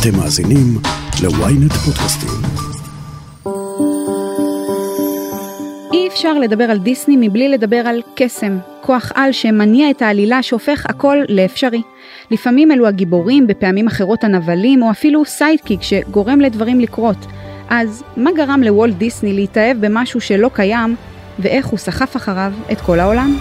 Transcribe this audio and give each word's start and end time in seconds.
אתם 0.00 0.16
מאזינים 0.16 0.78
ל-ynet 1.22 1.74
פודקאסטים. 1.74 2.30
אי 5.92 6.08
אפשר 6.08 6.38
לדבר 6.38 6.64
על 6.64 6.78
דיסני 6.78 7.16
מבלי 7.20 7.48
לדבר 7.48 7.76
על 7.76 8.02
קסם, 8.14 8.58
כוח 8.80 9.12
על 9.14 9.32
שמניע 9.32 9.90
את 9.90 10.02
העלילה 10.02 10.42
שהופך 10.42 10.86
הכל 10.88 11.16
לאפשרי. 11.28 11.82
לפעמים 12.30 12.72
אלו 12.72 12.86
הגיבורים, 12.86 13.46
בפעמים 13.46 13.86
אחרות 13.86 14.24
הנבלים, 14.24 14.82
או 14.82 14.90
אפילו 14.90 15.24
sidekick 15.24 15.82
שגורם 15.82 16.40
לדברים 16.40 16.80
לקרות. 16.80 17.26
אז 17.68 18.02
מה 18.16 18.30
גרם 18.32 18.62
לוולט 18.62 18.94
דיסני 18.94 19.32
להתאהב 19.32 19.86
במשהו 19.86 20.20
שלא 20.20 20.50
קיים, 20.52 20.96
ואיך 21.38 21.66
הוא 21.66 21.78
סחף 21.78 22.16
אחריו 22.16 22.52
את 22.72 22.80
כל 22.80 23.00
העולם? 23.00 23.38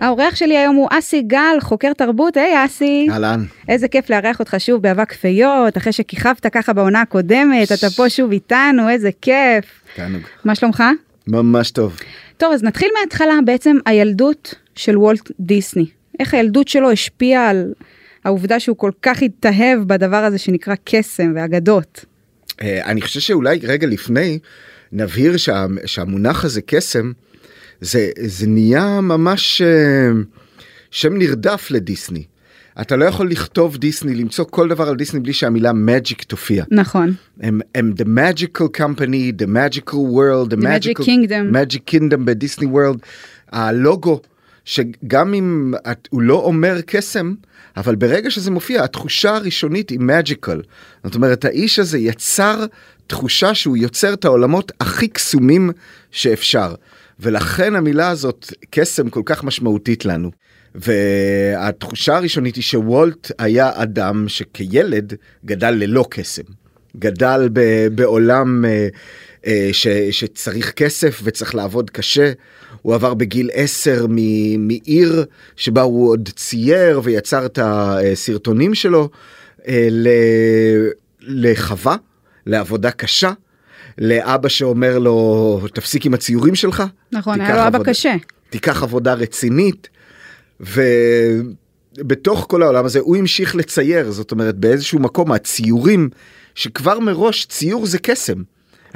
האורח 0.00 0.34
שלי 0.34 0.56
היום 0.56 0.76
הוא 0.76 0.88
אסי 0.90 1.22
גל, 1.22 1.56
חוקר 1.60 1.92
תרבות. 1.92 2.36
היי 2.36 2.64
אסי. 2.64 3.06
אהלן. 3.10 3.44
איזה 3.68 3.88
כיף 3.88 4.10
לארח 4.10 4.40
אותך 4.40 4.56
שוב 4.58 4.82
באבק 4.82 5.12
פיות, 5.12 5.76
אחרי 5.76 5.92
שכיכבת 5.92 6.46
ככה 6.46 6.72
בעונה 6.72 7.00
הקודמת, 7.00 7.72
אתה 7.72 7.90
פה 7.90 8.10
שוב 8.10 8.32
איתנו, 8.32 8.88
איזה 8.88 9.10
כיף. 9.20 9.64
תענוג. 9.96 10.22
מה 10.44 10.54
שלומך? 10.54 10.82
ממש 11.26 11.70
טוב. 11.70 11.96
טוב, 12.36 12.52
אז 12.52 12.62
נתחיל 12.62 12.88
מההתחלה, 12.98 13.34
בעצם 13.44 13.76
הילדות 13.86 14.54
של 14.74 14.98
וולט 14.98 15.30
דיסני. 15.40 15.86
איך 16.20 16.34
הילדות 16.34 16.68
שלו 16.68 16.90
השפיעה 16.90 17.48
על 17.48 17.72
העובדה 18.24 18.60
שהוא 18.60 18.76
כל 18.76 18.90
כך 19.02 19.22
התאהב 19.22 19.78
בדבר 19.86 20.16
הזה 20.16 20.38
שנקרא 20.38 20.74
קסם 20.84 21.32
ואגדות. 21.36 22.04
אה, 22.62 22.84
אני 22.84 23.00
חושב 23.00 23.20
שאולי 23.20 23.58
רגע 23.62 23.86
לפני 23.86 24.38
נבהיר 24.92 25.36
שה, 25.36 25.66
שהמונח 25.86 26.44
הזה 26.44 26.60
קסם 26.66 27.12
זה 27.80 28.10
זה 28.26 28.46
נהיה 28.46 29.00
ממש 29.00 29.62
אה, 29.62 30.10
שם 30.90 31.16
נרדף 31.16 31.70
לדיסני. 31.70 32.24
אתה 32.80 32.96
לא 32.96 33.04
יכול 33.04 33.30
לכתוב 33.30 33.76
דיסני 33.76 34.14
למצוא 34.14 34.44
כל 34.50 34.68
דבר 34.68 34.88
על 34.88 34.96
דיסני 34.96 35.20
בלי 35.20 35.32
שהמילה 35.32 35.70
magic 35.70 36.24
תופיע. 36.26 36.64
נכון. 36.70 37.14
הם, 37.40 37.60
הם 37.74 37.92
the 37.96 38.04
magical 38.04 38.80
company, 38.80 39.42
the 39.42 39.46
magical 39.46 39.94
world, 39.94 40.50
the, 40.50 40.56
The 40.56 40.62
magic 40.62 40.98
kingdom. 41.04 41.52
magic 41.52 41.94
kingdom 41.94 42.16
בדיסני 42.24 42.66
וורלד. 42.66 42.98
הלוגו 43.52 44.20
שגם 44.64 45.34
אם 45.34 45.74
את, 45.90 46.08
הוא 46.10 46.22
לא 46.22 46.34
אומר 46.34 46.80
קסם 46.86 47.34
אבל 47.76 47.94
ברגע 47.94 48.30
שזה 48.30 48.50
מופיע 48.50 48.84
התחושה 48.84 49.36
הראשונית 49.36 49.90
היא 49.90 49.98
magical. 49.98 50.62
זאת 51.04 51.14
אומרת 51.14 51.44
האיש 51.44 51.78
הזה 51.78 51.98
יצר 51.98 52.64
תחושה 53.06 53.54
שהוא 53.54 53.76
יוצר 53.76 54.14
את 54.14 54.24
העולמות 54.24 54.72
הכי 54.80 55.08
קסומים 55.08 55.70
שאפשר. 56.10 56.74
ולכן 57.20 57.74
המילה 57.76 58.08
הזאת 58.10 58.46
קסם 58.70 59.10
כל 59.10 59.22
כך 59.24 59.44
משמעותית 59.44 60.04
לנו. 60.04 60.30
והתחושה 60.74 62.16
הראשונית 62.16 62.56
היא 62.56 62.62
שוולט 62.64 63.32
היה 63.38 63.70
אדם 63.74 64.24
שכילד 64.28 65.14
גדל 65.44 65.70
ללא 65.70 66.04
קסם. 66.10 66.42
גדל 66.96 67.48
ב- 67.52 67.86
בעולם 67.94 68.64
אה, 68.64 68.88
אה, 69.46 69.68
ש- 69.72 69.86
שצריך 70.10 70.70
כסף 70.72 71.20
וצריך 71.24 71.54
לעבוד 71.54 71.90
קשה. 71.90 72.32
הוא 72.82 72.94
עבר 72.94 73.14
בגיל 73.14 73.50
10 73.52 74.06
מ- 74.08 74.68
מעיר 74.68 75.24
שבה 75.56 75.82
הוא 75.82 76.08
עוד 76.10 76.28
צייר 76.36 77.00
ויצר 77.04 77.46
את 77.46 77.58
הסרטונים 77.62 78.74
שלו 78.74 79.08
אה, 79.68 79.88
ל- 79.90 80.88
לחווה, 81.20 81.96
לעבודה 82.46 82.90
קשה. 82.90 83.32
לאבא 83.98 84.48
שאומר 84.48 84.98
לו 84.98 85.60
תפסיק 85.74 86.06
עם 86.06 86.14
הציורים 86.14 86.54
שלך. 86.54 86.82
נכון, 87.12 87.40
היה 87.40 87.56
לו 87.56 87.66
אבא 87.66 87.84
קשה. 87.84 88.14
תיקח 88.50 88.82
עבודה 88.82 89.14
רצינית. 89.14 89.88
ובתוך 90.60 92.46
כל 92.48 92.62
העולם 92.62 92.84
הזה 92.84 92.98
הוא 92.98 93.16
המשיך 93.16 93.56
לצייר 93.56 94.10
זאת 94.10 94.32
אומרת 94.32 94.54
באיזשהו 94.56 94.98
מקום 94.98 95.32
הציורים 95.32 96.08
שכבר 96.54 96.98
מראש 96.98 97.46
ציור 97.46 97.86
זה 97.86 97.98
קסם. 97.98 98.42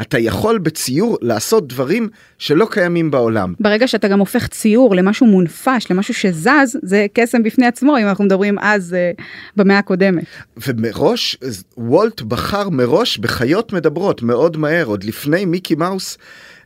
אתה 0.00 0.18
יכול 0.18 0.58
בציור 0.58 1.18
לעשות 1.22 1.68
דברים 1.68 2.08
שלא 2.38 2.66
קיימים 2.70 3.10
בעולם. 3.10 3.54
ברגע 3.60 3.88
שאתה 3.88 4.08
גם 4.08 4.18
הופך 4.18 4.46
ציור 4.48 4.94
למשהו 4.94 5.26
מונפש, 5.26 5.90
למשהו 5.90 6.14
שזז, 6.14 6.78
זה 6.82 7.06
קסם 7.14 7.42
בפני 7.42 7.66
עצמו, 7.66 7.98
אם 7.98 8.08
אנחנו 8.08 8.24
מדברים 8.24 8.58
אז 8.58 8.94
אה, 8.94 9.10
במאה 9.56 9.78
הקודמת. 9.78 10.24
ומראש 10.66 11.36
וולט 11.78 12.20
בחר 12.20 12.68
מראש 12.68 13.18
בחיות 13.18 13.72
מדברות 13.72 14.22
מאוד 14.22 14.56
מהר 14.56 14.86
עוד 14.86 15.04
לפני 15.04 15.44
מיקי 15.44 15.74
מאוס 15.74 16.18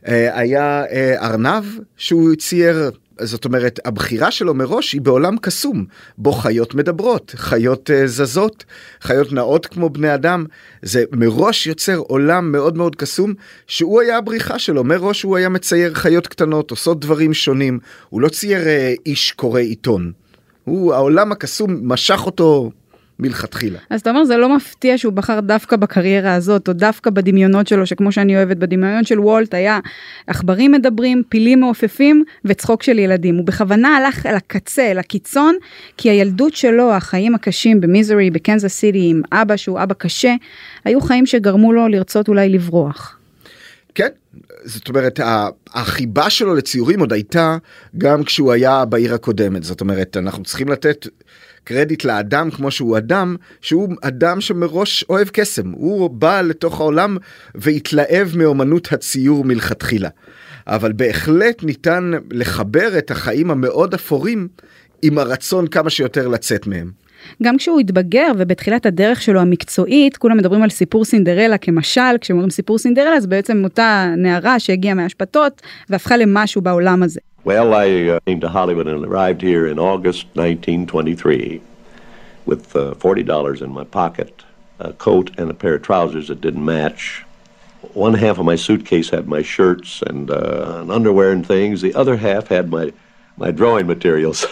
אה, 0.07 0.39
היה 0.39 0.83
אה, 0.91 1.27
ארנב 1.27 1.63
שהוא 1.97 2.35
צייר 2.35 2.91
זאת 3.21 3.45
אומרת 3.45 3.79
הבחירה 3.85 4.31
שלו 4.31 4.53
מראש 4.53 4.93
היא 4.93 5.01
בעולם 5.01 5.37
קסום 5.37 5.85
בו 6.17 6.31
חיות 6.31 6.75
מדברות 6.75 7.33
חיות 7.35 7.91
אה, 7.91 8.07
זזות 8.07 8.65
חיות 9.01 9.33
נאות 9.33 9.65
כמו 9.65 9.89
בני 9.89 10.13
אדם. 10.13 10.45
זה 10.81 11.03
מראש 11.11 11.67
יוצר 11.67 11.97
עולם 11.97 12.51
מאוד 12.51 12.77
מאוד 12.77 12.95
קסום 12.95 13.33
שהוא 13.67 14.01
היה 14.01 14.17
הבריחה 14.17 14.59
שלו. 14.59 14.83
מראש 14.83 15.23
הוא 15.23 15.37
היה 15.37 15.49
מצייר 15.49 15.93
חיות 15.93 16.27
קטנות 16.27 16.71
עושות 16.71 16.99
דברים 16.99 17.33
שונים. 17.33 17.79
הוא 18.09 18.21
לא 18.21 18.29
צייר 18.29 18.67
אה, 18.67 18.93
איש 19.05 19.31
קורא 19.31 19.59
עיתון. 19.59 20.11
הוא 20.63 20.93
העולם 20.93 21.31
הקסום 21.31 21.79
משך 21.83 22.21
אותו 22.25 22.71
מלכתחילה. 23.19 23.79
אז 23.89 24.01
אתה 24.01 24.09
אומר 24.09 24.25
זה 24.25 24.37
לא 24.37 24.55
מפתיע 24.55 24.97
שהוא 24.97 25.13
בחר 25.13 25.39
דווקא 25.39 25.75
בקריירה 25.75 26.33
הזאת, 26.33 26.67
או 26.67 26.73
דווקא 26.73 27.09
בדמיונות 27.09 27.67
שלו, 27.67 27.85
שכמו 27.85 28.11
שאני 28.11 28.35
אוהבת, 28.35 28.57
בדמיון 28.57 29.03
של 29.05 29.19
וולט 29.19 29.53
היה 29.53 29.79
עכברים 30.27 30.71
מדברים, 30.71 31.23
פילים 31.29 31.59
מעופפים 31.59 32.23
וצחוק 32.45 32.83
של 32.83 32.99
ילדים. 32.99 33.35
הוא 33.35 33.45
בכוונה 33.45 33.97
הלך 33.97 34.25
אל 34.25 34.35
הקצה, 34.35 34.91
אל 34.91 34.99
הקיצון, 34.99 35.55
כי 35.97 36.09
הילדות 36.09 36.55
שלו, 36.55 36.93
החיים 36.93 37.35
הקשים 37.35 37.81
במיזורי, 37.81 38.29
בקנזס 38.29 38.73
סיטי, 38.73 39.09
עם 39.09 39.21
אבא 39.31 39.57
שהוא 39.57 39.83
אבא 39.83 39.93
קשה, 39.93 40.33
היו 40.85 41.01
חיים 41.01 41.25
שגרמו 41.25 41.73
לו 41.73 41.87
לרצות 41.87 42.27
אולי 42.27 42.49
לברוח. 42.49 43.17
כן, 43.95 44.09
זאת 44.65 44.89
אומרת 44.89 45.19
החיבה 45.73 46.29
שלו 46.29 46.55
לציורים 46.55 46.99
עוד 46.99 47.13
הייתה 47.13 47.57
גם 47.97 48.23
כשהוא 48.23 48.51
היה 48.51 48.85
בעיר 48.85 49.13
הקודמת 49.13 49.63
זאת 49.63 49.81
אומרת 49.81 50.17
אנחנו 50.17 50.43
צריכים 50.43 50.69
לתת 50.69 51.07
קרדיט 51.67 52.03
לאדם 52.03 52.51
כמו 52.51 52.71
שהוא 52.71 52.97
אדם 52.97 53.35
שהוא 53.61 53.95
אדם 54.01 54.41
שמראש 54.41 55.05
אוהב 55.09 55.27
קסם 55.27 55.71
הוא 55.71 56.09
בא 56.09 56.41
לתוך 56.41 56.79
העולם 56.79 57.17
והתלהב 57.55 58.27
מאומנות 58.37 58.93
הציור 58.93 59.45
מלכתחילה. 59.45 60.09
אבל 60.67 60.91
בהחלט 60.93 61.63
ניתן 61.63 62.11
לחבר 62.31 62.97
את 62.97 63.11
החיים 63.11 63.51
המאוד 63.51 63.93
אפורים 63.93 64.47
עם 65.01 65.17
הרצון 65.17 65.67
כמה 65.67 65.89
שיותר 65.89 66.27
לצאת 66.27 66.67
מהם. 66.67 66.91
גם 67.43 67.57
כשהוא 67.57 67.79
התבגר 67.79 68.31
ובתחילת 68.37 68.85
הדרך 68.85 69.21
שלו 69.21 69.39
המקצועית, 69.39 70.17
כולם 70.17 70.37
מדברים 70.37 70.61
על 70.61 70.69
סיפור 70.69 71.05
סינדרלה 71.05 71.57
כמשל, 71.57 72.17
כשאומרים 72.21 72.49
סיפור 72.49 72.77
סינדרלה 72.77 73.15
אז 73.15 73.25
בעצם 73.25 73.63
אותה 73.63 74.13
נערה 74.17 74.59
שהגיעה 74.59 74.95
מהאשפתות 74.95 75.61
והפכה 75.89 76.17
למשהו 76.17 76.61
בעולם 76.61 77.03
הזה. 77.03 77.19
Well, 77.51 77.73
I 77.73 77.87
uh, 78.09 78.19
came 78.27 78.41
to 78.41 78.49
Hollywood 78.49 78.87
and 78.87 79.05
arrived 79.05 79.41
here 79.41 79.65
in 79.67 79.79
August 79.79 80.25
1923 80.33 81.61
with 82.45 82.75
uh, 82.75 82.93
$40 82.95 83.61
in 83.61 83.71
my 83.71 83.85
pocket, 83.85 84.43
a 84.79 84.91
coat, 84.91 85.31
and 85.39 85.49
a 85.49 85.53
pair 85.53 85.75
of 85.75 85.81
trousers 85.81 86.27
that 86.27 86.41
didn't 86.41 86.65
match. 86.65 87.23
One 87.93 88.15
half 88.15 88.37
of 88.37 88.45
my 88.51 88.57
suitcase 88.57 89.09
had 89.09 89.29
my 89.29 89.41
shirts 89.43 90.01
and, 90.09 90.29
uh, 90.29 90.79
and 90.81 90.91
underwear 90.91 91.31
and 91.31 91.47
things. 91.47 91.79
The 91.79 91.95
other 91.95 92.17
half 92.17 92.49
had 92.49 92.69
my, 92.69 92.91
my 93.37 93.51
drawing 93.51 93.87
materials. 93.87 94.45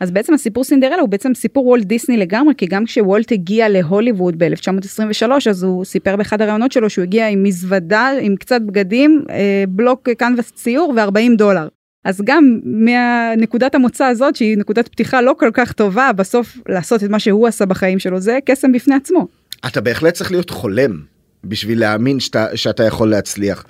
אז 0.00 0.10
בעצם 0.10 0.34
הסיפור 0.34 0.64
סינדרלה 0.64 1.00
הוא 1.00 1.08
בעצם 1.08 1.34
סיפור 1.34 1.66
וולט 1.66 1.84
דיסני 1.84 2.16
לגמרי, 2.16 2.54
כי 2.54 2.66
גם 2.66 2.84
כשוולט 2.84 3.32
הגיע 3.32 3.68
להוליווד 3.68 4.38
ב-1923, 4.38 5.32
אז 5.50 5.62
הוא 5.62 5.84
סיפר 5.84 6.16
באחד 6.16 6.42
הראיונות 6.42 6.72
שלו 6.72 6.90
שהוא 6.90 7.02
הגיע 7.02 7.28
עם 7.28 7.42
מזוודה, 7.42 8.10
עם 8.20 8.36
קצת 8.36 8.60
בגדים, 8.62 9.24
אה, 9.30 9.64
בלוק 9.68 10.08
קנבס 10.08 10.52
ציור 10.52 10.94
ו-40 10.96 11.36
דולר. 11.36 11.68
אז 12.04 12.20
גם 12.24 12.58
מהנקודת 12.64 13.74
המוצא 13.74 14.04
הזאת, 14.04 14.36
שהיא 14.36 14.58
נקודת 14.58 14.88
פתיחה 14.88 15.20
לא 15.20 15.34
כל 15.38 15.50
כך 15.54 15.72
טובה, 15.72 16.12
בסוף 16.12 16.58
לעשות 16.68 17.04
את 17.04 17.08
מה 17.08 17.18
שהוא 17.20 17.46
עשה 17.46 17.66
בחיים 17.66 17.98
שלו, 17.98 18.20
זה 18.20 18.38
קסם 18.44 18.72
בפני 18.72 18.94
עצמו. 18.94 19.28
אתה 19.66 19.80
בהחלט 19.80 20.14
צריך 20.14 20.30
להיות 20.30 20.50
חולם 20.50 21.00
בשביל 21.44 21.80
להאמין 21.80 22.20
שאתה, 22.20 22.56
שאתה 22.56 22.84
יכול 22.84 23.10
להצליח. 23.10 23.64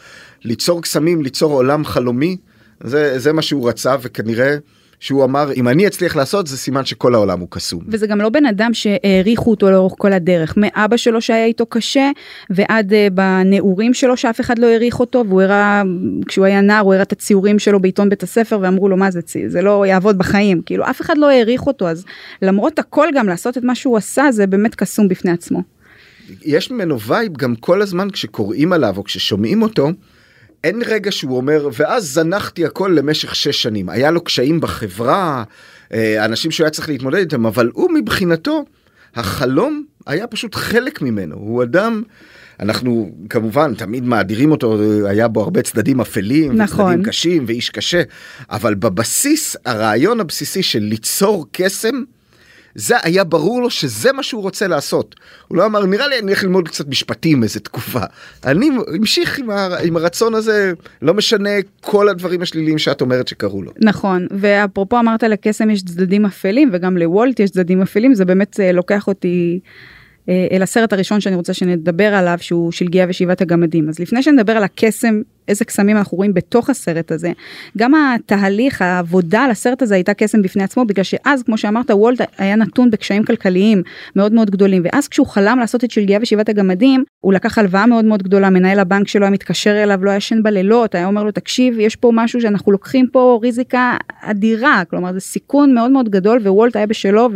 ליצור 0.44 0.82
קסמים, 0.82 1.22
ליצור 1.22 1.52
עולם 1.52 1.84
חלומי, 1.84 2.36
זה, 2.84 3.18
זה 3.18 3.32
מה 3.32 3.42
שהוא 3.42 3.68
רצה 3.68 3.96
וכנראה 4.02 4.56
שהוא 5.00 5.24
אמר 5.24 5.52
אם 5.52 5.68
אני 5.68 5.86
אצליח 5.86 6.16
לעשות 6.16 6.46
זה 6.46 6.56
סימן 6.56 6.84
שכל 6.84 7.14
העולם 7.14 7.40
הוא 7.40 7.48
קסום. 7.50 7.80
וזה 7.88 8.06
גם 8.06 8.18
לא 8.18 8.28
בן 8.28 8.46
אדם 8.46 8.74
שהעריכו 8.74 9.50
אותו 9.50 9.70
לאורך 9.70 9.92
כל 9.98 10.12
הדרך, 10.12 10.54
מאבא 10.56 10.96
שלו 10.96 11.20
שהיה 11.20 11.44
איתו 11.44 11.66
קשה, 11.66 12.10
ועד 12.50 12.92
uh, 12.92 12.94
בנעורים 13.12 13.94
שלו 13.94 14.16
שאף 14.16 14.40
אחד 14.40 14.58
לא 14.58 14.66
העריך 14.66 15.00
אותו, 15.00 15.24
והוא 15.28 15.42
הראה, 15.42 15.82
כשהוא 16.28 16.44
היה 16.44 16.60
נער 16.60 16.80
הוא 16.80 16.92
הראה 16.92 17.02
את 17.02 17.12
הציורים 17.12 17.58
שלו 17.58 17.80
בעיתון 17.80 18.08
בית 18.08 18.22
הספר, 18.22 18.58
ואמרו 18.62 18.88
לו 18.88 18.96
מה 18.96 19.10
זה, 19.10 19.22
צי- 19.22 19.48
זה 19.48 19.62
לא 19.62 19.86
יעבוד 19.86 20.18
בחיים, 20.18 20.62
כאילו 20.66 20.84
אף 20.90 21.00
אחד 21.00 21.18
לא 21.18 21.30
העריך 21.30 21.66
אותו, 21.66 21.88
אז 21.88 22.04
למרות 22.42 22.78
הכל 22.78 23.08
גם 23.14 23.28
לעשות 23.28 23.58
את 23.58 23.62
מה 23.62 23.74
שהוא 23.74 23.96
עשה, 23.96 24.32
זה 24.32 24.46
באמת 24.46 24.74
קסום 24.74 25.08
בפני 25.08 25.30
עצמו. 25.30 25.62
יש 26.44 26.70
ממנו 26.70 27.00
vibe 27.00 27.36
גם 27.36 27.54
כל 27.56 27.82
הזמן 27.82 28.10
כשקוראים 28.10 28.72
עליו 28.72 28.94
או 28.96 29.04
כששומעים 29.04 29.62
אותו 29.62 29.90
אין 30.64 30.82
רגע 30.86 31.12
שהוא 31.12 31.36
אומר, 31.36 31.68
ואז 31.72 32.14
זנחתי 32.14 32.66
הכל 32.66 32.92
למשך 32.96 33.34
שש 33.34 33.62
שנים. 33.62 33.88
היה 33.88 34.10
לו 34.10 34.24
קשיים 34.24 34.60
בחברה, 34.60 35.44
אה, 35.92 36.24
אנשים 36.24 36.50
שהוא 36.50 36.64
היה 36.64 36.70
צריך 36.70 36.88
להתמודד 36.88 37.18
איתם, 37.18 37.46
אבל 37.46 37.70
הוא 37.72 37.90
מבחינתו, 37.90 38.64
החלום 39.14 39.84
היה 40.06 40.26
פשוט 40.26 40.54
חלק 40.54 41.02
ממנו. 41.02 41.36
הוא 41.36 41.62
אדם... 41.62 42.02
אנחנו 42.60 43.10
כמובן 43.30 43.74
תמיד 43.74 44.04
מאדירים 44.04 44.50
אותו, 44.50 44.78
היה 45.06 45.28
בו 45.28 45.42
הרבה 45.42 45.62
צדדים 45.62 46.00
אפלים, 46.00 46.52
נכון. 46.56 46.90
צדדים 46.90 47.04
קשים 47.04 47.44
ואיש 47.46 47.70
קשה, 47.70 48.02
אבל 48.50 48.74
בבסיס, 48.74 49.56
הרעיון 49.66 50.20
הבסיסי 50.20 50.62
של 50.62 50.78
ליצור 50.78 51.46
קסם, 51.52 52.02
זה 52.74 52.96
היה 53.02 53.24
ברור 53.24 53.62
לו 53.62 53.70
שזה 53.70 54.12
מה 54.12 54.22
שהוא 54.22 54.42
רוצה 54.42 54.68
לעשות. 54.68 55.14
הוא 55.48 55.58
לא 55.58 55.66
אמר, 55.66 55.86
נראה 55.86 56.08
לי 56.08 56.18
אני 56.18 56.26
הולך 56.26 56.42
ללמוד 56.42 56.68
קצת 56.68 56.88
משפטים 56.88 57.42
איזה 57.42 57.60
תקופה. 57.60 58.00
אני 58.44 58.70
המשיך 58.94 59.38
עם, 59.38 59.50
הר... 59.50 59.74
עם 59.84 59.96
הרצון 59.96 60.34
הזה, 60.34 60.72
לא 61.02 61.14
משנה 61.14 61.50
כל 61.80 62.08
הדברים 62.08 62.42
השליליים 62.42 62.78
שאת 62.78 63.00
אומרת 63.00 63.28
שקרו 63.28 63.62
לו. 63.62 63.72
נכון, 63.80 64.26
ואפרופו 64.30 64.98
אמרת 64.98 65.22
לקסם 65.22 65.70
יש 65.70 65.82
צדדים 65.82 66.26
אפלים 66.26 66.70
וגם 66.72 66.96
לוולט 66.98 67.40
יש 67.40 67.50
צדדים 67.50 67.82
אפלים, 67.82 68.14
זה 68.14 68.24
באמת 68.24 68.60
אה, 68.60 68.72
לוקח 68.72 69.08
אותי 69.08 69.60
אה, 70.28 70.46
אל 70.52 70.62
הסרט 70.62 70.92
הראשון 70.92 71.20
שאני 71.20 71.36
רוצה 71.36 71.54
שנדבר 71.54 72.14
עליו 72.14 72.38
שהוא 72.40 72.72
שלגיה 72.72 73.06
ושבעת 73.08 73.40
הגמדים. 73.40 73.88
אז 73.88 73.98
לפני 73.98 74.22
שנדבר 74.22 74.52
על 74.52 74.64
הקסם 74.64 75.20
איזה 75.50 75.64
קסמים 75.64 75.96
אנחנו 75.96 76.16
רואים 76.16 76.34
בתוך 76.34 76.70
הסרט 76.70 77.12
הזה. 77.12 77.32
גם 77.78 77.92
התהליך, 77.94 78.82
העבודה 78.82 79.40
על 79.40 79.50
הסרט 79.50 79.82
הזה 79.82 79.94
הייתה 79.94 80.14
קסם 80.14 80.42
בפני 80.42 80.62
עצמו, 80.62 80.84
בגלל 80.84 81.04
שאז, 81.04 81.42
כמו 81.42 81.58
שאמרת, 81.58 81.90
וולט 81.90 82.20
היה 82.38 82.56
נתון 82.56 82.90
בקשיים 82.90 83.24
כלכליים 83.24 83.82
מאוד 84.16 84.32
מאוד 84.32 84.50
גדולים, 84.50 84.82
ואז 84.84 85.08
כשהוא 85.08 85.26
חלם 85.26 85.58
לעשות 85.58 85.84
את 85.84 85.90
שלגיה 85.90 86.18
ושבעת 86.22 86.48
הגמדים, 86.48 87.04
הוא 87.20 87.32
לקח 87.32 87.58
הלוואה 87.58 87.86
מאוד 87.86 88.04
מאוד 88.04 88.22
גדולה, 88.22 88.50
מנהל 88.50 88.78
הבנק 88.78 89.08
שלו 89.08 89.22
היה 89.22 89.30
מתקשר 89.30 89.82
אליו, 89.82 90.04
לא 90.04 90.10
ישן 90.10 90.42
בלילות, 90.42 90.94
היה 90.94 91.06
אומר 91.06 91.24
לו, 91.24 91.30
תקשיב, 91.30 91.78
יש 91.78 91.96
פה 91.96 92.10
משהו 92.14 92.40
שאנחנו 92.40 92.72
לוקחים 92.72 93.06
פה 93.12 93.38
ריזיקה 93.42 93.96
אדירה, 94.22 94.82
כלומר 94.90 95.12
זה 95.12 95.20
סיכון 95.20 95.74
מאוד 95.74 95.90
מאוד 95.90 96.08
גדול, 96.08 96.38
ווולט 96.38 96.76
היה 96.76 96.86
בשלו, 96.86 97.28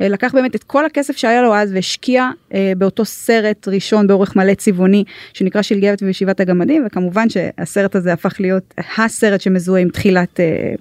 ולקח 0.00 0.34
באמת 0.34 0.54
את 0.54 0.64
כל 0.64 0.86
הכסף 0.86 1.16
שהיה 1.16 1.42
לו 1.42 1.54
אז 1.54 1.72
והשקיע 1.72 2.30
אה, 2.54 2.72
באותו 2.78 3.04
סרט 3.04 3.68
ראשון 3.68 4.06
באורך 4.06 4.36
מלא 4.36 4.54
צבעוני, 4.54 5.04
שנקרא 5.32 5.62
שלגיה 5.62 5.94
ושבעת 6.02 6.40
הגמדים, 6.40 6.82
וכמובן 6.86 7.28
ש... 7.28 7.36
הסרט 7.58 7.96
הזה 7.96 8.12
הפך 8.12 8.40
להיות 8.40 8.74
הסרט 8.98 9.40
שמזוהה 9.40 9.82
עם 9.82 9.88
תחילת 9.88 10.40
אה, 10.40 10.74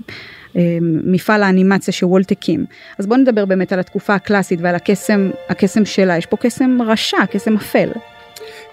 אה, 0.56 0.78
מפעל 0.82 1.44
האנימציה 1.44 1.94
שוולט 1.94 2.32
הקים. 2.32 2.66
אז 3.00 3.08
בוא 3.08 3.18
נדבר 3.18 3.46
באמת 3.46 3.74
על 3.74 3.80
התקופה 3.80 4.16
הקלאסית 4.16 4.60
ועל 4.62 4.76
הקסם, 4.76 5.30
הקסם 5.50 5.86
שלה, 5.86 6.18
יש 6.18 6.26
פה 6.26 6.38
קסם 6.38 6.78
רשע, 6.82 7.26
קסם 7.26 7.56
אפל. 7.56 7.90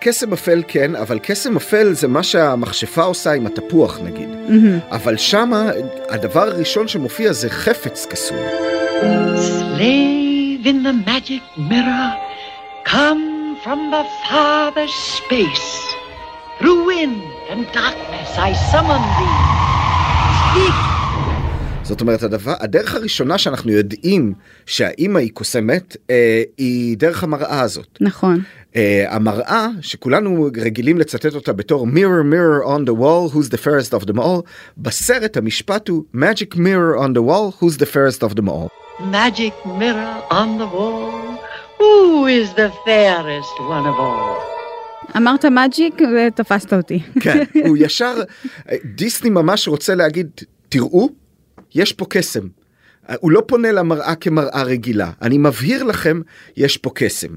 קסם 0.00 0.32
אפל 0.32 0.62
כן, 0.68 0.96
אבל 0.96 1.18
קסם 1.22 1.56
אפל 1.56 1.92
זה 1.92 2.08
מה 2.08 2.22
שהמכשפה 2.22 3.02
עושה 3.02 3.32
עם 3.32 3.46
התפוח 3.46 4.00
נגיד. 4.04 4.28
Mm-hmm. 4.28 4.94
אבל 4.94 5.16
שמה 5.16 5.70
הדבר 6.08 6.42
הראשון 6.48 6.88
שמופיע 6.88 7.32
זה 7.32 7.50
חפץ 7.50 8.06
קסום. 8.10 8.38
Slave 9.02 10.66
in 10.66 10.78
the 10.86 10.94
magic 11.10 11.42
mirror, 11.70 12.08
come 12.84 13.56
from 13.64 13.80
the 13.94 14.04
farther 14.28 14.88
space. 14.88 15.70
Through 16.58 16.84
wind 16.86 17.31
and 17.52 17.66
darkness 17.72 18.30
I 18.48 18.52
summon 18.72 19.02
thee. 19.18 19.36
Speak. 20.40 20.74
זאת 21.82 22.00
אומרת, 22.00 22.22
הדבר, 22.22 22.54
הדרך 22.60 22.94
הראשונה 22.94 23.38
שאנחנו 23.38 23.72
יודעים 23.72 24.34
שהאימא 24.66 25.18
היא 25.18 25.30
קוסמת, 25.34 25.96
אה, 26.10 26.42
היא 26.58 26.96
דרך 26.96 27.22
המראה 27.22 27.60
הזאת. 27.60 27.98
נכון. 28.00 28.42
אה, 28.76 29.04
המראה, 29.08 29.68
שכולנו 29.80 30.48
רגילים 30.56 30.98
לצטט 30.98 31.34
אותה 31.34 31.52
בתור 31.52 31.86
mirror 31.86 32.24
mirror 32.32 32.66
on 32.66 32.88
the 32.88 32.94
wall, 32.94 33.34
who's 33.34 33.50
the 33.50 33.58
fairest 33.58 34.02
of 34.02 34.06
them 34.06 34.18
all, 34.18 34.42
בסרט 34.78 35.36
המשפט 35.36 35.88
הוא 35.88 36.04
magic 36.14 36.54
mirror 36.54 36.98
on 36.98 37.12
the 37.14 37.22
wall, 37.22 37.62
who's 37.62 37.76
the 37.78 37.86
fairest 37.86 38.22
of 38.22 38.34
them 38.34 38.48
all. 38.48 38.68
magic 39.00 39.66
mirror 39.66 40.14
on 40.30 40.48
the 40.58 40.68
wall, 40.76 41.12
who 41.78 42.26
is 42.26 42.48
the 42.54 42.70
fairest 42.86 43.54
one 43.76 43.86
of 43.92 43.96
all. 43.98 44.61
אמרת 45.16 45.44
מג'יק 45.44 45.94
ותפסת 46.16 46.72
אותי. 46.72 47.00
כן, 47.20 47.42
הוא 47.68 47.76
ישר, 47.80 48.14
דיסני 48.84 49.30
ממש 49.30 49.68
רוצה 49.68 49.94
להגיד, 49.94 50.30
תראו, 50.68 51.08
יש 51.74 51.92
פה 51.92 52.06
קסם. 52.08 52.46
הוא 53.20 53.30
לא 53.30 53.42
פונה 53.46 53.72
למראה 53.72 54.14
כמראה 54.14 54.62
רגילה, 54.62 55.10
אני 55.22 55.38
מבהיר 55.38 55.82
לכם, 55.82 56.20
יש 56.56 56.76
פה 56.76 56.90
קסם. 56.94 57.28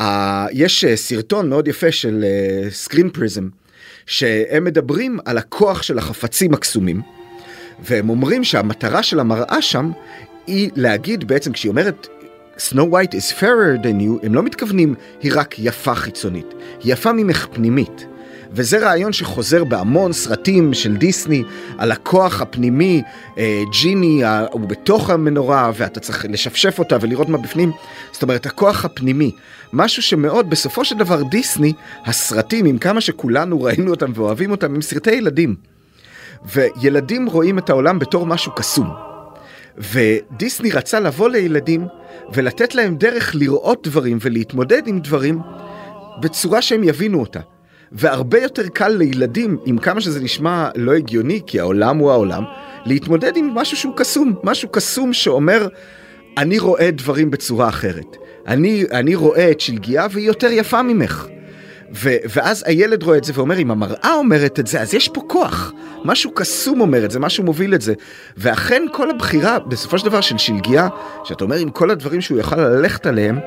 Uh, 0.00 0.04
יש 0.52 0.84
uh, 0.84 0.88
סרטון 0.94 1.48
מאוד 1.48 1.68
יפה 1.68 1.92
של 1.92 2.24
סקרין 2.70 3.06
uh, 3.06 3.10
פריזם, 3.10 3.48
שהם 4.06 4.64
מדברים 4.64 5.18
על 5.24 5.38
הכוח 5.38 5.82
של 5.82 5.98
החפצים 5.98 6.54
הקסומים, 6.54 7.00
והם 7.84 8.10
אומרים 8.10 8.44
שהמטרה 8.44 9.02
של 9.02 9.20
המראה 9.20 9.62
שם 9.62 9.90
היא 10.46 10.70
להגיד 10.76 11.24
בעצם 11.24 11.52
כשהיא 11.52 11.70
אומרת 11.70 12.06
Snow 12.58 12.86
White 12.92 13.14
is 13.14 13.32
fairer 13.32 13.78
than 13.82 14.00
you, 14.00 14.26
הם 14.26 14.34
לא 14.34 14.42
מתכוונים 14.42 14.94
היא 15.22 15.32
רק 15.34 15.58
יפה 15.58 15.94
חיצונית, 15.94 16.54
היא 16.82 16.92
יפה 16.92 17.12
ממך 17.12 17.46
פנימית. 17.52 18.06
וזה 18.54 18.78
רעיון 18.78 19.12
שחוזר 19.12 19.64
בהמון 19.64 20.12
סרטים 20.12 20.74
של 20.74 20.96
דיסני 20.96 21.42
על 21.78 21.92
הכוח 21.92 22.40
הפנימי, 22.40 23.02
אה, 23.38 23.62
ג'יני 23.80 24.24
אה, 24.24 24.46
הוא 24.50 24.60
בתוך 24.60 25.10
המנורה 25.10 25.70
ואתה 25.74 26.00
צריך 26.00 26.26
לשפשף 26.28 26.78
אותה 26.78 26.96
ולראות 27.00 27.28
מה 27.28 27.38
בפנים. 27.38 27.72
זאת 28.12 28.22
אומרת, 28.22 28.46
הכוח 28.46 28.84
הפנימי. 28.84 29.30
משהו 29.72 30.02
שמאוד, 30.02 30.50
בסופו 30.50 30.84
של 30.84 30.98
דבר 30.98 31.22
דיסני, 31.22 31.72
הסרטים, 32.04 32.66
עם 32.66 32.78
כמה 32.78 33.00
שכולנו 33.00 33.62
ראינו 33.62 33.90
אותם 33.90 34.12
ואוהבים 34.14 34.50
אותם, 34.50 34.74
הם 34.74 34.82
סרטי 34.82 35.10
ילדים. 35.10 35.54
וילדים 36.54 37.26
רואים 37.26 37.58
את 37.58 37.70
העולם 37.70 37.98
בתור 37.98 38.26
משהו 38.26 38.52
קסום. 38.52 39.11
ודיסני 39.78 40.70
רצה 40.70 41.00
לבוא 41.00 41.28
לילדים 41.28 41.86
ולתת 42.32 42.74
להם 42.74 42.96
דרך 42.96 43.34
לראות 43.34 43.88
דברים 43.88 44.18
ולהתמודד 44.20 44.82
עם 44.86 45.00
דברים 45.00 45.40
בצורה 46.20 46.62
שהם 46.62 46.84
יבינו 46.84 47.20
אותה. 47.20 47.40
והרבה 47.92 48.42
יותר 48.42 48.68
קל 48.68 48.88
לילדים, 48.88 49.58
עם 49.64 49.78
כמה 49.78 50.00
שזה 50.00 50.20
נשמע 50.20 50.68
לא 50.76 50.92
הגיוני, 50.92 51.40
כי 51.46 51.60
העולם 51.60 51.98
הוא 51.98 52.10
העולם, 52.10 52.44
להתמודד 52.84 53.36
עם 53.36 53.50
משהו 53.54 53.76
שהוא 53.76 53.96
קסום, 53.96 54.34
משהו 54.44 54.68
קסום 54.68 55.12
שאומר, 55.12 55.68
אני 56.38 56.58
רואה 56.58 56.90
דברים 56.90 57.30
בצורה 57.30 57.68
אחרת. 57.68 58.16
אני, 58.46 58.84
אני 58.90 59.14
רואה 59.14 59.50
את 59.50 59.60
שלגיה 59.60 60.06
והיא 60.10 60.26
יותר 60.26 60.48
יפה 60.52 60.82
ממך. 60.82 61.26
ו- 61.94 62.16
ואז 62.34 62.64
הילד 62.66 63.02
רואה 63.02 63.18
את 63.18 63.24
זה 63.24 63.32
ואומר, 63.36 63.58
אם 63.58 63.70
המראה 63.70 64.14
אומרת 64.14 64.60
את 64.60 64.66
זה, 64.66 64.80
אז 64.80 64.94
יש 64.94 65.08
פה 65.08 65.20
כוח. 65.26 65.72
משהו 66.04 66.30
קסום 66.34 66.80
אומר 66.80 67.04
את 67.04 67.10
זה, 67.10 67.20
משהו 67.20 67.44
מוביל 67.44 67.74
את 67.74 67.80
זה. 67.80 67.94
ואכן 68.36 68.82
כל 68.92 69.10
הבחירה, 69.10 69.58
בסופו 69.58 69.98
של 69.98 70.04
דבר, 70.04 70.20
של 70.20 70.38
שלגיה, 70.38 70.88
שאתה 71.24 71.44
אומר, 71.44 71.56
עם 71.56 71.70
כל 71.70 71.90
הדברים 71.90 72.20
שהוא 72.20 72.38
יוכל 72.38 72.56
ללכת 72.56 73.06
עליהם, 73.06 73.38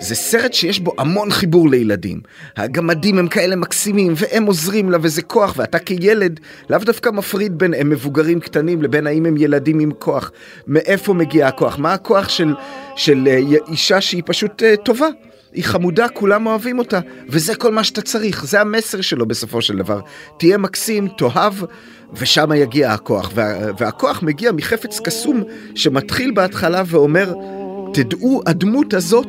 זה 0.00 0.14
סרט 0.14 0.52
שיש 0.52 0.80
בו 0.80 0.92
המון 0.98 1.30
חיבור 1.30 1.68
לילדים. 1.68 2.20
הגמדים 2.56 3.18
הם 3.18 3.28
כאלה 3.28 3.56
מקסימים, 3.56 4.12
והם 4.16 4.44
עוזרים 4.46 4.90
לה, 4.90 4.98
וזה 5.02 5.22
כוח, 5.22 5.54
ואתה 5.56 5.78
כילד 5.78 6.40
לאו 6.70 6.78
דווקא 6.78 7.10
מפריד 7.10 7.58
בין 7.58 7.74
הם 7.74 7.90
מבוגרים 7.90 8.40
קטנים 8.40 8.82
לבין 8.82 9.06
האם 9.06 9.26
הם 9.26 9.36
ילדים 9.36 9.78
עם 9.78 9.90
כוח. 9.98 10.30
מאיפה 10.66 11.14
מגיע 11.14 11.48
הכוח? 11.48 11.78
מה 11.78 11.92
הכוח 11.92 12.28
של, 12.28 12.54
של 12.96 13.28
אה, 13.28 13.38
אישה 13.68 14.00
שהיא 14.00 14.22
פשוט 14.26 14.62
uh, 14.62 14.82
טובה? 14.84 15.06
היא 15.54 15.64
חמודה, 15.64 16.08
כולם 16.08 16.46
אוהבים 16.46 16.78
אותה, 16.78 17.00
וזה 17.28 17.54
כל 17.54 17.72
מה 17.72 17.84
שאתה 17.84 18.02
צריך, 18.02 18.44
זה 18.44 18.60
המסר 18.60 19.00
שלו 19.00 19.26
בסופו 19.26 19.62
של 19.62 19.76
דבר. 19.76 20.00
תהיה 20.38 20.58
מקסים, 20.58 21.08
תאהב, 21.08 21.54
ושם 22.12 22.52
יגיע 22.56 22.92
הכוח. 22.92 23.30
וה, 23.34 23.72
והכוח 23.78 24.22
מגיע 24.22 24.52
מחפץ 24.52 25.00
קסום 25.00 25.42
שמתחיל 25.74 26.30
בהתחלה 26.30 26.82
ואומר, 26.86 27.34
תדעו, 27.94 28.42
הדמות 28.46 28.94
הזאת 28.94 29.28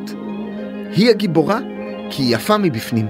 היא 0.92 1.10
הגיבורה, 1.10 1.60
כי 2.10 2.24
היא 2.24 2.36
יפה 2.36 2.58
מבפנים. 2.58 3.08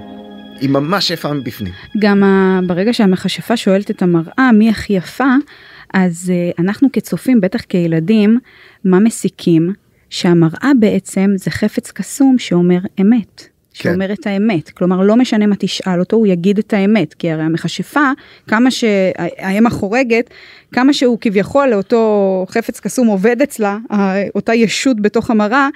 היא 0.59 0.69
ממש 0.69 1.09
יפה 1.11 1.33
מבפנים. 1.33 1.73
גם 1.99 2.23
ברגע 2.67 2.93
שהמכשפה 2.93 3.57
שואלת 3.57 3.91
את 3.91 4.01
המראה 4.01 4.51
מי 4.53 4.69
הכי 4.69 4.93
יפה, 4.93 5.33
אז 5.93 6.31
uh, 6.31 6.61
אנחנו 6.61 6.91
כצופים, 6.93 7.41
בטח 7.41 7.61
כילדים, 7.69 8.39
מה 8.85 8.99
מסיקים? 8.99 9.73
שהמראה 10.15 10.71
בעצם 10.79 11.31
זה 11.35 11.51
חפץ 11.51 11.91
קסום 11.91 12.39
שאומר 12.39 12.79
אמת. 13.01 13.41
כן. 13.73 13.89
שאומר 13.89 14.13
את 14.13 14.27
האמת, 14.27 14.69
כלומר 14.69 15.01
לא 15.01 15.15
משנה 15.15 15.47
מה 15.47 15.55
תשאל 15.59 15.99
אותו, 15.99 16.17
הוא 16.17 16.27
יגיד 16.27 16.57
את 16.57 16.73
האמת, 16.73 17.13
כי 17.13 17.31
הרי 17.31 17.43
המכשפה, 17.43 18.11
כמה 18.47 18.71
שהאם 18.71 19.67
החורגת, 19.67 20.29
כמה 20.71 20.93
שהוא 20.93 21.17
כביכול 21.21 21.67
לאותו 21.67 22.45
חפץ 22.49 22.79
קסום 22.79 23.07
עובד 23.07 23.41
אצלה, 23.41 23.77
אותה 24.35 24.55
ישות 24.55 25.01
בתוך 25.01 25.31
המראה, 25.31 25.69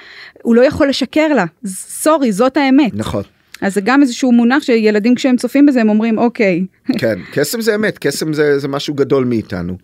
הוא 0.43 0.55
לא 0.55 0.61
יכול 0.61 0.89
לשקר 0.89 1.27
לה, 1.27 1.45
סורי, 1.65 2.31
זאת 2.31 2.57
האמת. 2.57 2.91
נכון. 2.93 3.23
אז 3.61 3.73
זה 3.73 3.81
גם 3.81 4.01
איזשהו 4.01 4.31
מונח 4.31 4.63
שילדים 4.63 5.15
כשהם 5.15 5.37
צופים 5.37 5.65
בזה 5.65 5.81
הם 5.81 5.89
אומרים 5.89 6.17
אוקיי. 6.17 6.65
כן, 6.97 7.19
קסם 7.31 7.61
זה 7.61 7.75
אמת, 7.75 7.97
קסם 7.97 8.33
זה, 8.33 8.59
זה 8.59 8.67
משהו 8.67 8.93
גדול 8.93 9.25
מאיתנו. 9.25 9.77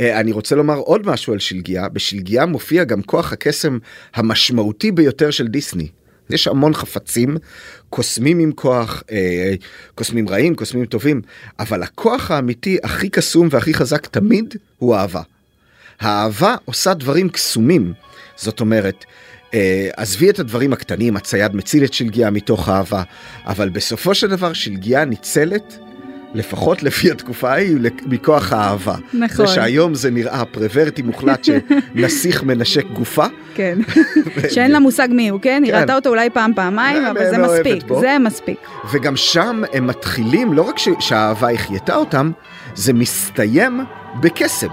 אה, 0.00 0.20
אני 0.20 0.32
רוצה 0.32 0.54
לומר 0.56 0.76
עוד 0.76 1.06
משהו 1.06 1.32
על 1.32 1.38
שלגיה, 1.38 1.88
בשלגיה 1.88 2.46
מופיע 2.46 2.84
גם 2.84 3.02
כוח 3.02 3.32
הקסם 3.32 3.78
המשמעותי 4.14 4.92
ביותר 4.92 5.30
של 5.30 5.46
דיסני. 5.46 5.88
יש 6.30 6.48
המון 6.48 6.74
חפצים, 6.74 7.36
קוסמים 7.90 8.38
עם 8.38 8.52
כוח, 8.52 9.02
אה, 9.10 9.54
קוסמים 9.94 10.28
רעים, 10.28 10.54
קוסמים 10.54 10.84
טובים, 10.84 11.22
אבל 11.58 11.82
הכוח 11.82 12.30
האמיתי 12.30 12.78
הכי 12.82 13.08
קסום 13.08 13.48
והכי 13.50 13.74
חזק 13.74 14.06
תמיד 14.06 14.54
הוא 14.78 14.96
אהבה. 14.96 15.22
האהבה 16.00 16.56
עושה 16.64 16.94
דברים 16.94 17.28
קסומים, 17.28 17.92
זאת 18.36 18.60
אומרת, 18.60 19.04
אה, 19.54 19.88
עזבי 19.96 20.30
את 20.30 20.38
הדברים 20.38 20.72
הקטנים, 20.72 21.16
הצייד 21.16 21.56
מציל 21.56 21.84
את 21.84 21.92
שלגיה 21.92 22.30
מתוך 22.30 22.68
אהבה, 22.68 23.02
אבל 23.46 23.68
בסופו 23.68 24.14
של 24.14 24.26
דבר 24.26 24.52
שלגיה 24.52 25.04
ניצלת. 25.04 25.78
לפחות 26.34 26.82
לפי 26.82 27.10
התקופה 27.10 27.50
ההיא, 27.50 27.76
מכוח 28.06 28.52
האהבה. 28.52 28.94
נכון. 29.14 29.46
זה 29.46 29.52
שהיום 29.52 29.94
זה 29.94 30.10
נראה 30.10 30.44
פרוורטי 30.44 31.02
מוחלט 31.02 31.44
שנסיך 31.44 32.42
מנשק 32.48 32.86
גופה. 32.86 33.26
כן. 33.54 33.78
שאין 34.54 34.70
לה 34.70 34.78
מושג 34.78 35.08
מי 35.10 35.28
הוא, 35.28 35.40
כן? 35.40 35.62
היא 35.64 35.72
כן. 35.72 35.80
ראתה 35.80 35.94
אותו 35.94 36.10
אולי 36.10 36.30
פעם, 36.30 36.52
פעמיים, 36.54 37.04
אבל 37.04 37.30
זה 37.30 37.38
לא 37.38 37.54
מספיק. 37.54 37.84
זה 38.00 38.16
מספיק. 38.20 38.58
וגם 38.92 39.16
שם 39.16 39.62
הם 39.72 39.86
מתחילים, 39.86 40.52
לא 40.52 40.62
רק 40.62 40.76
שהאהבה 41.00 41.50
החייתה 41.52 41.96
אותם, 41.96 42.30
זה 42.74 42.92
מסתיים 42.92 43.80
בקסם. 44.20 44.68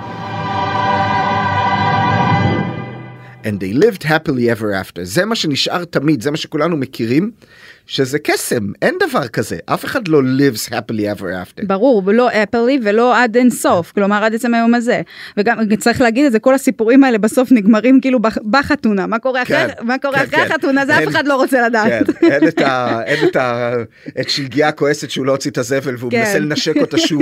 And 3.44 3.60
they 3.60 3.74
lived 3.74 4.04
happily 4.04 4.50
ever 4.56 4.72
after. 4.84 5.04
זה 5.04 5.26
מה 5.26 5.36
שנשאר 5.36 5.86
תמיד, 5.86 6.22
זה 6.22 6.32
מה 6.32 6.38
שכולנו 6.38 6.78
מכירים, 6.78 7.32
שזה 7.90 8.20
קסם, 8.20 8.60
אין 8.82 8.96
דבר 9.10 9.28
כזה. 9.28 9.58
אף 9.66 9.86
אחד 9.86 10.08
לא 10.08 10.22
lives 10.22 10.70
happily 10.72 11.20
ever 11.20 11.24
after. 11.24 11.66
ברור, 11.68 12.04
ולא 12.06 12.30
אפלי 12.44 12.80
ולא 12.84 13.18
עד 13.24 13.38
אין 13.38 13.50
סוף, 13.50 13.92
כלומר 13.92 14.24
עד 14.24 14.36
עצם 14.36 14.54
היום 14.54 14.74
הזה. 14.76 15.02
וגם 15.38 15.58
צריך 15.80 16.02
להגיד 16.02 16.26
את 16.26 16.32
זה, 16.32 16.40
כל 16.40 16.54
הסיפורים 16.54 17.04
האלה 17.04 17.18
בסוף 17.18 17.52
נגמרים 17.52 18.02
כאילו 18.02 18.20
בח- 18.20 18.38
בחתונה. 18.50 19.08
מה 19.08 19.20
קורה 19.20 19.42
אחרי, 19.44 19.56
כן, 19.58 19.86
מה 19.86 19.98
קורה 19.98 20.18
כן, 20.18 20.24
אחרי 20.26 20.40
כן. 20.40 20.52
החתונה, 20.52 20.86
זה 20.86 20.98
אין- 20.98 21.08
אף 21.08 21.14
אחד 21.14 21.28
לא 21.28 21.36
רוצה 21.36 21.68
לדעת. 21.68 21.92
כן, 22.20 22.28
אין 22.32 22.48
את 22.48 22.62
ה... 22.62 23.02
אין 23.06 23.28
את 23.28 23.36
ה... 23.36 23.74
את 24.20 24.30
שלגיה 24.30 24.72
כועסת 24.72 25.10
שהוא 25.10 25.26
לא 25.26 25.32
הוציא 25.32 25.52
את 25.52 25.58
הזבל 25.58 25.96
והוא 25.98 26.12
כן. 26.12 26.20
מנסה 26.20 26.40
לנשק 26.40 26.78
אותה 26.78 26.98
שוב. 26.98 27.22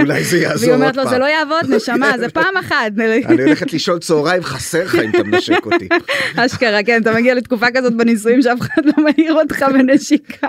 אולי 0.00 0.24
זה 0.24 0.38
יעזור 0.38 0.58
והיא 0.60 0.72
עוד 0.72 0.80
אומרת 0.80 0.96
לו, 0.96 1.02
פעם. 1.02 1.12
זה 1.12 1.18
לא 1.18 1.24
יעבוד, 1.24 1.74
נשמה, 1.74 2.12
זה 2.18 2.28
פעם 2.28 2.56
אחת. 2.56 2.92
אני 2.98 3.42
הולכת 3.42 3.72
לישון 3.72 3.98
צהריים, 3.98 4.42
חסר 4.42 4.84
לך 4.84 4.94
אם 4.94 5.10
אתה 5.10 5.22
מנשק 5.22 5.66
אותי. 5.66 5.88
אשכרה, 6.36 6.82
כן, 6.82 7.02
אתה 7.02 7.12
מגיע 7.12 7.34
לתקופה 7.34 7.66
כזאת 7.74 7.94
בנישואים 7.96 8.42
שאף 8.42 8.60
אחד 8.60 8.82
לא 8.84 9.04
מעיר 9.04 9.34
אותך 9.34 9.64
בנשיקה. 9.96 10.48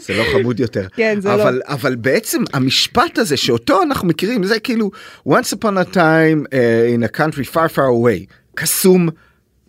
זה 0.00 0.14
לא 0.14 0.24
חמוד 0.32 0.60
יותר. 0.60 0.86
כן, 0.96 1.18
זה 1.20 1.34
אבל, 1.34 1.54
לא. 1.54 1.60
אבל 1.66 1.94
בעצם 1.94 2.42
המשפט 2.52 3.18
הזה 3.18 3.36
שאותו 3.36 3.82
אנחנו 3.82 4.08
מכירים, 4.08 4.44
זה 4.44 4.60
כאילו 4.60 4.90
once 5.28 5.54
upon 5.58 5.76
a 5.84 5.94
time 5.94 6.46
uh, 6.46 6.50
in 6.96 7.14
a 7.14 7.18
country 7.18 7.54
far 7.54 7.74
far 7.76 7.88
away, 7.90 8.26
קסום. 8.54 9.08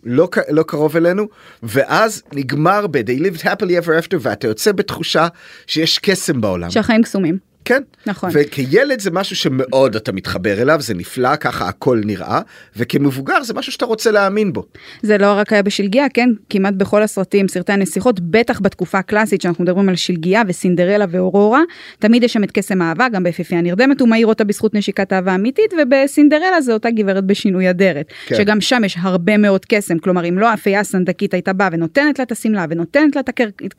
לא, 0.06 0.28
לא 0.48 0.62
קרוב 0.62 0.96
אלינו 0.96 1.28
ואז 1.62 2.22
נגמר 2.32 2.86
ב- 2.86 2.96
they 2.96 3.20
lived 3.20 3.40
happily 3.40 3.84
ever 3.84 4.04
after 4.04 4.16
ואתה 4.20 4.46
יוצא 4.46 4.72
בתחושה 4.72 5.28
שיש 5.66 5.98
קסם 5.98 6.40
בעולם. 6.40 6.70
שהחיים 6.70 7.02
קסומים. 7.02 7.38
כן. 7.64 7.82
נכון. 8.06 8.30
וכילד 8.32 9.00
זה 9.00 9.10
משהו 9.10 9.36
שמאוד 9.36 9.96
אתה 9.96 10.12
מתחבר 10.12 10.62
אליו, 10.62 10.80
זה 10.80 10.94
נפלא, 10.94 11.36
ככה 11.36 11.68
הכל 11.68 12.00
נראה, 12.04 12.40
וכמבוגר 12.76 13.42
זה 13.42 13.54
משהו 13.54 13.72
שאתה 13.72 13.84
רוצה 13.84 14.10
להאמין 14.10 14.52
בו. 14.52 14.64
זה 15.02 15.18
לא 15.18 15.32
רק 15.32 15.52
היה 15.52 15.62
בשלגיה, 15.62 16.06
כן? 16.14 16.30
כמעט 16.50 16.74
בכל 16.74 17.02
הסרטים, 17.02 17.48
סרטי 17.48 17.72
הנסיכות, 17.72 18.20
בטח 18.20 18.60
בתקופה 18.60 18.98
הקלאסית 18.98 19.40
שאנחנו 19.40 19.64
מדברים 19.64 19.88
על 19.88 19.96
שלגיה 19.96 20.42
וסינדרלה 20.48 21.04
ואורורה, 21.10 21.60
תמיד 21.98 22.22
יש 22.22 22.32
שם 22.32 22.44
את 22.44 22.50
קסם 22.50 22.82
האהבה, 22.82 23.08
גם 23.08 23.22
ביפיפייה 23.22 23.60
הנרדמת 23.60 24.00
הוא 24.00 24.08
מעיר 24.08 24.26
אותה 24.26 24.44
בזכות 24.44 24.74
נשיקת 24.74 25.12
אהבה 25.12 25.34
אמיתית, 25.34 25.74
ובסינדרלה 25.82 26.60
זה 26.60 26.72
אותה 26.72 26.90
גברת 26.90 27.24
בשינוי 27.24 27.70
אדרת. 27.70 28.06
כן. 28.26 28.36
שגם 28.36 28.60
שם 28.60 28.84
יש 28.84 28.96
הרבה 29.00 29.36
מאוד 29.36 29.64
קסם, 29.64 29.98
כלומר 29.98 30.28
אם 30.28 30.38
לא 30.38 30.50
האפייה 30.50 30.80
הסנדקית 30.80 31.34
הייתה 31.34 31.52
באה 31.52 31.68
ונותנת 31.72 32.18
לה 32.18 32.22
את 32.22 32.32
השמלה 32.32 32.66
ונותנת 32.70 33.16
לה 33.16 33.22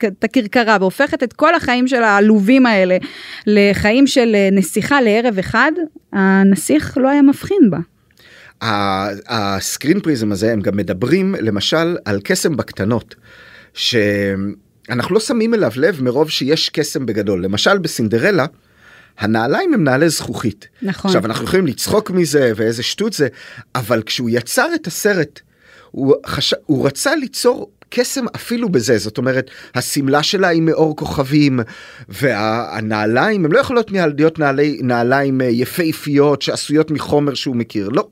את 0.06 0.24
הכרכרה 0.24 0.76
והופכת 0.80 1.22
את 1.22 1.32
כל 1.32 1.54
החיים 1.54 1.88
של 1.88 2.02
העלובים 2.02 2.66
האלה 2.66 2.96
לחיים 3.76 4.06
של 4.06 4.32
אה, 4.34 4.48
נסיכה 4.52 5.00
לערב 5.00 5.38
אחד, 5.38 5.72
הנסיך 6.12 6.98
לא 6.98 7.08
היה 7.08 7.22
מבחין 7.22 7.70
בה. 7.70 7.78
הסקרין 9.28 10.00
פריזם 10.00 10.32
הזה 10.32 10.52
הם 10.52 10.60
גם 10.60 10.76
מדברים 10.76 11.34
למשל 11.40 11.96
על 12.04 12.20
קסם 12.24 12.56
בקטנות 12.56 13.14
שאנחנו 13.74 15.14
לא 15.14 15.20
שמים 15.20 15.54
אליו 15.54 15.70
לב 15.76 16.02
מרוב 16.02 16.30
שיש 16.30 16.68
קסם 16.68 17.06
בגדול 17.06 17.44
למשל 17.44 17.78
בסינדרלה. 17.78 18.46
הנעליים 19.18 19.74
הם 19.74 19.84
נעלי 19.84 20.08
זכוכית. 20.08 20.68
נכון. 20.82 21.08
עכשיו 21.08 21.26
אנחנו 21.26 21.44
יכולים 21.44 21.66
לצחוק 21.66 22.10
מזה 22.10 22.52
ואיזה 22.56 22.82
שטות 22.82 23.12
זה 23.12 23.28
אבל 23.74 24.02
כשהוא 24.06 24.30
יצר 24.32 24.68
את 24.74 24.86
הסרט 24.86 25.40
הוא, 25.90 26.14
חש... 26.26 26.54
הוא 26.66 26.86
רצה 26.86 27.16
ליצור 27.16 27.70
קסם 27.88 28.24
אפילו 28.36 28.68
בזה 28.68 28.98
זאת 28.98 29.18
אומרת 29.18 29.50
השמלה 29.74 30.22
שלה 30.22 30.48
היא 30.48 30.62
מאור 30.62 30.96
כוכבים 30.96 31.60
והנעליים 32.08 33.44
הם 33.44 33.52
לא 33.52 33.58
יכולות 33.58 33.90
להיות 33.90 34.38
נעלי, 34.38 34.78
נעליים 34.82 35.40
אה, 35.40 35.46
יפהפיות 35.46 36.42
שעשויות 36.42 36.90
מחומר 36.90 37.34
שהוא 37.34 37.56
מכיר 37.56 37.88
לא. 37.88 38.08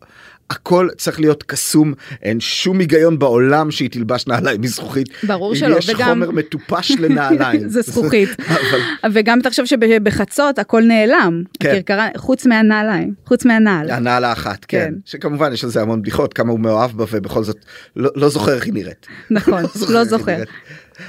הכל 0.51 0.89
צריך 0.97 1.21
להיות 1.21 1.43
קסום 1.43 1.95
אין 2.23 2.41
שום 2.41 2.79
היגיון 2.81 3.19
בעולם 3.19 3.71
שהיא 3.71 3.91
תלבש 3.91 4.27
נעליים 4.27 4.61
מזכוכית. 4.61 5.09
ברור 5.27 5.55
שלא, 5.55 5.77
יש 5.77 5.89
וגם- 5.91 6.09
חומר 6.09 6.31
מטופש 6.31 6.91
לנעליים. 6.91 7.69
זה 7.75 7.83
זכוכית. 7.83 8.29
אבל 9.05 9.11
וגם 9.15 9.41
תחשוב 9.43 9.67
שבחצות 9.67 10.59
הכל 10.59 10.83
נעלם, 10.83 11.43
כן. 11.61 11.69
הכרכרה, 11.71 12.09
חוץ 12.17 12.47
מהנעליים, 12.47 13.15
חוץ 13.27 13.45
מהנעל. 13.45 13.91
הנעל 13.91 14.25
האחת, 14.25 14.65
כן. 14.69 14.79
כן. 14.79 14.95
שכמובן 15.05 15.53
יש 15.53 15.65
על 15.65 15.71
זה 15.71 15.83
המון 15.83 16.03
בדיחות, 16.03 16.35
כמה 16.35 16.51
הוא 16.53 16.61
מאוהב 16.61 16.91
בה 16.91 17.05
ובכל 17.11 17.45
זאת 17.45 17.65
לא, 17.97 18.11
לא 18.17 18.29
זוכר 18.29 18.55
איך 18.55 18.65
היא 18.65 18.75
נראת. 18.75 19.07
נכון, 19.31 19.63
לא 19.95 20.05
זוכר. 20.05 20.33
נראית. 20.33 20.49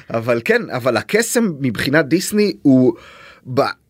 אבל 0.09 0.41
כן, 0.45 0.61
אבל 0.69 0.97
הקסם 0.97 1.51
מבחינת 1.59 2.05
דיסני 2.07 2.53
הוא 2.61 2.93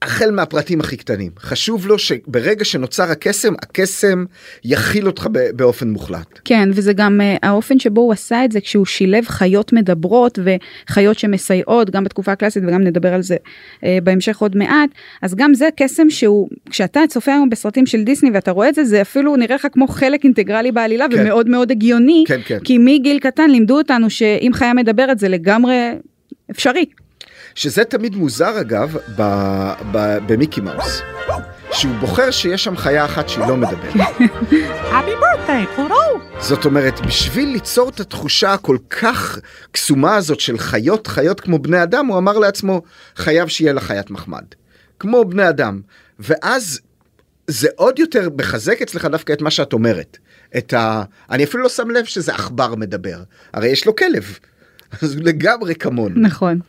החל 0.01 0.31
מהפרטים 0.31 0.79
הכי 0.79 0.97
קטנים. 0.97 1.31
חשוב 1.39 1.87
לו 1.87 1.99
שברגע 1.99 2.65
שנוצר 2.65 3.03
הקסם, 3.03 3.53
הקסם 3.53 4.25
יכיל 4.63 5.07
אותך 5.07 5.27
באופן 5.55 5.89
מוחלט. 5.89 6.39
כן, 6.45 6.69
וזה 6.73 6.93
גם 6.93 7.21
uh, 7.21 7.39
האופן 7.43 7.79
שבו 7.79 8.01
הוא 8.01 8.13
עשה 8.13 8.45
את 8.45 8.51
זה 8.51 8.61
כשהוא 8.61 8.85
שילב 8.85 9.25
חיות 9.27 9.73
מדברות 9.73 10.39
וחיות 10.89 11.19
שמסייעות, 11.19 11.89
גם 11.89 12.03
בתקופה 12.03 12.31
הקלאסית 12.31 12.63
וגם 12.67 12.83
נדבר 12.83 13.13
על 13.13 13.21
זה 13.21 13.35
uh, 13.35 13.85
בהמשך 14.03 14.37
עוד 14.37 14.57
מעט, 14.57 14.89
אז 15.21 15.35
גם 15.35 15.53
זה 15.53 15.69
קסם 15.77 16.09
שהוא, 16.09 16.49
כשאתה 16.69 16.99
צופה 17.09 17.33
היום 17.33 17.49
בסרטים 17.49 17.85
של 17.85 18.03
דיסני 18.03 18.29
ואתה 18.33 18.51
רואה 18.51 18.69
את 18.69 18.75
זה, 18.75 18.83
זה 18.83 19.01
אפילו 19.01 19.35
נראה 19.35 19.55
לך 19.55 19.67
כמו 19.71 19.87
חלק 19.87 20.23
אינטגרלי 20.23 20.71
בעלילה 20.71 21.05
כן. 21.11 21.21
ומאוד 21.21 21.49
מאוד 21.49 21.71
הגיוני, 21.71 22.23
כן, 22.27 22.39
כן. 22.45 22.59
כי 22.63 22.77
מגיל 22.77 23.19
קטן 23.19 23.49
לימדו 23.49 23.77
אותנו 23.77 24.09
שאם 24.09 24.51
חיה 24.53 24.73
מדברת 24.73 25.19
זה 25.19 25.29
לגמרי 25.29 25.91
אפשרי. 26.51 26.85
שזה 27.55 27.83
תמיד 27.83 28.15
מוזר 28.15 28.61
אגב 28.61 28.97
ב- 29.15 29.73
ב- 29.91 30.17
במיקי 30.27 30.61
מאוס. 30.61 31.01
שהוא 31.71 31.95
בוחר 31.99 32.31
שיש 32.31 32.63
שם 32.63 32.77
חיה 32.77 33.05
אחת 33.05 33.29
שהיא 33.29 33.47
לא 33.47 33.57
מדברת. 33.57 33.95
זאת 36.39 36.65
אומרת, 36.65 36.99
בשביל 36.99 37.49
ליצור 37.49 37.89
את 37.89 37.99
התחושה 37.99 38.53
הכל 38.53 38.77
כך 38.89 39.39
קסומה 39.71 40.15
הזאת 40.15 40.39
של 40.39 40.57
חיות, 40.57 41.07
חיות 41.07 41.39
כמו 41.39 41.59
בני 41.59 41.83
אדם, 41.83 42.05
הוא 42.05 42.17
אמר 42.17 42.37
לעצמו, 42.37 42.81
חייב 43.15 43.47
שיהיה 43.47 43.73
לה 43.73 43.81
חיית 43.81 44.11
מחמד. 44.11 44.43
כמו 44.99 45.25
בני 45.25 45.49
אדם. 45.49 45.81
ואז 46.19 46.79
זה 47.47 47.67
עוד 47.75 47.99
יותר 47.99 48.29
מחזק 48.37 48.81
אצלך 48.81 49.05
דווקא 49.05 49.33
את 49.33 49.41
מה 49.41 49.51
שאת 49.51 49.73
אומרת. 49.73 50.17
את 50.57 50.73
ה... 50.73 51.03
אני 51.31 51.43
אפילו 51.43 51.63
לא 51.63 51.69
שם 51.69 51.89
לב 51.89 52.05
שזה 52.05 52.33
עכבר 52.33 52.75
מדבר. 52.75 53.17
הרי 53.53 53.67
יש 53.67 53.85
לו 53.85 53.95
כלב. 53.95 54.39
אז 55.01 55.15
הוא 55.15 55.23
לגמרי 55.23 55.75
כמונו. 55.75 56.21
נכון. 56.21 56.59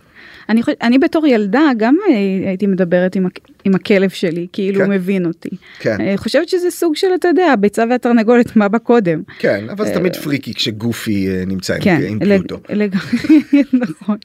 אני, 0.48 0.62
חוש... 0.62 0.74
אני 0.82 0.98
בתור 0.98 1.26
ילדה 1.26 1.62
גם 1.76 1.96
אה, 2.10 2.14
הייתי 2.48 2.66
מדברת 2.66 3.16
עם. 3.16 3.26
עם 3.64 3.74
הכלב 3.74 4.10
שלי, 4.10 4.46
כאילו 4.52 4.78
כן. 4.80 4.84
הוא 4.84 4.94
מבין 4.94 5.26
אותי. 5.26 5.48
כן. 5.78 5.96
אני 6.00 6.16
חושבת 6.16 6.48
שזה 6.48 6.70
סוג 6.70 6.96
של, 6.96 7.06
אתה 7.14 7.28
יודע, 7.28 7.46
הביצה 7.52 7.84
והתרנגולת, 7.90 8.56
מה 8.56 8.68
בא 8.68 8.78
קודם. 8.78 9.22
כן, 9.38 9.64
אבל 9.70 9.84
זה 9.86 9.94
תמיד 9.94 10.16
פריקי 10.16 10.54
כשגופי 10.54 11.28
אה, 11.28 11.42
נמצא 11.46 11.74
עם- 11.74 11.80
כן, 11.82 12.00
עם 12.08 12.18
לג- 12.22 12.38
פלוטו. 12.38 12.56
לגמרי, 12.68 13.42
נכון. 13.82 14.16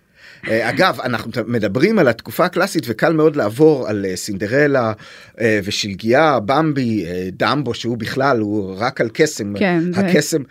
אה, 0.48 0.69
אגב, 0.69 1.00
אנחנו 1.03 1.31
מדברים 1.48 2.00
על 2.00 2.07
התקופה 2.07 2.45
הקלאסית 2.45 2.83
וקל 2.88 3.13
מאוד 3.13 3.36
לעבור 3.36 3.88
על 3.88 4.05
אה, 4.05 4.15
סינדרלה 4.15 4.93
אה, 5.41 5.60
ושלגיה, 5.63 6.39
במבי, 6.39 7.05
דמבו 7.31 7.74
שהוא 7.74 7.98
בכלל 7.98 8.39
הוא 8.39 8.75
רק 8.77 9.01
על 9.01 9.10
קסם. 9.13 9.53
כן, 9.60 9.79
זה- 9.93 10.01
הקסם, 10.01 10.41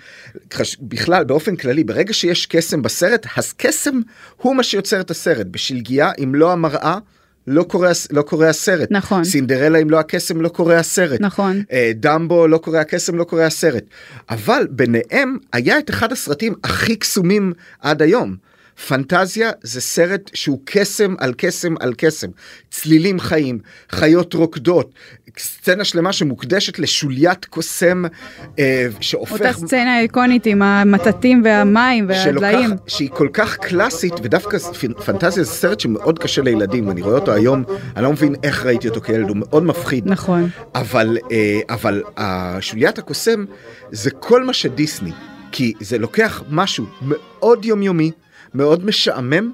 חש- 0.54 0.76
בכלל 0.80 1.24
באופן 1.24 1.56
כללי 1.56 1.84
ברגע 1.84 2.12
שיש 2.12 2.46
קסם 2.46 2.82
בסרט 2.82 3.26
אז 3.36 3.52
קסם 3.56 4.00
הוא 4.36 4.56
מה 4.56 4.62
שיוצר 4.62 5.00
את 5.00 5.10
הסרט. 5.10 5.46
בשלגיה 5.50 6.10
אם 6.22 6.34
לא 6.34 6.52
המראה. 6.52 6.98
לא 7.46 7.62
קורה, 7.62 7.90
לא 8.10 8.22
קורה 8.22 8.48
הסרט. 8.48 8.88
נכון. 8.90 9.24
סינדרלה 9.24 9.78
אם 9.78 9.90
לא 9.90 9.98
הקסם 10.00 10.40
לא 10.40 10.48
קורה 10.48 10.76
הסרט. 10.78 11.20
נכון. 11.20 11.62
דמבו 11.94 12.46
לא 12.48 12.58
קורה 12.58 12.80
הקסם 12.80 13.16
לא 13.16 13.24
קורה 13.24 13.46
הסרט. 13.46 13.84
אבל 14.30 14.66
ביניהם 14.70 15.36
היה 15.52 15.78
את 15.78 15.90
אחד 15.90 16.12
הסרטים 16.12 16.54
הכי 16.64 16.96
קסומים 16.96 17.52
עד 17.80 18.02
היום. 18.02 18.36
פנטזיה 18.88 19.50
זה 19.62 19.80
סרט 19.80 20.30
שהוא 20.34 20.60
קסם 20.64 21.14
על 21.18 21.34
קסם 21.36 21.74
על 21.80 21.94
קסם. 21.96 22.28
צלילים 22.70 23.20
חיים, 23.20 23.58
חיות 23.92 24.34
רוקדות, 24.34 24.94
סצנה 25.38 25.84
שלמה 25.84 26.12
שמוקדשת 26.12 26.78
לשוליית 26.78 27.44
קוסם 27.44 28.04
אה, 28.58 28.86
שהופך... 29.00 29.32
אותה 29.32 29.52
סצנה 29.52 30.00
איקונית 30.00 30.46
עם 30.46 30.62
המטטים 30.62 31.42
והמים 31.44 32.08
והדליים. 32.08 32.70
שהיא 32.86 33.10
כל 33.10 33.28
כך 33.32 33.56
קלאסית 33.56 34.12
ודווקא 34.22 34.58
פנטזיה 35.04 35.44
זה 35.44 35.50
סרט 35.50 35.80
שמאוד 35.80 36.18
קשה 36.18 36.42
לילדים 36.42 36.90
אני 36.90 37.02
רואה 37.02 37.14
אותו 37.14 37.32
היום 37.32 37.64
אני 37.96 38.04
לא 38.04 38.12
מבין 38.12 38.34
איך 38.42 38.66
ראיתי 38.66 38.88
אותו 38.88 39.00
כילד 39.00 39.28
הוא 39.28 39.36
מאוד 39.36 39.62
מפחיד 39.62 40.06
נכון. 40.06 40.48
אבל 40.74 41.18
אה, 41.32 41.60
אבל 41.68 42.02
השוליית 42.16 42.98
הקוסם 42.98 43.44
זה 43.90 44.10
כל 44.10 44.44
מה 44.44 44.52
שדיסני 44.52 45.12
כי 45.52 45.72
זה 45.80 45.98
לוקח 45.98 46.42
משהו 46.50 46.84
מאוד 47.02 47.64
יומיומי 47.64 48.10
מאוד 48.54 48.84
משעמם. 48.84 49.52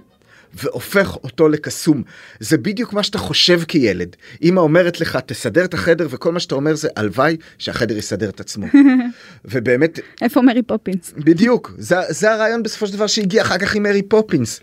והופך 0.62 1.17
אותו 1.25 1.49
לקסום. 1.49 2.03
זה 2.41 2.59
בדיוק 2.59 2.93
מה 2.93 3.03
שאתה 3.03 3.19
חושב 3.19 3.61
כילד. 3.69 4.17
אמא 4.43 4.61
אומרת 4.61 5.00
לך, 5.00 5.19
תסדר 5.26 5.65
את 5.65 5.75
החדר, 5.75 6.07
וכל 6.11 6.33
מה 6.33 6.41
שאתה 6.41 6.55
אומר 6.55 6.75
זה, 6.75 6.88
הלוואי 6.97 7.37
שהחדר 7.59 7.97
יסדר 7.97 8.29
את 8.29 8.41
עצמו. 8.41 8.67
ובאמת, 9.45 10.00
איפה 10.23 10.43
מרי 10.43 10.62
פופינס? 10.62 11.12
בדיוק, 11.17 11.75
זה, 11.79 11.97
זה 12.09 12.33
הרעיון 12.33 12.62
בסופו 12.62 12.87
של 12.87 12.93
דבר 12.93 13.07
שהגיע 13.07 13.43
אחר 13.43 13.59
כך 13.59 13.75
עם 13.75 13.83
מרי 13.83 14.03
פופינס. 14.03 14.61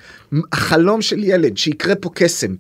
החלום 0.52 1.02
של 1.02 1.24
ילד, 1.24 1.58
שיקרה 1.58 1.96
פה 1.96 2.10
קסם, 2.14 2.56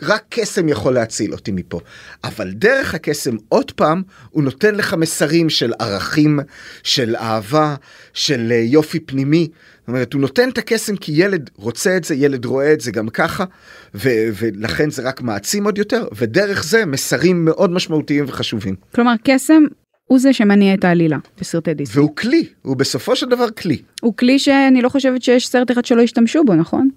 שרק 0.00 0.22
קסם 0.28 0.68
יכול 0.68 0.94
להציל 0.94 1.32
אותי 1.32 1.52
מפה. 1.52 1.80
אבל 2.24 2.50
דרך 2.50 2.94
הקסם, 2.94 3.36
עוד 3.48 3.70
פעם, 3.70 4.02
הוא 4.30 4.42
נותן 4.42 4.74
לך 4.74 4.94
מסרים 4.94 5.50
של 5.50 5.72
ערכים, 5.78 6.40
של 6.82 7.16
אהבה, 7.16 7.74
של 8.12 8.48
אה, 8.52 8.56
יופי 8.56 9.00
פנימי. 9.00 9.48
זאת 9.80 9.88
אומרת, 9.88 10.12
הוא 10.12 10.20
נותן 10.20 10.48
את 10.48 10.58
הקסם 10.58 10.96
כי 10.96 11.12
ילד 11.14 11.50
רוצה 11.56 11.96
את 11.96 12.04
זה, 12.04 12.14
ילד 12.14 12.44
רואה 12.44 12.72
את 12.72 12.80
זה 12.80 12.90
גם 12.90 13.08
ככה, 13.08 13.44
ו- 13.94 14.28
ולכן 14.34 14.90
זה 14.90 15.02
רק 15.02 15.22
מעצים 15.22 15.64
עוד 15.64 15.78
יותר, 15.78 16.04
ודרך 16.16 16.64
זה 16.64 16.86
מסרים 16.86 17.44
מאוד 17.44 17.70
משמעותיים 17.70 18.24
וחשובים. 18.28 18.74
כלומר, 18.94 19.14
קסם 19.24 19.62
הוא 20.06 20.18
זה 20.18 20.32
שמניע 20.32 20.74
את 20.74 20.84
העלילה 20.84 21.18
בסרטי 21.40 21.74
דיסני. 21.74 22.00
והוא 22.02 22.16
כלי, 22.16 22.46
הוא 22.62 22.76
בסופו 22.76 23.16
של 23.16 23.26
דבר 23.28 23.50
כלי. 23.50 23.82
הוא 24.00 24.16
כלי 24.16 24.38
שאני 24.38 24.82
לא 24.82 24.88
חושבת 24.88 25.22
שיש 25.22 25.48
סרט 25.48 25.70
אחד 25.70 25.84
שלא 25.84 26.02
השתמשו 26.02 26.44
בו, 26.44 26.54
נכון? 26.54 26.88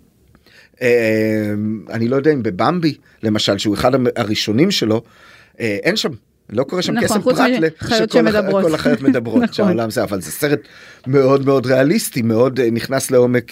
אה, 0.82 1.54
אני 1.90 2.08
לא 2.08 2.16
יודע 2.16 2.34
אם 2.34 2.44
בבמבי 2.44 2.96
למשל 3.24 3.58
שהוא 3.58 3.76
אחד 3.76 3.92
הראשונים 4.16 4.72
שלו 4.72 5.04
אה, 5.60 5.78
אין 5.84 5.96
שם 5.96 6.10
לא 6.50 6.64
קורה 6.64 6.82
שם 6.82 6.94
נכון, 6.94 7.08
קסם 7.08 7.22
פרט 7.22 7.38
שכל 8.60 8.74
החיות 8.76 9.02
מדברות 9.02 9.42
נכון. 9.44 9.54
שהעולם 9.54 9.90
זה 9.90 10.04
אבל 10.04 10.22
זה 10.22 10.32
סרט 10.32 10.60
מאוד 11.08 11.46
מאוד 11.46 11.66
ריאליסטי 11.66 12.22
מאוד 12.22 12.60
אה, 12.60 12.72
נכנס 12.72 13.12
לעומק 13.12 13.52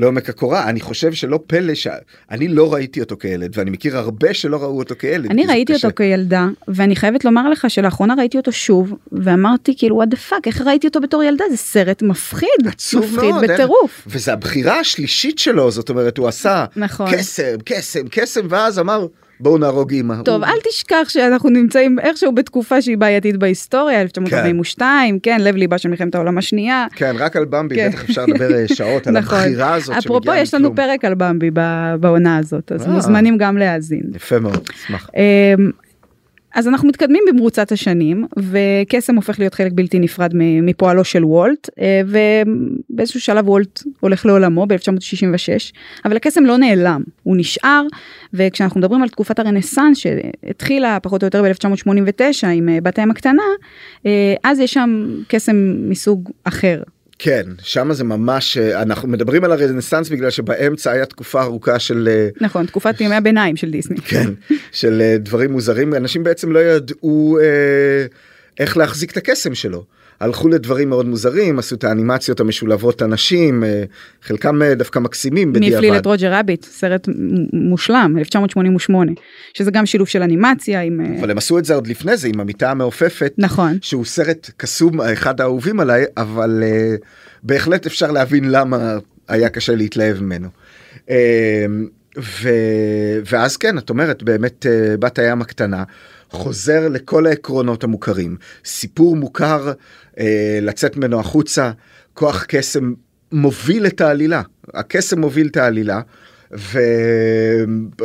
לעומק 0.00 0.28
הקורה 0.28 0.68
אני 0.68 0.80
חושב 0.80 1.12
שלא 1.12 1.40
פלא 1.46 1.74
שאני 1.74 2.48
לא 2.48 2.72
ראיתי 2.72 3.00
אותו 3.00 3.16
כילד 3.18 3.58
ואני 3.58 3.70
מכיר 3.70 3.98
הרבה 3.98 4.34
שלא 4.34 4.56
ראו 4.56 4.78
אותו 4.78 4.94
כילד. 4.98 5.30
אני 5.30 5.46
ראיתי 5.46 5.74
קשה. 5.74 5.86
אותו 5.86 5.96
כילדה, 5.96 6.48
ואני 6.68 6.96
חייבת 6.96 7.24
לומר 7.24 7.48
לך 7.48 7.70
שלאחרונה 7.70 8.14
ראיתי 8.18 8.36
אותו 8.36 8.52
שוב, 8.52 8.94
ואמרתי 9.12 9.74
כאילו, 9.78 9.96
what 9.96 10.08
the 10.08 10.16
fuck, 10.16 10.46
איך 10.46 10.60
ראיתי 10.60 10.86
אותו 10.86 11.00
בתור 11.00 11.22
ילדה? 11.22 11.44
זה 11.50 11.56
סרט 11.56 12.02
מפחיד, 12.02 12.48
עצוב 12.66 13.04
מפחיד 13.04 13.30
מאוד, 13.30 13.44
בטירוף. 13.44 14.02
וזה 14.06 14.32
הבחירה 14.32 14.80
השלישית 14.80 15.38
שלו 15.38 15.70
זאת 15.70 15.88
אומרת 15.88 16.18
הוא 16.18 16.28
עשה 16.28 16.64
נכון. 16.76 17.10
קסם 17.16 17.56
קסם 17.64 18.08
קסם 18.10 18.46
ואז 18.50 18.78
אמר 18.78 19.06
בואו 19.40 19.58
נהרוג 19.58 19.92
אימא. 19.92 20.14
טוב, 20.24 20.42
הוא- 20.44 20.52
אל 20.52 20.58
תשכח 20.70 21.08
שאנחנו 21.08 21.50
נמצאים 21.50 21.98
איכשהו 21.98 22.32
בתקופה 22.32 22.82
שהיא 22.82 22.98
בעייתית 22.98 23.36
בהיסטוריה, 23.36 24.00
1942, 24.00 25.18
כן, 25.22 25.40
לב 25.40 25.56
ליבה 25.56 25.78
של 25.78 25.88
מלחמת 25.88 26.14
העולם 26.14 26.38
השנייה. 26.38 26.86
כן, 26.94 27.14
רק 27.18 27.36
על 27.36 27.44
במבי 27.44 27.76
כן. 27.76 27.88
בטח 27.88 28.04
אפשר 28.04 28.24
לדבר 28.26 28.54
אה, 28.54 28.64
שעות 28.68 29.06
על 29.06 29.14
נכון. 29.20 29.38
הבחירה 29.38 29.74
הזאת 29.74 29.96
אפרופו, 29.96 30.32
יש 30.34 30.54
לנו. 30.54 30.74
פרק 30.74 31.04
על 31.04 31.14
במבי 31.14 31.50
בעונה 32.00 32.36
הזאת, 32.36 32.72
אז 32.72 32.86
אה. 32.86 32.92
מוזמנים 32.92 33.36
גם 33.38 33.58
להאזין. 33.58 34.02
יפה 34.16 34.38
מאוד, 34.38 34.68
אשמח. 34.76 35.10
אז 36.54 36.68
אנחנו 36.68 36.88
מתקדמים 36.88 37.22
במרוצת 37.28 37.72
השנים 37.72 38.26
וקסם 38.38 39.16
הופך 39.16 39.38
להיות 39.38 39.54
חלק 39.54 39.72
בלתי 39.74 39.98
נפרד 39.98 40.32
מפועלו 40.34 41.04
של 41.04 41.24
וולט 41.24 41.70
אה, 41.80 42.00
ובאיזשהו 42.06 43.20
שלב 43.20 43.48
וולט 43.48 43.82
הולך 44.00 44.26
לעולמו 44.26 44.66
ב-1966 44.66 45.72
אבל 46.04 46.16
הקסם 46.16 46.44
לא 46.44 46.56
נעלם 46.56 47.02
הוא 47.22 47.36
נשאר 47.36 47.82
וכשאנחנו 48.34 48.80
מדברים 48.80 49.02
על 49.02 49.08
תקופת 49.08 49.38
הרנסאנס 49.38 49.98
שהתחילה 49.98 50.98
פחות 51.00 51.22
או 51.22 51.26
יותר 51.26 51.42
ב-1989 51.42 52.46
עם 52.46 52.68
אה, 52.68 52.78
בת 52.82 52.98
הים 52.98 53.10
הקטנה 53.10 53.42
אה, 54.06 54.34
אז 54.44 54.60
יש 54.60 54.74
שם 54.74 55.06
קסם 55.28 55.74
מסוג 55.88 56.30
אחר. 56.44 56.82
כן, 57.22 57.42
שם 57.62 57.92
זה 57.92 58.04
ממש, 58.04 58.58
אה, 58.58 58.82
אנחנו 58.82 59.08
מדברים 59.08 59.44
על 59.44 59.52
הרנסאנס 59.52 60.08
בגלל 60.08 60.30
שבאמצע 60.30 60.90
היה 60.90 61.06
תקופה 61.06 61.42
ארוכה 61.42 61.78
של, 61.78 62.08
אה, 62.10 62.28
נכון 62.40 62.66
תקופת 62.66 63.00
ימי 63.00 63.14
הביניים 63.14 63.56
של 63.56 63.70
דיסני. 63.70 63.96
כן, 64.00 64.30
של 64.72 65.02
אה, 65.02 65.16
דברים 65.18 65.52
מוזרים, 65.52 65.94
אנשים 65.94 66.24
בעצם 66.24 66.52
לא 66.52 66.58
ידעו 66.58 67.38
אה, 67.40 68.06
איך 68.60 68.76
להחזיק 68.76 69.10
את 69.10 69.16
הקסם 69.16 69.54
שלו. 69.54 69.84
הלכו 70.20 70.48
לדברים 70.48 70.88
מאוד 70.88 71.06
מוזרים, 71.06 71.58
עשו 71.58 71.74
את 71.74 71.84
האנימציות 71.84 72.40
המשולבות 72.40 73.02
אנשים, 73.02 73.64
אה, 73.64 73.84
חלקם 74.22 74.62
אה, 74.62 74.74
דווקא 74.74 74.98
מקסימים 74.98 75.52
מי 75.52 75.58
הפליל 75.58 75.76
בדיעבד. 75.78 75.96
את 75.96 76.06
רוג'ר 76.06 76.34
רביט 76.34 76.64
סרט 76.64 77.08
מושלם 77.52 78.14
1988 78.18 79.12
שזה 79.54 79.70
גם 79.70 79.86
שילוב 79.86 80.08
של 80.08 80.22
אנימציה 80.22 80.80
עם 80.80 81.00
אה, 81.00 81.20
אבל 81.20 81.30
הם 81.30 81.38
עשו 81.38 81.58
את 81.58 81.64
זה 81.64 81.74
עוד 81.74 81.86
לפני 81.86 82.16
זה 82.16 82.28
עם 82.28 82.40
המיטה 82.40 82.70
המעופפת. 82.70 83.32
נכון 83.38 83.78
שהוא 83.82 84.04
סרט 84.04 84.50
קסום 84.56 85.00
אחד 85.00 85.40
האהובים 85.40 85.80
עליי 85.80 86.04
אבל 86.16 86.62
uh, 86.62 87.04
בהחלט 87.42 87.86
אפשר 87.86 88.10
להבין 88.10 88.50
למה 88.50 88.98
היה 89.28 89.48
קשה 89.48 89.74
להתלהב 89.74 90.22
ממנו. 90.22 90.48
Uh, 91.06 91.10
ו... 92.18 92.48
ואז 93.30 93.56
כן 93.56 93.78
את 93.78 93.90
אומרת 93.90 94.22
באמת 94.22 94.66
בת 94.98 95.18
הים 95.18 95.42
הקטנה 95.42 95.84
חוזר 96.30 96.88
לכל 96.88 97.26
העקרונות 97.26 97.84
המוכרים 97.84 98.36
סיפור 98.64 99.16
מוכר 99.16 99.72
uh, 99.72 100.20
לצאת 100.62 100.96
ממנו 100.96 101.20
החוצה 101.20 101.70
כוח 102.14 102.44
קסם 102.48 102.92
מוביל 103.32 103.86
את 103.86 104.00
העלילה 104.00 104.42
הקסם 104.74 105.20
מוביל 105.20 105.46
את 105.46 105.56
העלילה. 105.56 106.00
ו... 106.58 106.78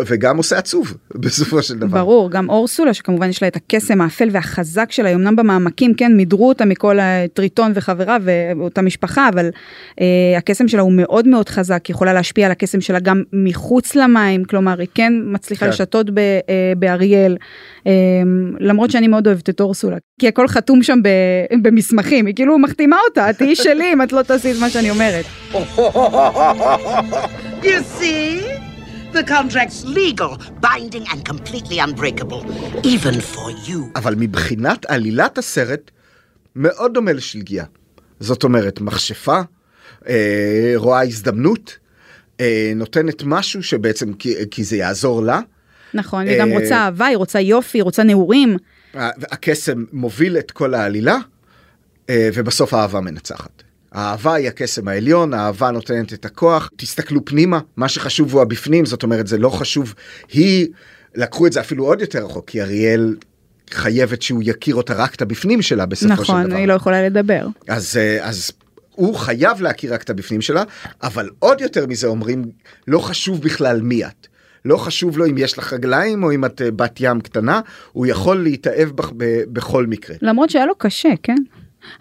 וגם 0.06 0.38
עושה 0.38 0.58
עצוב 0.58 0.98
בסופו 1.24 1.62
של 1.62 1.80
דבר. 1.80 1.98
ברור 1.98 2.32
גם 2.32 2.50
אורסולה 2.50 2.94
שכמובן 2.94 3.30
יש 3.30 3.42
לה 3.42 3.48
את 3.48 3.56
הקסם 3.56 4.02
האפל 4.02 4.30
והחזק 4.32 4.92
שלה 4.92 5.10
היא 5.10 5.16
אמנם 5.16 5.36
במעמקים 5.36 5.94
כן 5.94 6.16
מידרו 6.16 6.48
אותה 6.48 6.66
מכל 6.66 7.00
הטריטון 7.02 7.72
וחבריו 7.76 8.22
ואותה 8.26 8.82
משפחה 8.82 9.30
אבל 9.30 9.50
אה, 10.02 10.38
הקסם 10.38 10.68
שלה 10.68 10.82
הוא 10.82 10.92
מאוד 10.92 11.28
מאוד 11.28 11.50
חזק 11.50 11.86
היא 11.86 11.94
יכולה 11.94 12.14
להשפיע 12.14 12.46
על 12.46 12.52
הקסם 12.52 12.82
שלה 12.82 13.00
גם 13.00 13.24
מחוץ 13.34 13.96
למים 13.96 14.44
כלומר 14.44 14.80
היא 14.80 14.88
כן 14.94 15.14
מצליחה 15.26 15.66
כן. 15.66 15.72
לשתות 15.72 16.10
ב, 16.10 16.20
אה, 16.20 16.74
באריאל 16.78 17.38
אה, 17.88 17.92
למרות 18.60 18.92
שאני 18.92 19.08
מאוד 19.08 19.28
אוהבת 19.28 19.50
את 19.50 19.62
אורסולה 19.62 19.98
כי 20.20 20.28
הכל 20.28 20.48
חתום 20.48 20.84
שם 20.84 21.00
ב, 21.04 21.10
במסמכים 21.62 22.26
היא 22.26 22.36
כאילו 22.36 22.60
מחתימה 22.60 22.98
אותה 23.10 23.28
תהיי 23.38 23.56
שלי 23.56 23.94
אם 23.94 24.02
את 24.02 24.14
לא 24.14 24.22
תעשי 24.22 24.52
את 24.52 24.58
מה 24.60 24.70
שאני 24.70 24.90
אומרת. 24.90 25.26
You 27.66 27.82
see? 28.00 28.26
The 29.18 29.24
contract's 29.24 29.82
legal, 30.00 30.32
binding, 30.68 31.06
and 31.12 31.20
completely 31.32 31.78
unbreakable. 31.80 32.42
Even 32.84 33.20
for 33.34 33.50
you. 33.70 33.80
אבל 33.96 34.16
מבחינת 34.18 34.86
עלילת 34.86 35.38
הסרט 35.38 35.92
מאוד 36.56 36.94
דומה 36.94 37.14
לשלגיה. 37.14 37.66
זאת 38.20 38.44
אומרת 38.44 38.82
מכשפה, 38.82 39.42
אה, 40.08 40.74
רואה 40.76 41.04
הזדמנות, 41.04 41.78
אה, 42.40 42.72
נותנת 42.76 43.24
משהו 43.24 43.64
שבעצם 43.64 44.14
כי, 44.14 44.36
כי 44.52 44.64
זה 44.64 44.78
יעזור 44.78 45.24
לה. 45.24 45.40
נכון 45.94 46.28
היא 46.28 46.40
גם 46.40 46.52
אה, 46.52 46.60
רוצה 46.60 46.78
אהבה 46.78 47.06
היא 47.06 47.18
רוצה 47.18 47.40
יופי 47.40 47.78
היא 47.78 47.84
רוצה 47.84 48.04
נעורים. 48.04 48.58
הקסם 49.32 49.86
מוביל 49.92 50.38
את 50.38 50.52
כל 50.52 50.74
העלילה 50.74 51.18
אה, 52.10 52.30
ובסוף 52.34 52.74
האהבה 52.74 53.02
מנצחת. 53.02 53.65
האהבה 53.96 54.34
היא 54.34 54.48
הקסם 54.48 54.88
העליון, 54.88 55.34
האהבה 55.34 55.72
נותנת 55.72 56.14
את 56.14 56.26
הכוח. 56.26 56.70
תסתכלו 56.76 57.26
פנימה, 57.26 57.60
מה 57.78 57.90
שחשוב 57.90 58.34
הוא 58.34 58.42
הבפנים, 58.42 58.86
זאת 58.86 59.04
אומרת 59.04 59.28
זה 59.28 59.38
לא 59.38 59.50
חשוב. 59.50 59.94
היא, 60.32 60.68
לקחו 61.16 61.48
את 61.48 61.54
זה 61.54 61.60
אפילו 61.60 61.86
עוד 61.86 62.02
יותר 62.02 62.26
רחוק, 62.26 62.50
כי 62.50 62.62
אריאל 62.62 63.16
חייבת 63.72 64.22
שהוא 64.22 64.42
יכיר 64.46 64.76
אותה 64.76 64.94
רק 64.94 65.16
את 65.16 65.22
הבפנים 65.22 65.62
שלה 65.62 65.86
בסופו 65.86 66.16
של 66.16 66.22
נכון 66.22 66.48
דבר. 66.48 66.56
היא 66.56 66.68
לא 66.68 66.74
יכולה 66.74 67.06
לדבר. 67.06 67.48
אז, 67.68 67.98
אה, 67.98 68.28
אז 68.28 68.52
הוא 68.92 69.16
חייב 69.16 69.62
להכיר 69.62 69.94
רק 69.94 70.04
את 70.04 70.10
הבפנים 70.10 70.42
שלה, 70.42 70.64
אבל 71.04 71.30
עוד 71.40 71.62
יותר 71.62 71.86
מזה 71.88 72.08
אומרים, 72.08 72.46
לא 72.88 73.00
חשוב 73.00 73.42
בכלל 73.42 73.82
מי 73.82 74.06
את. 74.06 74.28
לא 74.66 74.78
חשוב 74.78 75.18
לו 75.18 75.26
אם 75.26 75.38
יש 75.38 75.58
לך 75.58 75.74
רגליים 75.74 76.24
או 76.24 76.32
אם 76.32 76.46
את 76.46 76.62
אה, 76.62 76.72
בת 76.72 76.98
ים 77.00 77.22
קטנה, 77.22 77.62
הוא 77.92 78.06
יכול 78.06 78.44
להתאהב 78.44 78.90
בך 78.90 79.12
בכל 79.54 79.86
מקרה. 79.86 80.16
למרות 80.22 80.50
שהיה 80.50 80.66
לו 80.66 80.76
קשה, 80.78 81.10
כן? 81.24 81.36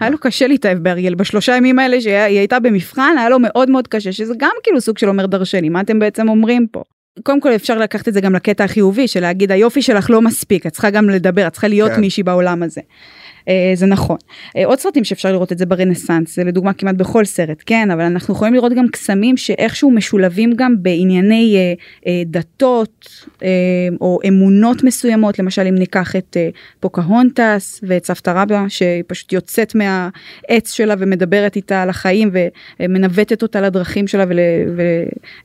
היה 0.01 0.11
לו 0.11 0.19
קשה 0.19 0.47
להתאהב 0.47 0.79
באריאל 0.79 1.15
בשלושה 1.15 1.57
ימים 1.57 1.79
האלה 1.79 2.01
שהיא 2.01 2.39
הייתה 2.39 2.61
במבחן, 2.61 3.15
היה 3.19 3.29
לו 3.29 3.39
מאוד 3.39 3.71
מאוד 3.71 3.89
קשה, 3.89 4.13
שזה 4.13 4.35
גם 4.39 4.53
כאילו 4.63 4.81
סוג 4.81 4.99
של 4.99 5.09
אומר 5.09 5.27
דרשני, 5.27 5.69
מה 5.69 5.81
אתם 5.81 5.99
בעצם 5.99 6.29
אומרים 6.29 6.67
פה? 6.67 6.83
קודם 7.23 7.41
כל 7.41 7.55
אפשר 7.55 7.79
לקחת 7.79 8.09
את 8.09 8.15
זה 8.15 8.21
גם 8.21 8.35
לקטע 8.35 8.65
החיובי 8.65 9.09
של 9.09 9.21
להגיד 9.21 9.53
היופי 9.53 9.83
שלך 9.83 10.11
לא 10.11 10.23
מספיק, 10.23 10.67
את 10.67 10.73
צריכה 10.73 10.91
גם 10.91 11.11
לדבר, 11.11 11.47
את 11.47 11.53
צריכה 11.53 11.69
להיות 11.69 11.93
כן. 11.93 12.01
מישהי 12.01 12.23
בעולם 12.23 12.63
הזה. 12.63 12.81
אה, 13.49 13.73
זה 13.75 13.87
נכון. 13.87 14.17
אה, 14.57 14.67
עוד 14.67 14.79
סרטים 14.79 15.05
שאפשר 15.05 15.33
לראות 15.33 15.53
את 15.53 15.59
זה 15.59 15.67
ברנסאנס, 15.67 16.37
זה 16.37 16.45
לדוגמה 16.45 16.73
כמעט 16.73 16.95
בכל 16.95 17.25
סרט, 17.25 17.63
כן, 17.67 17.91
אבל 17.91 18.01
אנחנו 18.03 18.35
יכולים 18.35 18.55
לראות 18.55 18.73
גם 18.73 18.89
קסמים 18.89 19.37
שאיכשהו 19.37 19.91
משולבים 19.91 20.53
גם 20.57 20.75
בענייני 20.83 21.57
אה, 22.07 22.23
דתות 22.27 23.09
או 24.01 24.19
אמונות 24.29 24.85
מסוימות, 24.85 25.39
למשל 25.39 25.67
אם 25.69 25.75
ניקח 25.75 26.17
את 26.17 26.37
פוקהונטס 26.81 27.81
ואת 27.83 28.05
סבתא 28.05 28.31
רבא, 28.31 28.65
שהיא 28.69 29.03
פשוט 29.07 29.33
יוצאת 29.33 29.75
מהעץ 29.75 30.73
שלה 30.73 30.95
ומדברת 30.99 31.57
איתה 31.57 31.83
על 31.83 31.91
החיים 31.91 32.31
ומנווטת 32.81 33.43
אותה 33.43 33.61
לדרכים 33.61 34.07
שלה 34.07 34.25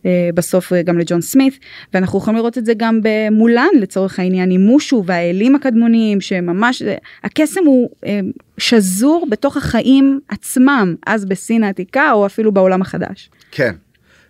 ובסוף 0.04 0.74
גם 0.86 0.98
לג'ון 0.98 1.22
סמית, 1.22 1.60
ואנחנו 1.94 2.20
יכולים 2.20 2.38
לראות 2.38 2.58
את 2.58 2.66
זה 2.66 2.74
גם 2.78 3.00
במולן 3.04 3.68
לצורך 3.80 4.20
העניין, 4.20 4.52
עם 4.52 4.62
מושו 4.62 5.04
והאלים 5.06 5.56
הקדמוניים 5.56 6.22
שממש, 6.22 6.84
הקסם 7.24 7.62
הוא 7.66 7.89
אה, 8.06 8.20
שזור 8.58 9.28
בתוך 9.30 9.58
החיים 9.58 10.20
עצמם, 10.28 10.96
אז 11.08 11.26
בסין 11.26 11.64
העתיקה 11.64 12.12
או 12.12 12.26
אפילו 12.26 12.52
בעולם 12.52 12.82
החדש. 12.82 13.30
כן, 13.52 13.76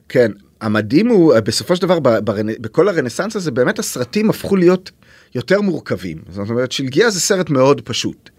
כן. 0.09 0.31
המדהים 0.61 1.07
הוא 1.07 1.39
בסופו 1.39 1.75
של 1.75 1.81
דבר 1.81 1.99
ברנ... 1.99 2.47
בכל 2.61 2.87
הרנסאנס 2.89 3.35
הזה 3.35 3.51
באמת 3.51 3.79
הסרטים 3.79 4.29
הפכו 4.29 4.55
להיות 4.55 4.91
יותר 5.35 5.61
מורכבים. 5.61 6.17
זאת 6.29 6.49
אומרת 6.49 6.71
שלגיה 6.71 7.09
זה 7.09 7.19
סרט 7.19 7.49
מאוד 7.49 7.81
פשוט. 7.81 8.29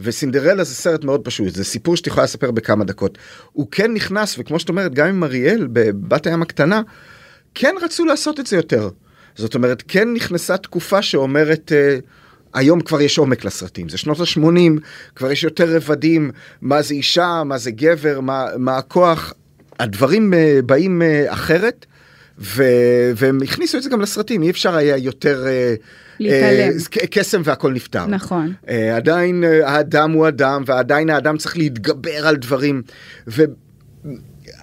וסינדרלה 0.00 0.64
זה 0.64 0.74
סרט 0.74 1.04
מאוד 1.04 1.24
פשוט, 1.24 1.54
זה 1.54 1.64
סיפור 1.64 1.96
שאת 1.96 2.06
יכולה 2.06 2.24
לספר 2.24 2.50
בכמה 2.50 2.84
דקות. 2.84 3.18
הוא 3.52 3.66
כן 3.70 3.94
נכנס, 3.94 4.38
וכמו 4.38 4.58
שאת 4.58 4.68
אומרת, 4.68 4.94
גם 4.94 5.08
עם 5.08 5.24
אריאל 5.24 5.68
בבת 5.72 6.26
הים 6.26 6.42
הקטנה, 6.42 6.82
כן 7.54 7.74
רצו 7.82 8.04
לעשות 8.04 8.40
את 8.40 8.46
זה 8.46 8.56
יותר. 8.56 8.90
זאת 9.36 9.54
אומרת, 9.54 9.82
כן 9.88 10.12
נכנסה 10.12 10.56
תקופה 10.56 11.02
שאומרת, 11.02 11.72
אה, 11.72 11.98
היום 12.56 12.80
כבר 12.80 13.00
יש 13.00 13.18
עומק 13.18 13.44
לסרטים, 13.44 13.88
זה 13.88 13.98
שנות 13.98 14.20
ה-80, 14.20 14.80
כבר 15.16 15.32
יש 15.32 15.44
יותר 15.44 15.76
רבדים, 15.76 16.30
מה 16.62 16.82
זה 16.82 16.94
אישה, 16.94 17.42
מה 17.44 17.58
זה 17.58 17.70
גבר, 17.70 18.20
מה, 18.20 18.46
מה 18.58 18.76
הכוח, 18.76 19.32
הדברים 19.78 20.34
אה, 20.34 20.60
באים 20.66 21.02
אה, 21.02 21.32
אחרת, 21.32 21.86
ו, 22.38 22.64
והם 23.16 23.38
הכניסו 23.42 23.78
את 23.78 23.82
זה 23.82 23.90
גם 23.90 24.00
לסרטים, 24.00 24.42
אי 24.42 24.50
אפשר 24.50 24.76
היה 24.76 24.96
יותר... 24.96 25.46
אה, 25.46 25.74
להתעלם. 26.20 26.72
אה, 27.00 27.06
קסם 27.10 27.40
והכל 27.44 27.72
נפתר. 27.72 28.06
נכון. 28.06 28.52
אה, 28.68 28.96
עדיין 28.96 29.44
האדם 29.64 30.10
הוא 30.10 30.28
אדם, 30.28 30.62
ועדיין 30.66 31.10
האדם 31.10 31.36
צריך 31.36 31.56
להתגבר 31.56 32.26
על 32.26 32.36
דברים. 32.36 32.82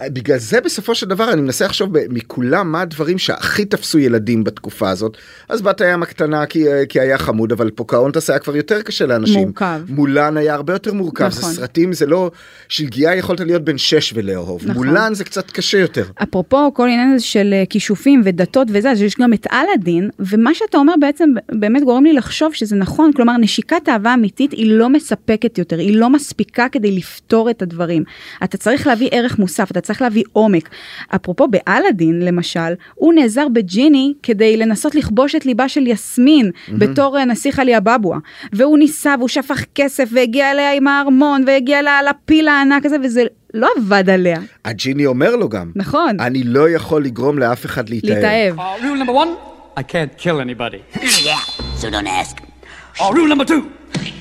ובגלל 0.05 0.37
זה 0.37 0.61
בסופו 0.61 0.95
של 0.95 1.05
דבר 1.05 1.33
אני 1.33 1.41
מנסה 1.41 1.65
לחשוב 1.65 1.89
מכולם 2.09 2.71
מה 2.71 2.81
הדברים 2.81 3.17
שהכי 3.17 3.65
תפסו 3.65 3.99
ילדים 3.99 4.43
בתקופה 4.43 4.89
הזאת. 4.89 5.17
אז 5.49 5.61
בת 5.61 5.81
הים 5.81 6.03
הקטנה 6.03 6.45
כי, 6.45 6.67
אה, 6.67 6.85
כי 6.85 6.99
היה 6.99 7.17
חמוד, 7.17 7.51
אבל 7.51 7.69
פוקהונטס 7.69 8.29
היה 8.29 8.39
כבר 8.39 8.55
יותר 8.55 8.81
קשה 8.81 9.05
לאנשים. 9.05 9.39
מורכב. 9.39 9.81
מולן 9.89 10.37
היה 10.37 10.53
הרבה 10.53 10.73
יותר 10.73 10.93
מורכב. 10.93 11.25
נכון. 11.25 11.49
זה 11.51 11.55
סרטים, 11.55 11.93
זה 11.93 12.05
לא... 12.05 12.31
שלגיה 12.69 13.15
יכולת 13.15 13.39
להיות 13.39 13.63
בן 13.63 13.77
שש 13.77 14.13
ולאהוב. 14.15 14.61
נכון. 14.65 14.87
מולן 14.87 15.13
זה 15.13 15.23
קצת 15.23 15.51
קשה 15.51 15.77
יותר. 15.77 16.05
אפרופו 16.23 16.73
כל 16.73 16.87
העניין 16.87 17.13
הזה 17.13 17.25
של 17.25 17.53
אה, 17.53 17.63
כישופים 17.69 18.21
ודתות 18.25 18.67
וזה, 18.71 18.91
אז 18.91 19.01
יש 19.01 19.15
גם 19.19 19.33
את 19.33 19.47
אלאדין, 19.51 20.09
ומה 20.19 20.53
שאתה 20.53 20.77
אומר 20.77 20.93
בעצם 20.99 21.29
באמת 21.51 21.83
גורם 21.83 22.03
לי 22.03 22.13
לחשוב 22.13 22.53
שזה 22.53 22.75
נכון, 22.75 23.11
כלומר 23.13 23.37
נשיקת 23.37 23.89
אהבה 23.89 24.13
אמיתית 24.13 24.51
היא 24.51 24.71
לא 24.71 24.89
מספקת 24.89 25.57
יותר, 25.57 25.77
היא 25.79 25.97
לא 25.97 26.09
מספיקה 26.09 26.65
כדי 26.71 26.91
לפתור 26.91 27.49
את 27.49 27.61
הדברים. 27.61 28.03
אתה 28.43 28.57
צריך 28.57 28.87
להביא 28.87 29.09
ערך 29.11 29.39
מוסף, 29.39 29.71
אתה 29.71 29.81
צריך 29.83 30.01
להביא 30.01 30.23
עומק. 30.33 30.69
אפרופו 31.15 31.47
באלאדין 31.47 32.19
למשל, 32.21 32.59
הוא 32.95 33.13
נעזר 33.13 33.47
בג'יני 33.53 34.13
כדי 34.23 34.57
לנסות 34.57 34.95
לכבוש 34.95 35.35
את 35.35 35.45
ליבה 35.45 35.69
של 35.69 35.87
יסמין 35.87 36.51
בתור 36.77 37.17
אה, 37.17 37.25
נסיך 37.25 37.59
עלי 37.59 37.77
אבבואה, 37.77 38.17
והוא 38.53 38.77
ניסה 38.77 39.15
והוא 39.17 39.29
שפך 39.29 39.63
כסף 39.75 40.09
והגיע 40.11 40.51
אליה 40.51 40.73
עם 40.73 40.87
הארמון 40.87 41.43
והגיע 41.47 41.79
אליה 41.79 41.99
לפיל 42.09 42.47
הענק 42.47 42.85
הזה 42.85 42.97
וזה 43.03 43.23
לא 43.53 43.69
עבד 43.77 44.09
עליה. 44.09 44.39
הג'יני 44.65 45.05
אומר 45.05 45.35
לו 45.35 45.49
גם, 45.49 45.71
נכון. 45.75 46.19
אני 46.19 46.43
לא 46.43 46.69
יכול 46.69 47.05
לגרום 47.05 47.39
לאף 47.39 47.65
אחד 47.65 47.89
להתאהב. 47.89 48.13
להתאהב. 48.15 48.59
Uh, 48.59 48.61
rule 48.81 49.03
number 49.07 49.13
one, 49.13 49.53
I 49.79 49.83
can't 49.83 50.17
kill 50.23 50.39
anybody. 50.39 50.81
Yeah, 51.25 51.39
so 51.81 51.89
don't 51.89 52.07
ask. 52.07 52.52
Uh, 52.99 53.11
rule 53.15 53.27
number 53.27 53.45
two, 53.45 53.61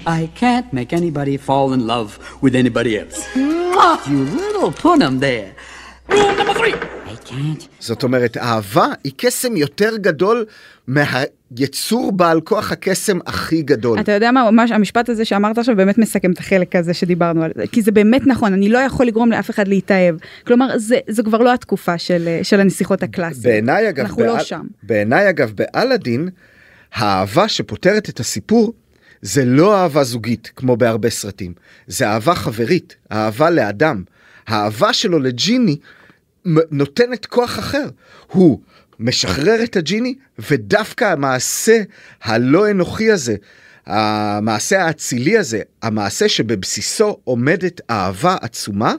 I 0.07 0.21
can't 0.41 0.69
make 0.79 0.91
anybody 1.01 1.37
fall 1.49 1.69
in 1.77 1.83
love 1.95 2.11
with 2.43 2.55
anybody 2.63 2.93
else. 3.03 3.19
You 4.11 4.19
little 4.43 4.71
punum 4.83 5.15
there. 5.27 5.49
Rule 6.09 6.33
number 6.41 6.55
three, 6.61 6.75
I 7.13 7.17
can't. 7.31 7.69
זאת 7.81 8.03
אומרת, 8.03 8.37
אהבה 8.37 8.87
היא 9.05 9.13
קסם 9.17 9.57
יותר 9.57 9.97
גדול 9.97 10.45
מהיצור 10.87 12.13
בעל 12.13 12.41
כוח 12.41 12.73
הקסם 12.73 13.19
הכי 13.27 13.63
גדול. 13.63 14.01
אתה 14.01 14.13
יודע 14.13 14.31
מה, 14.33 14.51
ממש 14.51 14.71
המשפט 14.71 15.09
הזה 15.09 15.25
שאמרת 15.25 15.59
עכשיו 15.59 15.77
באמת 15.77 15.99
מסכם 15.99 16.33
את 16.33 16.39
החלק 16.39 16.77
הזה 16.77 16.95
שדיברנו 16.95 17.43
על 17.45 17.51
זה, 17.57 17.65
כי 17.73 17.83
זה 17.83 17.93
באמת 17.93 18.27
נכון, 18.27 18.53
אני 18.53 18.69
לא 18.69 18.79
יכול 18.79 19.07
לגרום 19.07 19.31
לאף 19.33 19.51
אחד 19.51 19.69
להתאהב. 19.69 20.15
כלומר, 20.47 20.79
זה, 20.79 20.99
זה 21.09 21.23
כבר 21.23 21.39
לא 21.39 21.55
התקופה 21.55 21.99
של, 21.99 22.25
אה, 22.29 22.41
של 22.43 22.61
הנסיכות 22.61 23.03
הקלאסיות. 23.03 23.45
בעיניי 23.45 23.89
אגב, 23.89 24.05
אנחנו 24.05 24.25
לא 24.25 24.35
באל- 24.35 24.45
שם. 24.45 24.67
בעיניי 24.83 25.29
אגב, 25.29 25.53
באלאדין, 25.55 26.29
האהבה 26.93 27.49
שפותרת 27.49 28.09
את 28.09 28.21
הסיפור, 28.21 28.73
זה 29.23 29.45
לא 29.45 29.77
אהבה 29.77 30.05
זוגית, 30.05 30.53
כמו 30.57 30.77
בהרבה 30.77 31.11
סרטים. 31.11 31.53
זה 31.87 32.09
אהבה 32.09 32.35
חברית, 32.35 32.97
אהבה 33.13 33.51
לאדם. 33.51 34.03
האהבה 34.47 34.93
שלו 34.93 35.19
לג'יני 35.19 35.77
נותנת 36.71 37.27
כוח 37.27 37.59
אחר. 37.59 37.89
הוא 38.27 38.61
משחרר 38.99 39.65
את 39.65 39.77
הג'יני, 39.77 40.15
ודווקא 40.51 41.05
המעשה 41.05 41.83
הלא 42.23 42.71
אנוכי 42.71 43.11
הזה, 43.11 43.37
המעשה 43.87 44.85
האצילי 44.85 45.39
הזה, 45.39 45.61
המעשה 45.83 46.29
שבבסיסו 46.29 47.17
עומדת 47.25 47.81
אהבה 47.91 48.37
עצומה, 48.41 48.95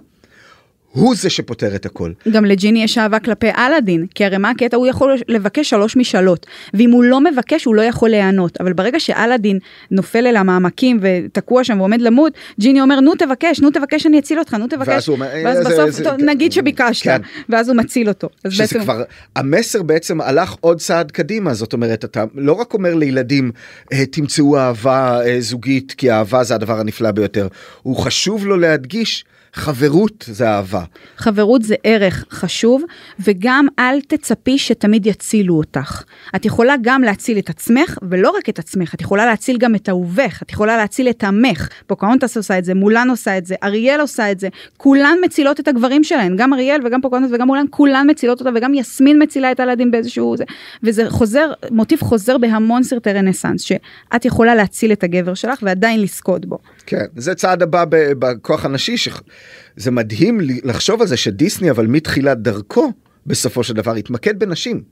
הוא 0.94 1.16
זה 1.16 1.30
שפותר 1.30 1.76
את 1.76 1.86
הכל. 1.86 2.12
גם 2.32 2.46
לג'יני 2.46 2.84
יש 2.84 2.98
אהבה 2.98 3.20
כלפי 3.20 3.48
אלאדין, 3.58 4.06
כי 4.16 4.26
הרי 4.26 4.38
מה 4.38 4.50
הקטע? 4.50 4.78
הוא 4.78 4.88
יכול 4.88 5.16
לבקש 5.28 5.70
שלוש 5.70 5.96
משאלות, 5.98 6.46
ואם 6.74 6.92
הוא 6.92 7.04
לא 7.04 7.22
מבקש 7.22 7.66
הוא 7.66 7.76
לא 7.76 7.82
יכול 7.82 8.10
להיענות, 8.10 8.58
אבל 8.62 8.74
ברגע 8.74 9.00
שאלאדין 9.00 9.60
נופל 9.92 10.28
אל 10.28 10.36
המעמקים 10.36 11.00
ותקוע 11.02 11.64
שם 11.64 11.80
ועומד 11.80 12.02
למות, 12.02 12.34
ג'יני 12.60 12.82
אומר 12.82 13.00
נו 13.00 13.16
תבקש, 13.16 13.60
נו 13.60 13.72
תבקש 13.72 14.06
אני 14.06 14.20
אציל 14.20 14.40
אותך, 14.40 14.54
נו 14.54 14.68
תבקש, 14.68 14.88
ואז 14.88 15.08
הוא 15.08 15.16
אומר, 15.16 15.28
ואז 15.46 15.58
"אה, 15.58 15.64
זה- 15.64 15.70
בסוף, 15.70 15.90
זה- 15.90 16.04
טוב, 16.04 16.14
נגיד 16.22 16.52
שביקשת, 16.52 17.04
כן. 17.04 17.22
ואז 17.50 17.70
הוא 17.70 17.78
מציל 17.78 18.08
אותו. 18.10 18.30
שזה 18.50 18.64
בעצם- 18.64 18.80
כבר, 18.84 19.04
המסר 19.36 19.84
בעצם 19.84 20.22
הלך 20.22 20.56
עוד 20.62 20.80
צעד 20.80 21.12
קדימה, 21.12 21.54
זאת 21.54 21.74
אומרת, 21.74 22.06
אתה 22.06 22.24
לא 22.36 22.54
רק 22.54 22.74
אומר 22.74 22.96
לילדים, 22.96 23.52
"אה, 23.94 24.06
תמצאו 24.06 24.58
אהבה 24.58 25.22
אה, 25.26 25.36
זוגית, 25.40 25.92
כי 25.98 26.12
אהבה 26.12 26.44
זה 26.44 26.56
הדבר 26.56 26.80
הנפלא 26.80 27.12
ביותר, 27.12 27.48
הוא 27.82 27.96
חשוב 27.98 28.46
לו 28.48 28.58
להדגיש, 28.58 29.26
חברות 29.54 30.26
זה 30.28 30.50
אהבה. 30.50 30.84
חברות 31.18 31.64
זה 31.64 31.76
ערך 31.84 32.26
חשוב, 32.30 32.84
וגם 33.20 33.68
אל 33.80 34.02
תצפי 34.02 34.58
שתמיד 34.58 35.06
יצילו 35.06 35.56
אותך. 35.56 36.04
את 36.36 36.46
יכולה 36.46 36.76
גם 36.82 37.02
להציל 37.02 37.38
את 37.38 37.50
עצמך, 37.50 37.98
ולא 38.10 38.30
רק 38.38 38.50
את 38.50 38.60
עצמך, 38.60 38.94
את 38.94 39.02
יכולה 39.02 39.26
להציל 39.26 39.58
גם 39.58 39.76
את 39.76 39.90
אהובך, 39.90 40.42
את 40.42 40.52
יכולה 40.52 40.78
להציל 40.78 41.10
את 41.10 41.24
עמך. 41.24 41.70
פוקהונטס 41.88 42.38
עושה 42.38 42.58
את 42.58 42.66
זה, 42.66 42.74
מולן 42.74 43.10
עושה 43.10 43.38
את 43.38 43.46
זה, 43.46 43.56
אריאל 43.64 44.02
עושה 44.02 44.32
את 44.32 44.40
זה, 44.40 44.48
כולן 44.78 45.18
מצילות 45.26 45.60
את 45.60 45.68
הגברים 45.68 46.04
שלהן, 46.04 46.36
גם 46.36 46.54
אריאל 46.54 46.82
וגם 46.86 47.02
פוקהונטס 47.02 47.32
וגם 47.34 47.48
מולן, 47.48 47.66
כולן 47.70 48.10
מצילות 48.10 48.40
אותה, 48.40 48.50
וגם 48.56 48.74
יסמין 48.74 49.24
מצילה 49.24 49.52
את 49.52 49.60
הילדים 49.60 49.92
באיזשהו 49.92 50.38
זה. 50.38 50.44
וזה 50.84 51.10
חוזר, 51.10 51.52
מוטיב 51.72 52.02
חוזר 52.02 52.38
בהמון 52.38 52.84
סרטי 52.84 53.14
רנסאנס, 53.14 53.62
שאת 53.62 54.26
יכולה 54.26 54.56
להציל 54.56 54.92
את 54.92 55.04
הגבר 55.04 55.34
שלך 55.34 55.60
ועדיין 55.62 56.02
לזכות 56.02 56.46
בו. 56.46 56.58
כן, 56.86 57.06
זה 57.16 57.36
צעד 57.36 57.64
הבא 57.64 57.86
בכוח 57.90 58.66
הנשי, 58.66 58.98
שזה 58.98 59.92
מדהים 59.92 60.40
לחשוב 60.42 61.02
על 61.02 61.08
זה 61.08 61.18
שדיסני, 61.18 61.72
אבל 61.72 61.88
מתחילת 61.88 62.42
דרכו, 62.42 62.92
בסופו 63.28 63.64
של 63.64 63.74
דבר 63.74 63.94
התמקד 63.96 64.40
בנשים. 64.40 64.84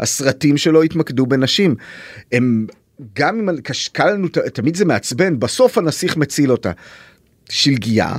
הסרטים 0.00 0.56
שלו 0.56 0.82
התמקדו 0.82 1.26
בנשים. 1.26 1.74
הם, 2.32 2.66
גם 3.16 3.38
אם 3.38 3.56
קל 3.92 4.10
לנו, 4.10 4.28
תמיד 4.28 4.76
זה 4.76 4.84
מעצבן, 4.84 5.38
בסוף 5.38 5.78
הנסיך 5.78 6.16
מציל 6.16 6.52
אותה. 6.52 6.72
שלגיה, 7.48 8.16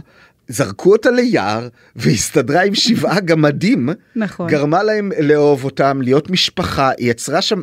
זרקו 0.48 0.92
אותה 0.92 1.12
ליער 1.12 1.68
והסתדרה 1.96 2.64
עם 2.64 2.76
שבעה 2.76 3.20
גמדים, 3.20 3.90
נכון. 4.16 4.50
גרמה 4.50 4.84
להם 4.84 5.12
לאהוב 5.20 5.64
אותם, 5.64 6.02
להיות 6.02 6.30
משפחה, 6.30 6.92
היא 6.98 7.12
יצרה 7.12 7.42
שם, 7.42 7.62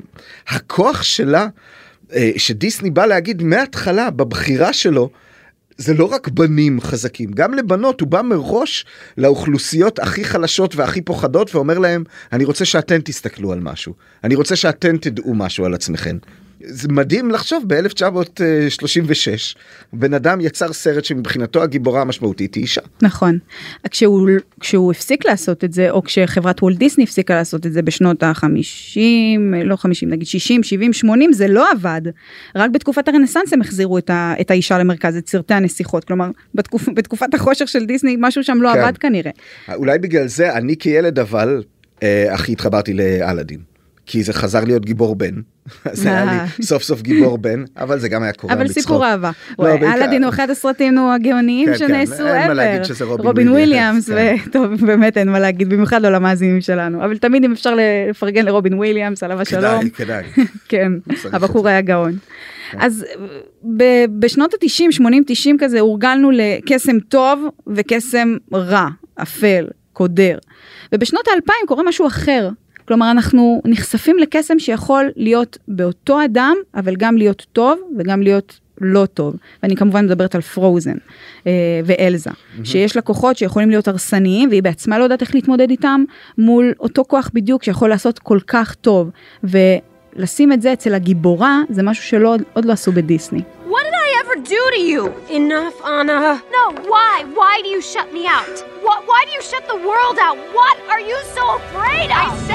הכוח 0.48 1.02
שלה, 1.02 1.46
אה, 2.14 2.30
שדיסני 2.36 2.90
בא 2.90 3.06
להגיד 3.06 3.42
מההתחלה, 3.42 4.10
בבחירה 4.10 4.72
שלו, 4.72 5.10
זה 5.78 5.94
לא 5.94 6.04
רק 6.04 6.28
בנים 6.28 6.80
חזקים, 6.80 7.32
גם 7.32 7.54
לבנות, 7.54 8.00
הוא 8.00 8.08
בא 8.08 8.22
מראש 8.22 8.86
לאוכלוסיות 9.18 9.98
הכי 9.98 10.24
חלשות 10.24 10.76
והכי 10.76 11.00
פוחדות 11.02 11.54
ואומר 11.54 11.78
להם, 11.78 12.04
אני 12.32 12.44
רוצה 12.44 12.64
שאתן 12.64 13.00
תסתכלו 13.00 13.52
על 13.52 13.60
משהו, 13.60 13.94
אני 14.24 14.34
רוצה 14.34 14.56
שאתן 14.56 14.96
תדעו 14.96 15.34
משהו 15.34 15.64
על 15.64 15.74
עצמכם. 15.74 16.16
זה 16.66 16.88
מדהים 16.88 17.30
לחשוב 17.30 17.64
ב-1936 17.66 19.56
בן 19.92 20.14
אדם 20.14 20.40
יצר 20.40 20.72
סרט 20.72 21.04
שמבחינתו 21.04 21.62
הגיבורה 21.62 22.00
המשמעותית 22.00 22.54
היא 22.54 22.62
אישה. 22.62 22.80
נכון. 23.02 23.38
כשהוא, 23.90 24.30
כשהוא 24.60 24.92
הפסיק 24.92 25.26
לעשות 25.26 25.64
את 25.64 25.72
זה, 25.72 25.90
או 25.90 26.02
כשחברת 26.02 26.62
וולט 26.62 26.78
דיסני 26.78 27.04
הפסיקה 27.04 27.34
לעשות 27.34 27.66
את 27.66 27.72
זה 27.72 27.82
בשנות 27.82 28.22
ה-50, 28.22 28.98
לא 29.64 29.76
50, 29.76 30.10
נגיד 30.10 30.26
60, 30.26 30.62
70, 30.62 30.92
80, 30.92 31.32
זה 31.32 31.48
לא 31.48 31.70
עבד. 31.70 32.02
רק 32.56 32.70
בתקופת 32.70 33.08
הרנסאנס 33.08 33.52
הם 33.52 33.60
החזירו 33.60 33.98
את, 33.98 34.10
ה, 34.10 34.34
את 34.40 34.50
האישה 34.50 34.78
למרכז, 34.78 35.16
את 35.16 35.28
סרטי 35.28 35.54
הנסיכות. 35.54 36.04
כלומר, 36.04 36.30
בתקופ, 36.54 36.88
בתקופת 36.94 37.34
החושך 37.34 37.68
של 37.68 37.84
דיסני, 37.84 38.16
משהו 38.18 38.44
שם 38.44 38.62
לא 38.62 38.72
כן. 38.72 38.80
עבד 38.80 38.98
כנראה. 38.98 39.30
אולי 39.74 39.98
בגלל 39.98 40.26
זה 40.26 40.52
אני 40.52 40.76
כילד 40.76 41.18
אבל 41.18 41.62
אה, 42.02 42.34
הכי 42.34 42.52
התחברתי 42.52 42.94
לאלאדין. 42.94 43.73
כי 44.06 44.22
זה 44.22 44.32
חזר 44.32 44.64
להיות 44.64 44.84
גיבור 44.84 45.16
בן, 45.16 45.34
אז 45.84 46.06
היה 46.06 46.22
אה. 46.22 46.44
לי 46.58 46.64
סוף 46.64 46.82
סוף 46.82 47.02
גיבור 47.02 47.38
בן, 47.38 47.64
אבל 47.76 47.98
זה 47.98 48.08
גם 48.08 48.22
היה 48.22 48.32
קורה 48.32 48.54
אבל. 48.54 48.68
סיפור 48.68 49.06
אהבה. 49.06 49.30
לא, 49.58 49.74
אלאדין 49.74 50.24
הוא 50.24 50.28
אחד 50.30 50.50
הסרטים 50.50 50.98
הגאוניים 50.98 51.66
כן, 51.66 51.72
כן, 51.72 51.78
שנעשו 51.78 52.26
אין 52.26 52.48
מה 52.48 52.54
להגיד 52.54 52.82
ever. 52.82 52.84
שזה 52.84 53.04
רובין 53.04 53.48
וויליאמס, 53.48 54.10
כן. 54.10 54.36
וטוב, 54.48 54.86
באמת 54.86 55.16
אין 55.16 55.28
מה 55.28 55.38
להגיד, 55.38 55.68
במיוחד 55.68 56.02
לא 56.02 56.08
למאזינים 56.08 56.60
שלנו. 56.60 57.04
אבל 57.04 57.18
תמיד 57.18 57.44
אם 57.44 57.52
אפשר 57.52 57.74
לפרגן 58.10 58.44
לרובין 58.44 58.74
וויליאמס, 58.74 59.22
עליו 59.22 59.40
השלום. 59.40 59.88
כדאי, 59.90 60.22
כדאי. 60.34 60.46
כן, 60.68 60.92
הבחור 61.32 61.62
זה. 61.62 61.68
היה 61.68 61.80
גאון. 61.80 62.12
אז 62.78 63.04
בשנות 64.18 64.54
ה-90, 64.54 64.92
80, 64.92 65.22
90 65.26 65.56
כזה, 65.60 65.80
הורגלנו 65.80 66.30
לקסם 66.30 67.00
טוב 67.00 67.44
וקסם 67.66 68.36
רע, 68.52 68.88
אפל, 69.22 69.66
קודר. 69.92 70.38
ובשנות 70.92 71.28
ה-2000 71.28 71.66
קורה 71.66 71.82
משהו 71.82 72.06
אחר. 72.06 72.48
כלומר, 72.88 73.10
אנחנו 73.10 73.62
נחשפים 73.64 74.18
לקסם 74.18 74.58
שיכול 74.58 75.10
להיות 75.16 75.58
באותו 75.68 76.24
אדם, 76.24 76.56
אבל 76.74 76.96
גם 76.96 77.16
להיות 77.16 77.46
טוב 77.52 77.78
וגם 77.98 78.22
להיות 78.22 78.60
לא 78.80 79.06
טוב. 79.06 79.34
ואני 79.62 79.76
כמובן 79.76 80.04
מדברת 80.04 80.34
על 80.34 80.40
פרוזן 80.40 80.96
אה, 81.46 81.52
ואלזה, 81.84 82.30
שיש 82.64 82.96
לה 82.96 83.02
כוחות 83.02 83.36
שיכולים 83.36 83.70
להיות 83.70 83.88
הרסניים, 83.88 84.48
והיא 84.48 84.62
בעצמה 84.62 84.98
לא 84.98 85.04
יודעת 85.04 85.20
איך 85.22 85.34
להתמודד 85.34 85.70
איתם, 85.70 86.04
מול 86.38 86.72
אותו 86.80 87.04
כוח 87.04 87.30
בדיוק 87.34 87.62
שיכול 87.62 87.88
לעשות 87.88 88.18
כל 88.18 88.38
כך 88.46 88.74
טוב. 88.74 89.10
ולשים 89.44 90.52
את 90.52 90.62
זה 90.62 90.72
אצל 90.72 90.94
הגיבורה, 90.94 91.60
זה 91.70 91.82
משהו 91.82 92.04
שלא 92.04 92.36
עוד 92.52 92.64
לא 92.64 92.72
עשו 92.72 92.92
בדיסני. 92.92 93.40
What 93.74 93.84
did 93.86 93.96
I 94.06 94.08
ever 94.22 94.36
do 94.54 94.62
to 94.74 94.80
you? 94.90 95.02
Enough, 95.40 95.76
Anna. 95.98 96.20
No, 96.56 96.64
why? 96.92 97.14
Why 97.38 97.54
do 97.64 97.68
you 97.74 97.82
shut 97.92 98.08
me 98.16 98.24
out? 98.38 98.56
What? 98.86 99.00
Why 99.10 99.20
do 99.26 99.30
you 99.36 99.42
shut 99.50 99.64
the 99.72 99.78
world 99.88 100.16
out? 100.26 100.38
What 100.58 100.76
are 100.92 101.02
you 101.10 101.18
so 101.36 101.44
afraid 101.60 102.08
of? 102.20 102.24
I 102.24 102.28
said 102.48 102.53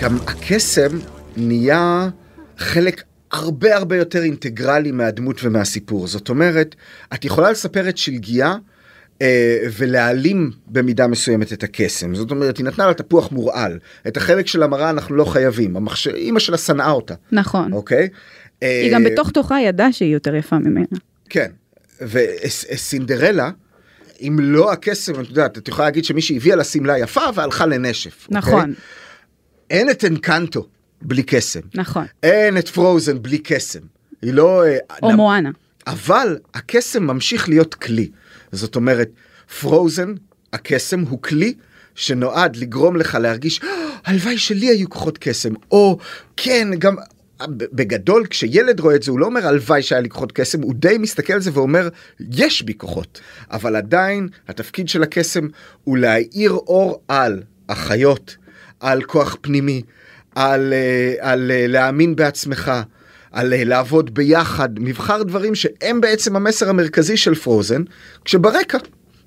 גם 0.00 0.16
הקסם 0.16 0.98
נהיה 1.36 2.08
חלק 2.58 3.02
הרבה 3.32 3.76
הרבה 3.76 3.96
יותר 3.96 4.22
אינטגרלי 4.22 4.92
מהדמות 4.92 5.44
ומהסיפור. 5.44 6.06
זאת 6.06 6.28
אומרת, 6.28 6.74
את 7.14 7.24
יכולה 7.24 7.50
לספר 7.50 7.88
את 7.88 7.98
שלגיה 7.98 8.54
אה, 9.22 9.58
ולהעלים 9.76 10.50
במידה 10.66 11.06
מסוימת 11.06 11.52
את 11.52 11.62
הקסם. 11.62 12.14
זאת 12.14 12.30
אומרת, 12.30 12.58
היא 12.58 12.66
נתנה 12.66 12.86
לה 12.86 12.94
תפוח 12.94 13.32
מורעל. 13.32 13.78
את 14.08 14.16
החלק 14.16 14.46
של 14.46 14.62
המראה 14.62 14.90
אנחנו 14.90 15.14
לא 15.14 15.24
חייבים. 15.24 15.76
המחש... 15.76 16.08
אימא 16.08 16.38
שלה 16.38 16.58
שנאה 16.58 16.90
אותה, 16.90 17.14
נכון. 17.32 17.72
אוקיי? 17.72 18.08
היא 18.60 18.92
גם 18.92 19.04
בתוך 19.04 19.30
תוכה 19.30 19.60
ידעה 19.60 19.92
שהיא 19.92 20.12
יותר 20.12 20.34
יפה 20.34 20.58
ממנה. 20.58 20.86
כן, 21.28 21.50
וסינדרלה, 22.00 23.50
אם 24.28 24.36
לא 24.40 24.72
הקסם, 24.72 25.20
את 25.20 25.28
יודעת, 25.28 25.58
את 25.58 25.68
יכולה 25.68 25.88
להגיד 25.88 26.04
שמישהי 26.04 26.36
הביאה 26.36 26.56
לה 26.56 26.64
שמלה 26.64 26.98
יפה 26.98 27.20
והלכה 27.34 27.66
לנשף. 27.66 28.22
אוקיי? 28.26 28.38
נכון, 28.38 28.74
אין 29.70 29.90
את 29.90 30.04
אנקנטו 30.04 30.66
בלי 31.02 31.22
קסם. 31.22 31.60
נכון. 31.74 32.04
אין 32.22 32.58
את 32.58 32.68
פרוזן 32.68 33.22
בלי 33.22 33.38
קסם. 33.38 33.80
היא 34.22 34.32
לא... 34.34 34.64
אה, 34.66 34.76
או 35.02 35.12
נ- 35.12 35.14
מואנה. 35.14 35.50
אבל 35.86 36.38
הקסם 36.54 37.02
ממשיך 37.06 37.48
להיות 37.48 37.74
כלי. 37.74 38.08
זאת 38.52 38.76
אומרת, 38.76 39.10
פרוזן, 39.60 40.14
הקסם 40.52 41.00
הוא 41.00 41.22
כלי 41.22 41.54
שנועד 41.94 42.56
לגרום 42.56 42.96
לך 42.96 43.14
להרגיש, 43.20 43.60
"אה, 43.62 43.68
הלוואי 44.04 44.38
שלי 44.38 44.66
היו 44.66 44.90
כוחות 44.90 45.18
קסם, 45.18 45.52
או 45.70 45.98
כן, 46.36 46.68
גם 46.78 46.94
בגדול, 47.48 48.26
כשילד 48.26 48.80
רואה 48.80 48.94
את 48.94 49.02
זה, 49.02 49.10
הוא 49.10 49.20
לא 49.20 49.26
אומר 49.26 49.46
הלוואי 49.46 49.82
שהיה 49.82 50.00
לי 50.00 50.08
כוחות 50.08 50.32
קסם, 50.32 50.62
הוא 50.62 50.74
די 50.74 50.98
מסתכל 50.98 51.32
על 51.32 51.40
זה 51.40 51.50
ואומר, 51.54 51.88
יש 52.30 52.62
בי 52.62 52.74
כוחות. 52.74 53.20
אבל 53.50 53.76
עדיין, 53.76 54.28
התפקיד 54.48 54.88
של 54.88 55.02
הקסם 55.02 55.48
הוא 55.84 55.98
להאיר 55.98 56.52
אור 56.52 57.02
על 57.08 57.42
החיות, 57.68 58.36
על 58.80 59.02
כוח 59.02 59.36
פנימי, 59.40 59.82
על, 60.34 60.72
אה, 60.72 61.14
על 61.20 61.50
אה, 61.50 61.66
להאמין 61.66 62.16
בעצמך. 62.16 62.72
על 63.32 63.52
אה, 63.52 63.64
לעבוד 63.64 64.14
ביחד, 64.14 64.68
מבחר 64.78 65.22
דברים 65.22 65.54
שהם 65.54 66.00
בעצם 66.00 66.36
המסר 66.36 66.68
המרכזי 66.68 67.16
של 67.16 67.34
פרוזן, 67.34 67.82
כשברקע 68.24 68.78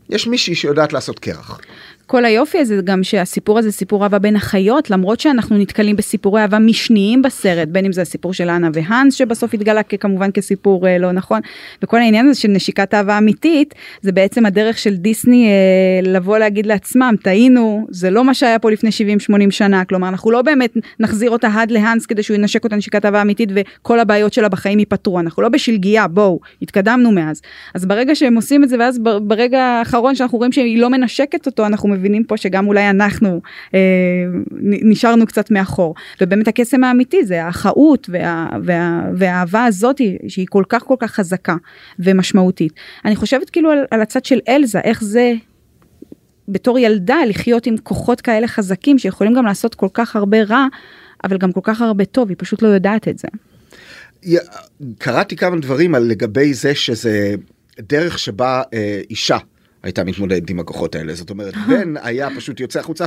יש 0.10 0.27
מישהי 0.27 0.56
שיודעת 0.56 0.93
לעשות 0.93 1.19
קרח. 1.19 1.60
כל 2.08 2.26
היופי 2.26 2.58
הזה 2.58 2.82
גם 2.84 3.04
שהסיפור 3.04 3.60
הזה 3.60 3.72
סיפור 3.72 4.04
אהבה 4.04 4.20
בין 4.20 4.36
החיות 4.36 4.89
למרות 4.89 5.20
שאנחנו 5.20 5.58
נתקלים 5.58 5.96
בסיפורי 5.96 6.41
אהבה 6.41 6.60
משניים 6.60 7.22
בסרט 7.22 7.67
בין 7.67 7.86
אם 7.86 7.91
זה 7.91 8.02
הסיפור 8.02 8.34
של 8.34 8.50
אנה 8.50 8.70
והאנס 8.74 9.13
שבסוף 9.13 9.54
התגלה 9.54 9.84
כמובן 9.84 10.32
כסיפור 10.32 10.88
אה, 10.88 10.98
לא 10.98 11.12
נכון 11.12 11.41
וכל 11.84 11.98
העניין 11.98 12.28
הזה 12.28 12.39
של 12.39 12.48
נשיקת 12.48 12.93
אהבה 12.93 13.17
אמיתית 13.17 13.76
זה 14.02 14.12
בעצם 14.12 14.46
הדרך 14.46 14.78
של 14.78 14.96
דיסני 14.96 15.48
אה, 15.48 16.12
לבוא 16.12 16.38
להגיד 16.38 16.65
לעצמם 16.65 17.15
טעינו 17.24 17.88
זה 17.89 18.10
לא 18.10 18.24
מה 18.24 18.34
שהיה 18.34 18.60
פה 18.60 18.72
לפני 18.72 18.89
70-80 18.89 19.52
שנה 19.52 19.86
כלומר 19.86 20.08
אנחנו 20.08 20.32
לא 20.32 20.41
באמת 20.41 20.78
נחזיר 21.00 21.30
אותה 21.30 21.48
עד 21.56 21.72
להאנס 21.72 22.06
כדי 22.06 22.24
שהוא 22.24 22.36
ינשק 22.36 22.63
אותה 22.63 22.76
נשיקת 22.76 23.06
אהבה 23.06 23.22
אמיתית 23.22 23.50
וכל 23.56 24.00
הבעיות 24.00 24.34
שלה 24.34 24.50
בחיים 24.50 24.80
ייפתרו 24.80 25.20
אנחנו 25.20 25.43
לא 25.43 25.50
בשלגיה 25.50 26.08
בואו 26.08 26.39
התקדמנו 26.62 27.12
מאז. 27.12 27.41
אז 27.74 27.86
ברגע 27.86 28.15
שהם 28.15 28.36
עושים 28.36 28.63
את 28.63 28.70
זה 28.70 28.76
ואז 28.80 29.00
ברגע 29.22 29.63
האחרון 29.63 30.15
שאנחנו 30.15 30.38
רואים 30.38 30.52
שהיא 30.52 30.80
לא 30.80 30.89
מנשקת 30.89 31.46
אותו 31.46 31.65
אנחנו 31.65 31.97
מבינים 31.98 32.24
פה 32.24 32.38
שגם 32.38 32.68
אולי 32.68 32.90
אנחנו 32.90 33.42
אה, 33.74 33.80
נשארנו 34.62 35.26
קצת 35.26 35.52
מאחור 35.52 35.96
ובאמת 36.22 36.48
הקסם 36.48 36.84
האמיתי 36.84 37.26
זה 37.26 37.44
האחאות 37.44 38.10
וה, 38.12 38.50
וה, 38.64 39.02
והאהבה 39.18 39.66
הזאת 39.66 40.02
שהיא 40.28 40.48
כל 40.50 40.64
כך 40.70 40.84
כל 40.84 40.96
כך 41.00 41.12
חזקה 41.12 41.56
ומשמעותית 42.00 42.74
אני 43.06 43.16
חושבת 43.16 43.50
כאילו 43.50 43.72
על, 43.72 43.86
על 43.92 44.02
הצד 44.02 44.26
של 44.26 44.40
אלזה 44.48 44.80
איך 44.80 45.04
זה 45.04 45.34
בתור 46.48 46.80
ילדה 46.80 47.18
לחיות 47.28 47.66
עם 47.66 47.78
כוחות 47.78 48.22
כאלה 48.22 48.48
חזקים 48.48 49.00
שיכולים 49.00 49.34
גם 49.34 49.46
לעשות 49.46 49.76
כל 49.76 49.90
כך 49.94 50.16
הרבה 50.16 50.44
רע 50.44 50.66
אבל 51.24 51.38
גם 51.38 51.52
כל 51.52 51.62
כך 51.64 51.82
הרבה 51.82 52.06
טוב 52.06 52.30
היא 52.30 52.38
פשוט 52.40 52.62
לא 52.62 52.68
יודעת 52.68 53.08
את 53.08 53.18
זה. 53.20 53.28
קראתי 54.98 55.36
כמה 55.36 55.60
דברים 55.60 55.96
על 55.96 56.04
לגבי 56.04 56.54
זה 56.54 56.76
שזה 56.76 57.36
דרך 57.80 58.20
שבה 58.20 58.62
אה, 58.74 59.02
אישה 59.10 59.38
הייתה 59.84 60.04
מתמודדת 60.04 60.50
עם 60.50 60.60
הכוחות 60.60 60.96
האלה. 60.96 61.13
זאת 61.13 61.30
אומרת, 61.30 61.54
בן 61.68 61.94
היה 62.02 62.30
פשוט 62.38 62.60
יוצא 62.60 62.80
החוצה, 62.80 63.06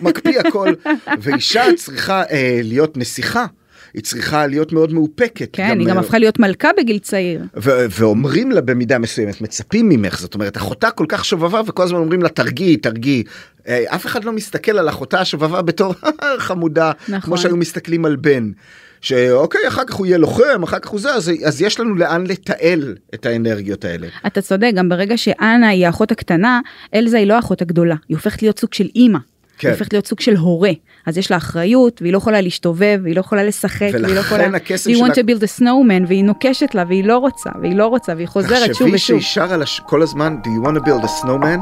מקפיא 0.00 0.40
הכל, 0.40 0.72
ואישה 1.20 1.64
צריכה 1.76 2.22
אה, 2.30 2.60
להיות 2.62 2.96
נסיכה. 2.96 3.46
היא 3.94 4.02
צריכה 4.02 4.46
להיות 4.46 4.72
מאוד 4.72 4.92
מאופקת. 4.92 5.48
כן 5.52 5.78
היא 5.78 5.88
גם 5.88 5.96
אה, 5.96 6.02
הפכה 6.02 6.18
להיות 6.18 6.38
מלכה 6.38 6.68
בגיל 6.78 6.98
צעיר. 6.98 7.42
ו- 7.56 7.86
ואומרים 7.90 8.50
לה 8.50 8.60
במידה 8.60 8.98
מסוימת, 8.98 9.40
מצפים 9.40 9.88
ממך, 9.88 10.20
זאת 10.20 10.34
אומרת, 10.34 10.56
אחותה 10.56 10.90
כל 10.90 11.06
כך 11.08 11.24
שובבה 11.24 11.60
וכל 11.66 11.82
הזמן 11.82 11.98
אומרים 11.98 12.22
לה 12.22 12.28
תרגיעי, 12.28 12.76
תרגיעי. 12.76 13.22
אה, 13.68 13.84
אף 13.86 14.06
אחד 14.06 14.24
לא 14.24 14.32
מסתכל 14.32 14.78
על 14.78 14.88
אחותה 14.88 15.20
השובבה 15.20 15.62
בתור 15.62 15.94
חמודה, 16.38 16.92
נכון. 17.08 17.20
כמו 17.20 17.38
שהיו 17.38 17.56
מסתכלים 17.56 18.04
על 18.04 18.16
בן. 18.16 18.50
שאוקיי, 19.00 19.60
אחר 19.68 19.84
כך 19.86 19.94
הוא 19.94 20.06
יהיה 20.06 20.18
לוחם, 20.18 20.62
אחר 20.64 20.78
כך 20.78 20.88
הוא 20.88 21.00
זה, 21.00 21.14
אז, 21.14 21.32
אז 21.46 21.62
יש 21.62 21.80
לנו 21.80 21.94
לאן 21.94 22.26
לתעל 22.26 22.94
את 23.14 23.26
האנרגיות 23.26 23.84
האלה. 23.84 24.06
אתה 24.26 24.40
צודק, 24.40 24.70
גם 24.74 24.88
ברגע 24.88 25.16
שאנה 25.16 25.68
היא 25.68 25.86
האחות 25.86 26.12
הקטנה, 26.12 26.60
אלזה 26.94 27.18
היא 27.18 27.26
לא 27.26 27.34
האחות 27.34 27.62
הגדולה, 27.62 27.94
היא 28.08 28.16
הופכת 28.16 28.42
להיות 28.42 28.58
סוג 28.58 28.74
של 28.74 28.86
אימא. 28.94 29.18
כן. 29.58 29.68
היא 29.68 29.74
הופכת 29.74 29.92
להיות 29.92 30.06
סוג 30.06 30.20
של 30.20 30.36
הורה, 30.36 30.70
אז 31.06 31.18
יש 31.18 31.30
לה 31.30 31.36
אחריות, 31.36 32.02
והיא 32.02 32.12
לא 32.12 32.18
יכולה 32.18 32.40
להשתובב, 32.40 32.98
והיא 33.02 33.14
לא 33.14 33.20
יכולה 33.20 33.44
לשחק, 33.44 33.88
והיא 33.92 34.02
לא 34.02 34.08
ולכן 34.08 34.20
יכולה... 34.20 34.56
הקסם 34.56 34.90
You 34.90 34.94
want 34.94 35.14
שלה- 35.14 35.14
to 35.14 35.26
build 35.26 35.42
a 35.42 35.60
snowman, 35.60 36.06
והיא 36.08 36.24
נוקשת 36.24 36.74
לה, 36.74 36.84
והיא 36.88 37.04
לא 37.04 37.18
רוצה, 37.18 37.50
והיא 37.62 37.76
לא 37.76 37.86
רוצה, 37.86 38.12
והיא 38.16 38.28
חוזרת 38.28 38.58
שוב 38.66 38.72
תחשבי 38.72 38.90
ושוב. 38.94 39.20
שהיא 39.20 39.34
שרה 39.34 39.56
לש... 39.56 39.80
כל 39.86 40.02
הזמן, 40.02 40.36
Do 40.44 40.46
you 40.46 40.66
want 40.68 40.76
to 40.76 40.86
build 40.88 41.04
a 41.04 41.22
snowman? 41.24 41.60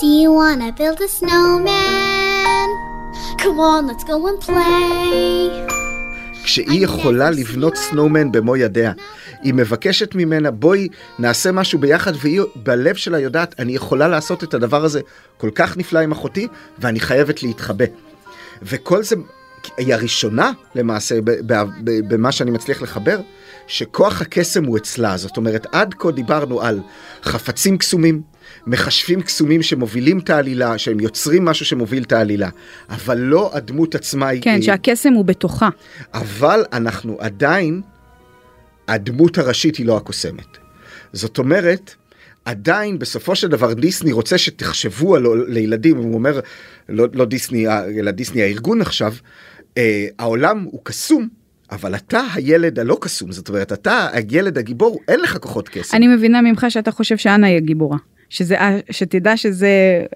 Do 0.00 0.04
you 0.04 0.30
wanna 0.40 0.78
build 0.78 1.00
a 1.00 1.24
snowman? 1.24 2.68
Come 3.42 3.58
on, 3.60 3.86
let's 3.90 4.04
go 4.04 4.16
and 4.30 4.40
play. 4.46 5.75
כשהיא 6.46 6.84
יכולה 6.84 7.30
לבנות 7.30 7.76
סנואומן 7.76 8.32
במו 8.32 8.56
ידיה. 8.56 8.92
היא 9.42 9.54
מבקשת 9.54 10.14
ממנה 10.14 10.50
בואי 10.50 10.88
נעשה 11.18 11.52
משהו 11.52 11.78
ביחד 11.78 12.12
והיא 12.20 12.40
בלב 12.54 12.94
שלה 12.94 13.18
יודעת 13.18 13.60
אני 13.60 13.72
יכולה 13.72 14.08
לעשות 14.08 14.44
את 14.44 14.54
הדבר 14.54 14.84
הזה 14.84 15.00
כל 15.36 15.50
כך 15.54 15.76
נפלא 15.76 15.98
עם 15.98 16.12
אחותי 16.12 16.48
ואני 16.78 17.00
חייבת 17.00 17.42
להתחבא. 17.42 17.84
וכל 18.62 19.02
זה 19.02 19.16
היא 19.76 19.94
הראשונה 19.94 20.52
למעשה 20.74 21.18
במה 21.84 22.32
שאני 22.32 22.50
מצליח 22.50 22.82
לחבר 22.82 23.18
שכוח 23.66 24.20
הקסם 24.20 24.64
הוא 24.64 24.76
אצלה 24.76 25.16
זאת 25.16 25.36
אומרת 25.36 25.66
עד 25.72 25.94
כה 25.98 26.10
דיברנו 26.10 26.62
על 26.62 26.80
חפצים 27.22 27.78
קסומים 27.78 28.22
מכשפים 28.66 29.22
קסומים 29.22 29.62
שמובילים 29.62 30.18
את 30.18 30.30
העלילה, 30.30 30.78
שהם 30.78 31.00
יוצרים 31.00 31.44
משהו 31.44 31.66
שמוביל 31.66 32.02
את 32.02 32.12
העלילה, 32.12 32.48
אבל 32.90 33.18
לא 33.18 33.50
הדמות 33.54 33.94
עצמה 33.94 34.28
היא... 34.28 34.42
כן, 34.42 34.62
שהקסם 34.62 35.12
הוא 35.12 35.24
בתוכה. 35.24 35.68
אבל 36.14 36.64
אנחנו 36.72 37.16
עדיין, 37.20 37.82
הדמות 38.88 39.38
הראשית 39.38 39.76
היא 39.76 39.86
לא 39.86 39.96
הקוסמת. 39.96 40.58
זאת 41.12 41.38
אומרת, 41.38 41.94
עדיין 42.44 42.98
בסופו 42.98 43.34
של 43.36 43.48
דבר 43.48 43.72
דיסני 43.72 44.12
רוצה 44.12 44.38
שתחשבו 44.38 45.16
על 45.16 45.26
לילדים, 45.48 45.96
הוא 45.96 46.14
אומר, 46.14 46.40
לא, 46.88 47.06
לא 47.12 47.24
דיסני, 47.24 47.66
אלא 47.68 48.10
דיסני 48.10 48.42
הארגון 48.42 48.80
עכשיו, 48.80 49.14
אה, 49.78 50.06
העולם 50.18 50.66
הוא 50.70 50.80
קסום. 50.82 51.28
אבל 51.70 51.94
אתה 51.94 52.22
הילד 52.34 52.78
הלא 52.78 52.98
קסום, 53.00 53.32
זאת 53.32 53.48
אומרת, 53.48 53.72
אתה 53.72 54.08
הילד 54.12 54.58
הגיבור, 54.58 55.00
אין 55.08 55.20
לך 55.20 55.38
כוחות 55.38 55.68
קסם. 55.68 55.96
אני 55.96 56.08
מבינה 56.08 56.40
ממך 56.40 56.66
שאתה 56.68 56.90
חושב 56.90 57.16
שאנה 57.16 57.46
היא 57.46 57.56
הגיבורה. 57.56 57.96
שזה, 58.30 58.56
שתדע 58.90 59.36
שזה 59.36 59.68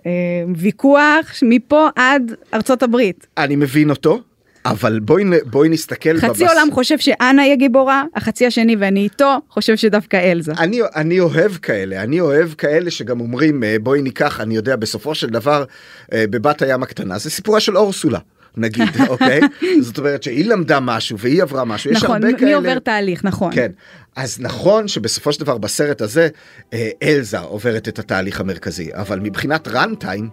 אה, 0.06 0.10
ויכוח 0.56 1.32
מפה 1.42 1.88
עד 1.96 2.34
ארצות 2.54 2.82
הברית. 2.82 3.26
אני 3.38 3.56
מבין 3.56 3.90
אותו, 3.90 4.20
אבל 4.66 5.00
בואי, 5.00 5.24
בואי 5.44 5.68
נסתכל. 5.68 6.18
חצי 6.18 6.44
בבס... 6.44 6.52
עולם 6.52 6.68
חושב 6.72 6.98
שאנה 6.98 7.42
היא 7.42 7.52
הגיבורה, 7.52 8.04
החצי 8.14 8.46
השני 8.46 8.76
ואני 8.78 9.00
איתו 9.00 9.38
חושב 9.50 9.76
שדווקא 9.76 10.16
אלזה. 10.16 10.52
אני, 10.58 10.80
אני 10.96 11.20
אוהב 11.20 11.52
כאלה, 11.52 12.02
אני 12.02 12.20
אוהב 12.20 12.52
כאלה 12.52 12.90
שגם 12.90 13.20
אומרים 13.20 13.64
אה, 13.64 13.76
בואי 13.82 14.02
ניקח, 14.02 14.40
אני 14.40 14.56
יודע, 14.56 14.76
בסופו 14.76 15.14
של 15.14 15.26
דבר 15.26 15.64
אה, 16.12 16.24
בבת 16.30 16.62
הים 16.62 16.82
הקטנה, 16.82 17.18
זה 17.18 17.30
סיפורה 17.30 17.60
של 17.60 17.76
אורסולה. 17.76 18.18
נגיד, 18.56 18.88
אוקיי? 19.08 19.40
זאת 19.80 19.98
אומרת 19.98 20.22
שהיא 20.22 20.44
למדה 20.44 20.80
משהו 20.80 21.18
והיא 21.18 21.42
עברה 21.42 21.64
משהו, 21.64 21.90
יש 21.90 21.96
נכון, 21.96 22.10
הרבה 22.10 22.26
כאלה. 22.26 22.36
נכון, 22.36 22.48
מי 22.48 22.54
עובר 22.54 22.78
תהליך, 22.78 23.24
נכון. 23.24 23.54
כן. 23.54 23.70
אז 24.16 24.40
נכון 24.40 24.88
שבסופו 24.88 25.32
של 25.32 25.40
דבר 25.40 25.58
בסרט 25.58 26.00
הזה 26.00 26.28
אה, 26.72 26.90
אלזה 27.02 27.38
עוברת 27.38 27.88
את 27.88 27.98
התהליך 27.98 28.40
המרכזי, 28.40 28.90
אבל 28.92 29.20
מבחינת 29.20 29.68
רן-טיים, 29.68 30.28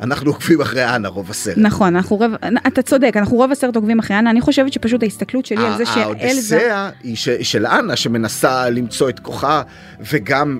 אנחנו 0.00 0.30
עוקבים 0.32 0.60
אחרי 0.60 0.94
אנה 0.94 1.08
רוב 1.08 1.30
הסרט. 1.30 1.58
נכון, 1.58 1.96
אנחנו 1.96 2.16
רוב, 2.16 2.32
אתה 2.66 2.82
צודק, 2.82 3.12
אנחנו 3.16 3.36
רוב 3.36 3.52
הסרט 3.52 3.76
עוקבים 3.76 3.98
אחרי 3.98 4.18
אנה, 4.18 4.30
אני 4.30 4.40
חושבת 4.40 4.72
שפשוט 4.72 5.02
ההסתכלות 5.02 5.46
שלי 5.46 5.66
על 5.66 5.76
זה 5.76 5.86
שאלזה... 5.86 6.02
האודיסאה 6.02 6.90
היא 7.02 7.16
של 7.42 7.66
אנה 7.66 7.96
שמנסה 7.96 8.70
למצוא 8.70 9.08
את 9.08 9.20
כוחה, 9.20 9.62
וגם 10.00 10.58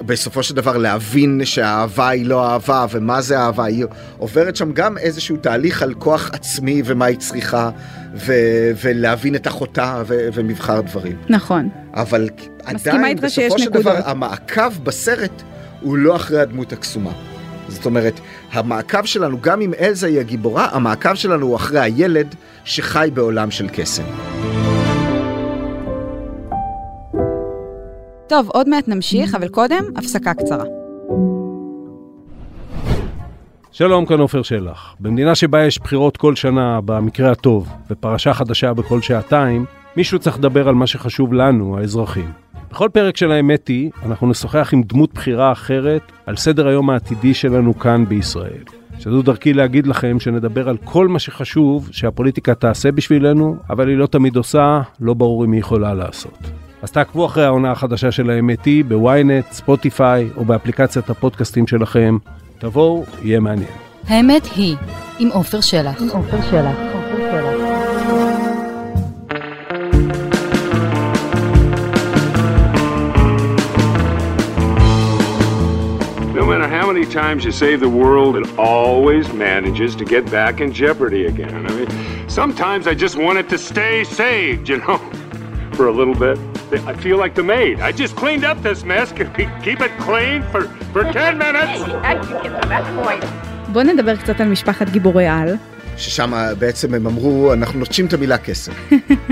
בסופו 0.00 0.42
של 0.42 0.54
דבר 0.54 0.76
להבין 0.76 1.40
שהאהבה 1.44 2.08
היא 2.08 2.26
לא 2.26 2.46
אהבה 2.50 2.86
ומה 2.90 3.20
זה 3.20 3.38
אהבה, 3.38 3.64
היא 3.64 3.84
עוברת 4.18 4.56
שם 4.56 4.72
גם 4.72 4.98
איזשהו 4.98 5.36
תהליך 5.36 5.82
על 5.82 5.94
כוח 5.94 6.30
עצמי 6.32 6.82
ומה 6.84 7.04
היא 7.04 7.18
צריכה 7.18 7.70
ו- 8.14 8.70
ולהבין 8.82 9.34
את 9.34 9.46
אחותה 9.46 10.02
ו- 10.06 10.28
ומבחר 10.32 10.80
דברים. 10.80 11.16
נכון. 11.28 11.68
אבל 11.94 12.28
עדיין 12.64 13.16
בסופו 13.16 13.58
של 13.58 13.70
דבר 13.70 13.96
המעקב 14.04 14.72
בסרט 14.82 15.42
הוא 15.80 15.96
לא 15.96 16.16
אחרי 16.16 16.40
הדמות 16.40 16.72
הקסומה. 16.72 17.12
זאת 17.68 17.86
אומרת, 17.86 18.20
המעקב 18.52 19.04
שלנו, 19.04 19.40
גם 19.40 19.60
אם 19.60 19.72
אלזה 19.80 20.06
היא 20.06 20.20
הגיבורה, 20.20 20.68
המעקב 20.72 21.14
שלנו 21.14 21.46
הוא 21.46 21.56
אחרי 21.56 21.80
הילד 21.80 22.34
שחי 22.64 23.10
בעולם 23.14 23.50
של 23.50 23.68
קסם. 23.72 24.04
טוב, 28.28 28.48
עוד 28.52 28.68
מעט 28.68 28.88
נמשיך, 28.88 29.34
אבל 29.34 29.48
קודם, 29.48 29.84
הפסקה 29.96 30.34
קצרה. 30.34 30.64
שלום, 33.72 34.06
כאן 34.06 34.20
עופר 34.20 34.42
שלח. 34.42 34.96
במדינה 35.00 35.34
שבה 35.34 35.64
יש 35.64 35.78
בחירות 35.78 36.16
כל 36.16 36.36
שנה, 36.36 36.80
במקרה 36.84 37.30
הטוב, 37.30 37.68
ופרשה 37.90 38.34
חדשה 38.34 38.74
בכל 38.74 39.00
שעתיים, 39.00 39.64
מישהו 39.96 40.18
צריך 40.18 40.38
לדבר 40.38 40.68
על 40.68 40.74
מה 40.74 40.86
שחשוב 40.86 41.32
לנו, 41.32 41.78
האזרחים. 41.78 42.30
בכל 42.70 42.88
פרק 42.92 43.16
של 43.16 43.32
האמת 43.32 43.68
היא, 43.68 43.90
אנחנו 44.06 44.30
נשוחח 44.30 44.70
עם 44.72 44.82
דמות 44.82 45.14
בחירה 45.14 45.52
אחרת 45.52 46.12
על 46.26 46.36
סדר 46.36 46.68
היום 46.68 46.90
העתידי 46.90 47.34
שלנו 47.34 47.78
כאן 47.78 48.04
בישראל. 48.08 48.62
שזו 48.98 49.22
דרכי 49.22 49.52
להגיד 49.52 49.86
לכם 49.86 50.20
שנדבר 50.20 50.68
על 50.68 50.76
כל 50.84 51.08
מה 51.08 51.18
שחשוב 51.18 51.88
שהפוליטיקה 51.92 52.54
תעשה 52.54 52.92
בשבילנו, 52.92 53.56
אבל 53.70 53.88
היא 53.88 53.96
לא 53.96 54.06
תמיד 54.06 54.36
עושה, 54.36 54.80
לא 55.00 55.14
ברור 55.14 55.44
אם 55.44 55.52
היא 55.52 55.60
יכולה 55.60 55.94
לעשות. 55.94 56.65
אז 56.86 56.92
תעקבו 56.92 57.26
אחרי 57.26 57.44
העונה 57.44 57.70
החדשה 57.70 58.12
של 58.12 58.30
האמת 58.30 58.64
היא 58.64 58.84
בוויינט, 58.84 59.52
ספוטיפיי 59.52 60.28
או 60.36 60.44
באפליקציית 60.44 61.10
הפודקאסטים 61.10 61.66
שלכם. 61.66 62.18
תבואו, 62.58 63.04
יהיה 63.22 63.40
מעניין. 63.40 63.70
האמת 64.08 64.46
היא, 64.56 64.76
עם 65.18 65.28
עופר 65.28 65.60
שלח. 65.60 66.02
עם 66.02 66.08
עופר 66.08 66.42
שלח. 66.50 66.76
how 76.80 76.92
many 76.92 77.06
times 77.06 77.44
you 77.44 77.52
save 77.52 77.80
the 77.80 77.94
world, 78.02 78.36
it 78.36 78.46
always 78.58 79.32
manages 79.32 79.96
to 79.96 80.04
get 80.04 80.24
back 80.30 80.60
in 80.60 80.68
jeopardy 80.72 81.24
again. 81.32 81.66
I 81.68 81.72
mean, 81.76 81.90
sometimes 82.28 82.86
I 82.86 82.94
just 82.94 83.16
want 83.24 83.36
it 83.38 83.48
to 83.54 83.58
stay 83.58 84.04
saved, 84.04 84.68
you 84.68 84.78
know, 84.82 84.98
for 85.76 85.86
a 85.88 85.94
little 86.00 86.18
bit. 86.26 86.38
I 86.72 86.94
feel 87.04 87.18
like 87.24 87.34
the 87.34 87.42
maid. 87.42 87.80
I 87.80 87.92
just 87.92 88.16
cleaned 88.16 88.44
up 88.44 88.60
this 88.62 88.84
mess. 88.84 89.12
Keep 89.66 89.80
it 89.80 89.92
clean 89.98 90.42
for, 90.52 90.62
for 90.92 91.04
10 91.12 91.38
minutes. 91.38 91.82
בוא 93.72 93.82
נדבר 93.82 94.16
קצת 94.16 94.40
על 94.40 94.48
משפחת 94.48 94.88
גיבורי 94.90 95.26
על. 95.26 95.56
ששם 95.96 96.32
בעצם 96.58 96.94
הם 96.94 97.06
אמרו, 97.06 97.52
אנחנו 97.52 97.78
נוטשים 97.78 98.06
את 98.06 98.12
המילה 98.12 98.38
קסם. 98.38 98.72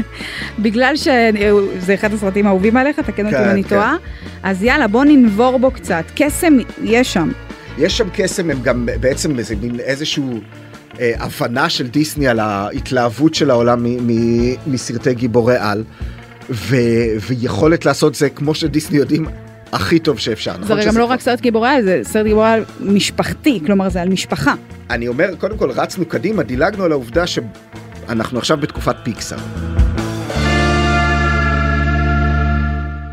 בגלל 0.62 0.96
שזה 0.96 1.94
אחד 1.94 2.12
הסרטים 2.12 2.46
האהובים 2.46 2.76
עליך, 2.76 3.00
תקן 3.00 3.26
אותי 3.26 3.38
אם 3.38 3.50
אני 3.50 3.64
כן, 3.64 3.68
טועה, 3.68 3.96
כן. 4.00 4.28
אז 4.42 4.62
יאללה, 4.62 4.88
בוא 4.88 5.04
ננבור 5.04 5.58
בו 5.58 5.70
קצת. 5.70 6.04
קסם 6.14 6.56
יש 6.82 7.12
שם. 7.12 7.30
יש 7.78 7.98
שם 7.98 8.08
קסם, 8.12 8.50
הם 8.50 8.62
גם 8.62 8.88
בעצם 9.00 9.38
איזה 9.38 9.56
מין 9.56 9.80
איזשהו 9.80 10.40
אה, 11.00 11.12
הבנה 11.18 11.68
של 11.68 11.86
דיסני 11.88 12.28
על 12.28 12.40
ההתלהבות 12.40 13.34
של 13.34 13.50
העולם 13.50 13.86
מסרטי 14.66 15.14
גיבורי 15.14 15.56
על. 15.56 15.84
ו, 16.50 16.76
ויכולת 17.28 17.85
לעשות 17.85 18.14
זה 18.14 18.30
כמו 18.30 18.54
שדיסני 18.54 18.98
יודעים 18.98 19.26
הכי 19.72 19.98
טוב 19.98 20.18
שאפשר. 20.18 20.52
נכון 20.59 20.80
זה 20.80 20.87
גם 20.87 20.98
לא 20.98 21.04
רק 21.04 21.20
סרט 21.20 21.40
גיבורי 21.40 21.68
על, 21.68 21.83
זה 21.83 22.00
סרט 22.02 22.26
גיבורי 22.26 22.48
על 22.48 22.64
משפחתי, 22.80 23.61
כלומר 23.66 23.88
זה 23.88 24.02
על 24.02 24.09
משפחה. 24.09 24.54
אני 24.90 25.09
אומר, 25.09 25.35
קודם 25.38 25.59
כל 25.59 25.70
רצנו 25.70 26.04
קדימה, 26.04 26.42
דילגנו 26.42 26.85
על 26.85 26.92
העובדה 26.92 27.24
שאנחנו 27.26 28.38
עכשיו 28.38 28.59
בתקופת 28.61 28.96
פיקסאר. 29.02 29.38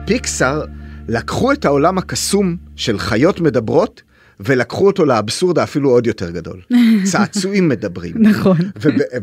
פיקסאר 0.05 0.65
לקחו 1.07 1.51
את 1.51 1.65
העולם 1.65 1.97
הקסום 1.97 2.55
של 2.75 2.99
חיות 2.99 3.41
מדברות 3.41 4.01
ולקחו 4.39 4.87
אותו 4.87 5.05
לאבסורד 5.05 5.59
האפילו 5.59 5.89
עוד 5.89 6.07
יותר 6.07 6.31
גדול. 6.31 6.61
צעצועים 7.11 7.69
מדברים. 7.69 8.13
נכון. 8.17 8.57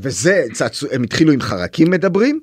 וזה, 0.03 0.44
צעצוע, 0.53 0.88
הם 0.92 1.03
התחילו 1.03 1.33
עם 1.33 1.40
חרקים 1.40 1.90
מדברים, 1.90 2.40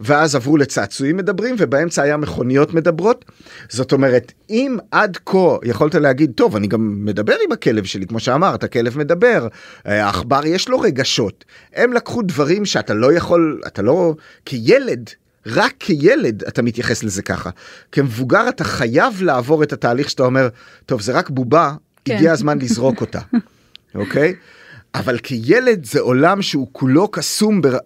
ואז 0.00 0.34
עברו 0.34 0.56
לצעצועים 0.56 1.16
מדברים, 1.16 1.54
ובאמצע 1.58 2.02
היה 2.02 2.16
מכוניות 2.16 2.74
מדברות. 2.74 3.24
זאת 3.68 3.92
אומרת, 3.92 4.32
אם 4.50 4.78
עד 4.90 5.18
כה 5.26 5.56
יכולת 5.64 5.94
להגיד, 5.94 6.32
טוב, 6.34 6.56
אני 6.56 6.66
גם 6.66 7.04
מדבר 7.04 7.34
עם 7.46 7.52
הכלב 7.52 7.84
שלי, 7.84 8.06
כמו 8.06 8.20
שאמרת, 8.20 8.64
הכלב 8.64 8.98
מדבר, 8.98 9.48
העכבר 9.84 10.46
יש 10.46 10.68
לו 10.68 10.80
רגשות. 10.80 11.44
הם 11.74 11.92
לקחו 11.92 12.22
דברים 12.22 12.64
שאתה 12.64 12.94
לא 12.94 13.12
יכול, 13.12 13.60
אתה 13.66 13.82
לא, 13.82 14.14
כילד, 14.44 15.10
רק 15.46 15.74
כילד 15.78 16.44
אתה 16.44 16.62
מתייחס 16.62 17.02
לזה 17.02 17.22
ככה. 17.22 17.50
כמבוגר 17.92 18.48
אתה 18.48 18.64
חייב 18.64 19.22
לעבור 19.22 19.62
את 19.62 19.72
התהליך 19.72 20.10
שאתה 20.10 20.22
אומר, 20.22 20.48
טוב, 20.86 21.00
זה 21.00 21.12
רק 21.12 21.30
בובה, 21.30 21.72
כן. 22.04 22.14
הגיע 22.14 22.32
הזמן 22.32 22.58
לזרוק 22.58 23.00
אותה, 23.00 23.20
אוקיי? 23.94 24.34
אבל 24.94 25.18
כילד 25.18 25.84
זה 25.84 26.00
עולם 26.00 26.42
שהוא 26.42 26.68
כולו 26.72 27.08
קסום 27.08 27.62
בר... 27.62 27.78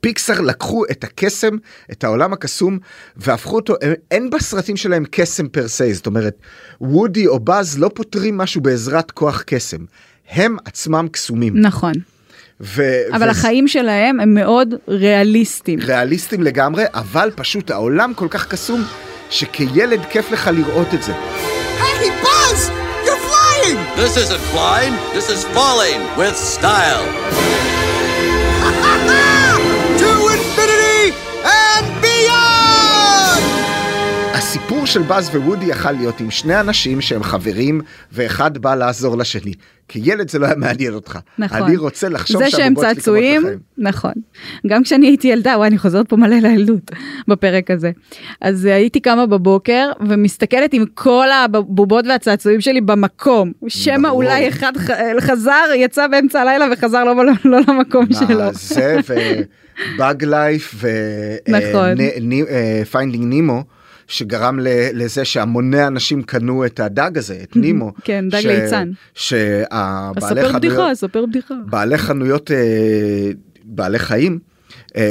פיקסר 0.00 0.40
לקחו 0.40 0.84
את 0.90 1.04
הקסם, 1.04 1.56
את 1.92 2.04
העולם 2.04 2.32
הקסום, 2.32 2.78
והפכו 3.16 3.56
אותו, 3.56 3.74
אין 4.10 4.30
בסרטים 4.30 4.76
שלהם 4.76 5.04
קסם 5.10 5.48
פר 5.48 5.68
סי, 5.68 5.94
זאת 5.94 6.06
אומרת, 6.06 6.36
וודי 6.80 7.26
או 7.26 7.40
באז 7.40 7.78
לא 7.78 7.90
פותרים 7.94 8.36
משהו 8.36 8.60
בעזרת 8.60 9.10
כוח 9.10 9.42
קסם. 9.46 9.84
הם 10.30 10.56
עצמם 10.64 11.06
קסומים. 11.12 11.60
נכון. 11.60 11.92
ו- 12.60 13.02
אבל 13.12 13.26
ו- 13.26 13.30
החיים 13.30 13.68
שלהם 13.68 14.20
הם 14.20 14.34
מאוד 14.34 14.74
ריאליסטיים. 14.88 15.78
ריאליסטיים 15.82 16.42
לגמרי, 16.42 16.84
אבל 16.94 17.30
פשוט 17.34 17.70
העולם 17.70 18.14
כל 18.14 18.28
כך 18.30 18.46
קסום, 18.48 18.82
שכילד 19.30 20.00
כיף 20.10 20.30
לך 20.30 20.50
לראות 20.54 20.94
את 20.94 21.02
זה. 21.02 21.12
היי, 21.12 22.10
באז! 22.10 22.70
You're 23.04 23.30
flying! 23.30 23.98
This 23.98 24.16
isn't 24.16 24.54
flying, 24.54 24.94
this 25.14 25.28
is 25.30 25.44
falling 25.54 26.18
with 26.18 26.36
style. 26.36 27.75
של 34.84 35.02
באז 35.02 35.28
ווודי 35.28 35.66
יכל 35.66 35.92
להיות 35.92 36.20
עם 36.20 36.30
שני 36.30 36.60
אנשים 36.60 37.00
שהם 37.00 37.22
חברים 37.22 37.80
ואחד 38.12 38.58
בא 38.58 38.74
לעזור 38.74 39.18
לשני. 39.18 39.52
כילד 39.88 40.30
זה 40.30 40.38
לא 40.38 40.46
היה 40.46 40.54
מעניין 40.56 40.94
אותך. 40.94 41.18
נכון. 41.38 41.62
אני 41.62 41.76
רוצה 41.76 42.08
לחשוב 42.08 42.42
זה 42.44 42.50
שהם 42.50 42.74
צעצועים. 42.74 43.42
נכון. 43.78 44.12
גם 44.66 44.82
כשאני 44.82 45.06
הייתי 45.06 45.28
ילדה, 45.28 45.54
וואי, 45.56 45.68
אני 45.68 45.78
חוזרת 45.78 46.08
פה 46.08 46.16
מלא 46.16 46.36
לילדות 46.36 46.90
בפרק 47.28 47.70
הזה. 47.70 47.90
אז 48.40 48.66
אה, 48.66 48.74
הייתי 48.74 49.00
קמה 49.00 49.26
בבוקר 49.26 49.90
ומסתכלת 50.08 50.72
עם 50.72 50.84
כל 50.94 51.26
הבובות 51.44 52.04
והצעצועים 52.08 52.60
שלי 52.60 52.80
במקום. 52.80 53.52
שמא. 53.68 54.08
אולי 54.08 54.48
אחד 54.48 54.72
ח- 54.76 55.20
חזר, 55.20 55.64
יצא 55.76 56.06
באמצע 56.06 56.40
הלילה 56.40 56.66
וחזר 56.72 57.04
לא, 57.04 57.16
לא, 57.26 57.32
לא 57.44 57.58
למקום 57.68 58.06
שלו. 58.12 58.38
מה 58.38 58.52
זה 58.52 58.96
ו 59.94 59.99
Bug's 59.99 60.24
Life 60.24 60.74
נכון. 61.48 61.94
ו 62.82 62.87
Finding 62.87 63.24
Nemo. 63.24 63.75
שגרם 64.08 64.58
לזה 64.94 65.24
שהמוני 65.24 65.86
אנשים 65.86 66.22
קנו 66.22 66.66
את 66.66 66.80
הדג 66.80 67.18
הזה, 67.18 67.38
את 67.42 67.56
נימו. 67.56 67.92
כן, 68.04 68.24
דג 68.30 68.40
ש- 68.40 68.46
ליצן. 68.46 68.90
שהבעלי 69.14 70.20
ספר 70.42 70.52
בדיחה, 70.58 70.74
חנויות, 70.76 70.94
ספר 70.96 71.26
בדיחה. 71.26 71.54
בעלי 71.66 71.98
חנויות 71.98 72.50
אה, 72.50 73.30
בעלי 73.64 73.98
חיים 73.98 74.38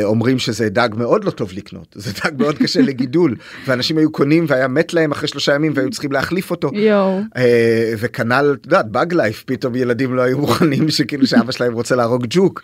אומרים 0.03 0.39
שזה 0.39 0.69
דג 0.69 0.89
מאוד 0.97 1.23
לא 1.23 1.31
טוב 1.31 1.49
לקנות, 1.53 1.95
זה 1.95 2.11
דג 2.25 2.31
מאוד 2.37 2.57
קשה 2.57 2.81
לגידול, 2.81 3.35
ואנשים 3.65 3.97
היו 3.97 4.11
קונים 4.11 4.45
והיה 4.47 4.67
מת 4.67 4.93
להם 4.93 5.11
אחרי 5.11 5.27
שלושה 5.27 5.55
ימים 5.55 5.71
והיו 5.75 5.89
צריכים 5.89 6.11
להחליף 6.11 6.51
אותו. 6.51 6.71
יואו. 6.73 7.21
אה, 7.37 7.93
וכנ"ל, 7.97 8.55
את 8.61 8.65
יודעת, 8.65 8.87
באג 8.91 9.13
לייף, 9.13 9.43
פתאום 9.47 9.75
ילדים 9.75 10.15
לא 10.15 10.21
היו 10.21 10.37
מוכנים 10.37 10.89
שכאילו 10.95 11.27
שאבא 11.27 11.51
שלהם 11.51 11.73
רוצה 11.73 11.95
להרוג 11.95 12.25
ג'וק. 12.29 12.61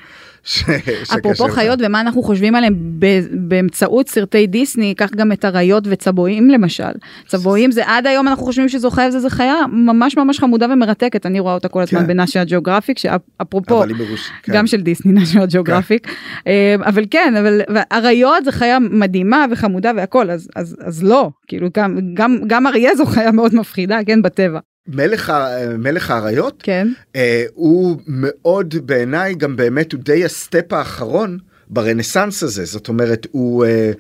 אפרופו. 1.20 1.50
חיות 1.50 1.80
ומה 1.84 2.02
אנחנו 2.02 2.24
חושבים 2.24 2.56
עליהם 2.56 2.76
באמצעות 3.32 4.10
סרטי 4.10 4.48
דיסני, 4.48 4.96
קח 4.96 5.10
גם 5.16 5.32
את 5.32 5.46
אריות 5.46 5.84
וצבועים 5.88 6.50
למשל. 6.50 6.92
צבועים 7.28 7.72
זה 7.72 7.82
עד 7.86 8.08
היום 8.08 8.28
אנחנו 8.28 8.46
חושבים 8.46 8.70
שזו 8.70 8.90
חיה 8.90 9.08
וזה 9.08 9.30
חיה 9.30 9.56
ממש 9.72 10.18
ממש 10.18 10.40
חמודה 10.40 10.68
ומרתקת, 10.74 11.26
אני 11.26 11.40
רואה 11.40 11.54
אותה 11.54 11.68
כל 11.68 11.82
הזמן 11.82 12.00
כן. 12.00 12.08
בנאשיה 12.08 12.44
ג'אוגרפיק, 12.44 12.98
שאפרופו, 12.98 13.84
כן. 14.44 14.54
גם 14.54 14.68
של 14.68 14.82
דיסני 14.82 15.12
National 15.12 15.46
Geographic, 15.46 16.08
אה, 16.48 16.76
אבל 16.80 17.06
כן, 17.12 17.34
אבל 17.40 17.62
אריות 17.92 18.46
זה 18.46 18.52
חיה 18.52 18.80
מדהימה 18.80 19.46
וחמודה 19.52 19.92
והכל, 19.96 20.32
אז, 20.32 20.48
אז, 20.56 20.76
אז 20.80 21.04
לא, 21.04 21.30
כאילו 21.48 21.68
גם, 21.78 22.00
גם, 22.14 22.38
גם 22.48 22.68
אריה 22.68 22.96
זו 22.96 23.06
חיה 23.06 23.32
מאוד 23.32 23.56
מפחידה, 23.56 24.00
כן, 24.06 24.22
בטבע. 24.22 24.60
מלך, 24.88 25.34
מלך 25.78 26.12
האריות, 26.12 26.62
כן. 26.64 26.88
אה, 27.16 27.46
הוא 27.54 27.98
מאוד 28.08 28.76
בעיניי 28.86 29.36
גם 29.36 29.56
באמת 29.56 29.94
הוא 29.94 30.02
די 30.04 30.26
ה 30.26 30.35
step 30.35 30.74
האחרון 30.74 31.38
ברנסאנס 31.68 32.44
הזה 32.44 32.66
זאת 32.66 32.88
אומרת 32.88 33.28
הוא 33.32 33.66
אה, 33.66 33.92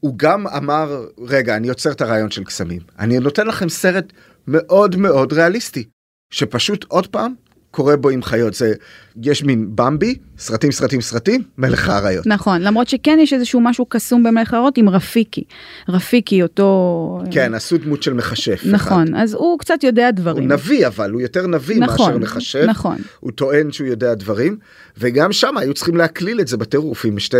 הוא 0.00 0.14
גם 0.16 0.46
אמר 0.46 1.06
רגע 1.18 1.56
אני 1.56 1.68
יוצר 1.68 1.92
את 1.92 2.00
הרעיון 2.00 2.30
של 2.30 2.44
קסמים 2.44 2.80
אני 2.98 3.18
נותן 3.18 3.46
לכם 3.46 3.68
סרט 3.68 4.12
מאוד 4.46 4.96
מאוד 4.96 5.32
ריאליסטי 5.32 5.84
שפשוט 6.30 6.84
עוד 6.88 7.06
פעם 7.06 7.34
קורה 7.76 7.96
בו 7.96 8.08
עם 8.08 8.22
חיות 8.22 8.54
זה 8.54 8.74
יש 9.22 9.44
מין 9.44 9.68
במבי 9.74 10.14
סרטים 10.38 10.72
סרטים 10.72 11.00
סרטים 11.00 11.42
מלך 11.58 11.88
האריות. 11.88 12.26
נכון, 12.26 12.62
למרות 12.62 12.88
שכן 12.88 13.18
יש 13.20 13.32
איזשהו 13.32 13.60
משהו 13.60 13.86
קסום 13.88 14.22
במלך 14.22 14.54
האריות 14.54 14.78
עם 14.78 14.88
רפיקי. 14.88 15.44
רפיקי 15.88 16.42
אותו... 16.42 17.20
כן 17.30 17.54
עשו 17.54 17.78
דמות 17.78 18.02
של 18.02 18.12
מכשף. 18.12 18.60
אחד. 18.62 18.68
נכון, 18.72 19.14
אז 19.14 19.34
הוא 19.34 19.58
קצת 19.58 19.84
יודע 19.84 20.06
הוא 20.06 20.10
דברים. 20.10 20.52
נביא 20.52 20.86
אבל 20.86 21.10
הוא 21.10 21.20
יותר 21.20 21.46
נביא 21.46 21.80
נכון, 21.80 22.12
מאשר 22.12 22.18
מכשף. 22.18 22.64
נכון. 22.66 22.96
הוא 23.20 23.32
טוען 23.32 23.72
שהוא 23.72 23.86
יודע 23.86 24.14
דברים 24.14 24.56
וגם 24.98 25.32
שם 25.32 25.56
היו 25.56 25.74
צריכים 25.74 25.96
להקליל 25.96 26.40
את 26.40 26.48
זה 26.48 26.56
בטירוף 26.56 27.04
עם 27.04 27.18
שתי 27.18 27.36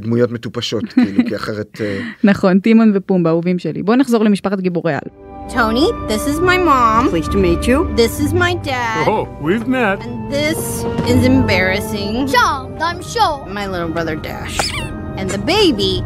דמויות 0.00 0.30
מטופשות 0.30 0.84
כאילו 0.84 1.22
כי 1.28 1.36
אחרת 1.36 1.80
אה, 1.80 2.00
נכון, 2.30 2.58
טימון 2.58 2.92
ופומבה, 2.94 3.30
אהובים 3.30 3.58
שלי. 3.58 3.82
בואו 3.82 3.96
נחזור 3.96 4.24
למשפחת 4.24 4.60
גיבורי 4.60 4.92
על. 4.92 5.29
Tony, 5.50 5.90
this 6.06 6.28
is 6.28 6.38
my 6.38 6.56
mom. 6.56 7.08
Pleased 7.08 7.32
to 7.32 7.36
meet 7.36 7.66
you. 7.66 7.92
This 7.96 8.20
is 8.20 8.32
my 8.32 8.54
dad. 8.54 9.08
Oh, 9.08 9.24
we've 9.40 9.66
met. 9.66 10.00
And 10.00 10.30
this 10.30 10.84
is 11.08 11.24
embarrassing. 11.24 12.28
Charmed, 12.28 12.80
I'm 12.80 13.02
sure. 13.02 13.44
My 13.46 13.66
little 13.66 13.88
brother 13.88 14.14
Dash. 14.14 14.72
And 15.16 15.28
the 15.28 15.38
baby 15.38 16.04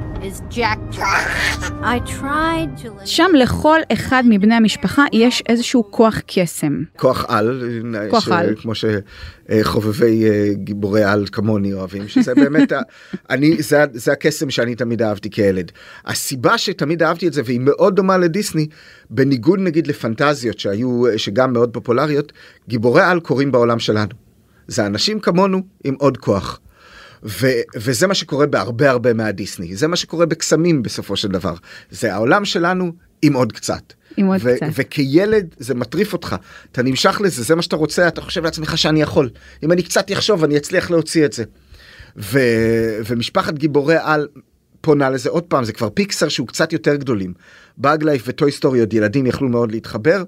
שם 3.05 3.31
לכל 3.35 3.79
אחד 3.93 4.23
מבני 4.29 4.55
המשפחה 4.55 5.05
יש 5.13 5.43
איזשהו 5.49 5.91
כוח 5.91 6.21
קסם. 6.27 6.83
כוח 6.97 7.25
על, 7.29 7.63
כוח 8.11 8.25
ש- 8.25 8.29
על. 8.29 8.55
כמו 8.57 8.73
שחובבי 8.75 10.25
אה, 10.25 10.49
גיבורי 10.55 11.05
על 11.05 11.25
כמוני 11.33 11.73
אוהבים, 11.73 12.09
שזה 12.09 12.35
באמת, 12.35 12.73
ה- 12.73 12.81
אני, 13.31 13.63
זה, 13.63 13.85
זה 13.93 14.13
הקסם 14.13 14.51
שאני 14.51 14.75
תמיד 14.75 15.03
אהבתי 15.03 15.31
כילד. 15.31 15.73
הסיבה 16.07 16.59
שתמיד 16.59 17.03
אהבתי 17.03 17.29
את 17.29 17.33
זה, 17.33 17.43
והיא 17.45 17.61
מאוד 17.61 17.97
דומה 17.97 18.17
לדיסני, 18.19 18.67
בניגוד 19.11 19.59
נגיד 19.61 19.87
לפנטזיות 19.87 20.59
שהיו, 20.59 21.03
שגם 21.17 21.53
מאוד 21.53 21.71
פופולריות, 21.73 22.33
גיבורי 22.69 23.03
על 23.03 23.21
קורים 23.21 23.53
בעולם 23.53 23.79
שלנו. 23.79 24.11
זה 24.69 24.87
אנשים 24.87 25.21
כמונו 25.21 25.63
עם 25.85 25.95
עוד 25.99 26.17
כוח. 26.17 26.61
ו- 27.25 27.61
וזה 27.77 28.07
מה 28.07 28.15
שקורה 28.15 28.47
בהרבה 28.47 28.91
הרבה 28.91 29.15
מהדיסני, 29.15 29.77
זה 29.77 29.89
מה 29.89 29.97
שקורה 29.97 30.27
בקסמים 30.27 30.83
בסופו 30.83 31.17
של 31.17 31.29
דבר. 31.29 31.55
זה 31.91 32.15
העולם 32.15 32.45
שלנו 32.45 32.93
עם 33.23 33.33
עוד 33.33 33.53
קצת. 33.53 33.93
עם 34.17 34.27
עוד 34.27 34.41
ו- 34.43 34.57
קצת. 34.57 34.67
וכילד 34.75 35.55
זה 35.59 35.75
מטריף 35.75 36.13
אותך, 36.13 36.37
אתה 36.73 36.83
נמשך 36.83 37.21
לזה, 37.25 37.43
זה 37.43 37.55
מה 37.55 37.63
שאתה 37.63 37.77
רוצה, 37.77 38.09
אתה 38.09 38.21
חושב 38.21 38.45
לעצמך 38.45 38.79
שאני 38.79 39.03
יכול. 39.03 39.31
אם 39.63 39.73
אני 39.73 39.83
קצת 39.83 40.13
אחשוב 40.13 40.45
אני 40.45 40.57
אצליח 40.57 40.91
להוציא 40.91 41.25
את 41.25 41.33
זה. 41.33 41.45
ו- 42.17 42.99
ומשפחת 43.07 43.55
גיבורי 43.55 43.97
על 44.01 44.29
פונה 44.81 45.11
לזה 45.11 45.31
עוד 45.31 45.43
פעם, 45.43 45.65
זה 45.65 45.73
כבר 45.73 45.89
פיקסר 45.91 46.29
שהוא 46.29 46.49
קצת 46.49 46.73
יותר 46.73 46.95
גדולים. 46.95 47.35
באג 47.79 48.05
לייף 48.05 48.23
וטוי 48.27 48.53
סטורי 48.53 48.81
עוד 48.81 48.95
ילדים 48.95 49.27
יכלו 49.27 49.49
מאוד 49.49 49.73
להתחבר. 49.73 50.23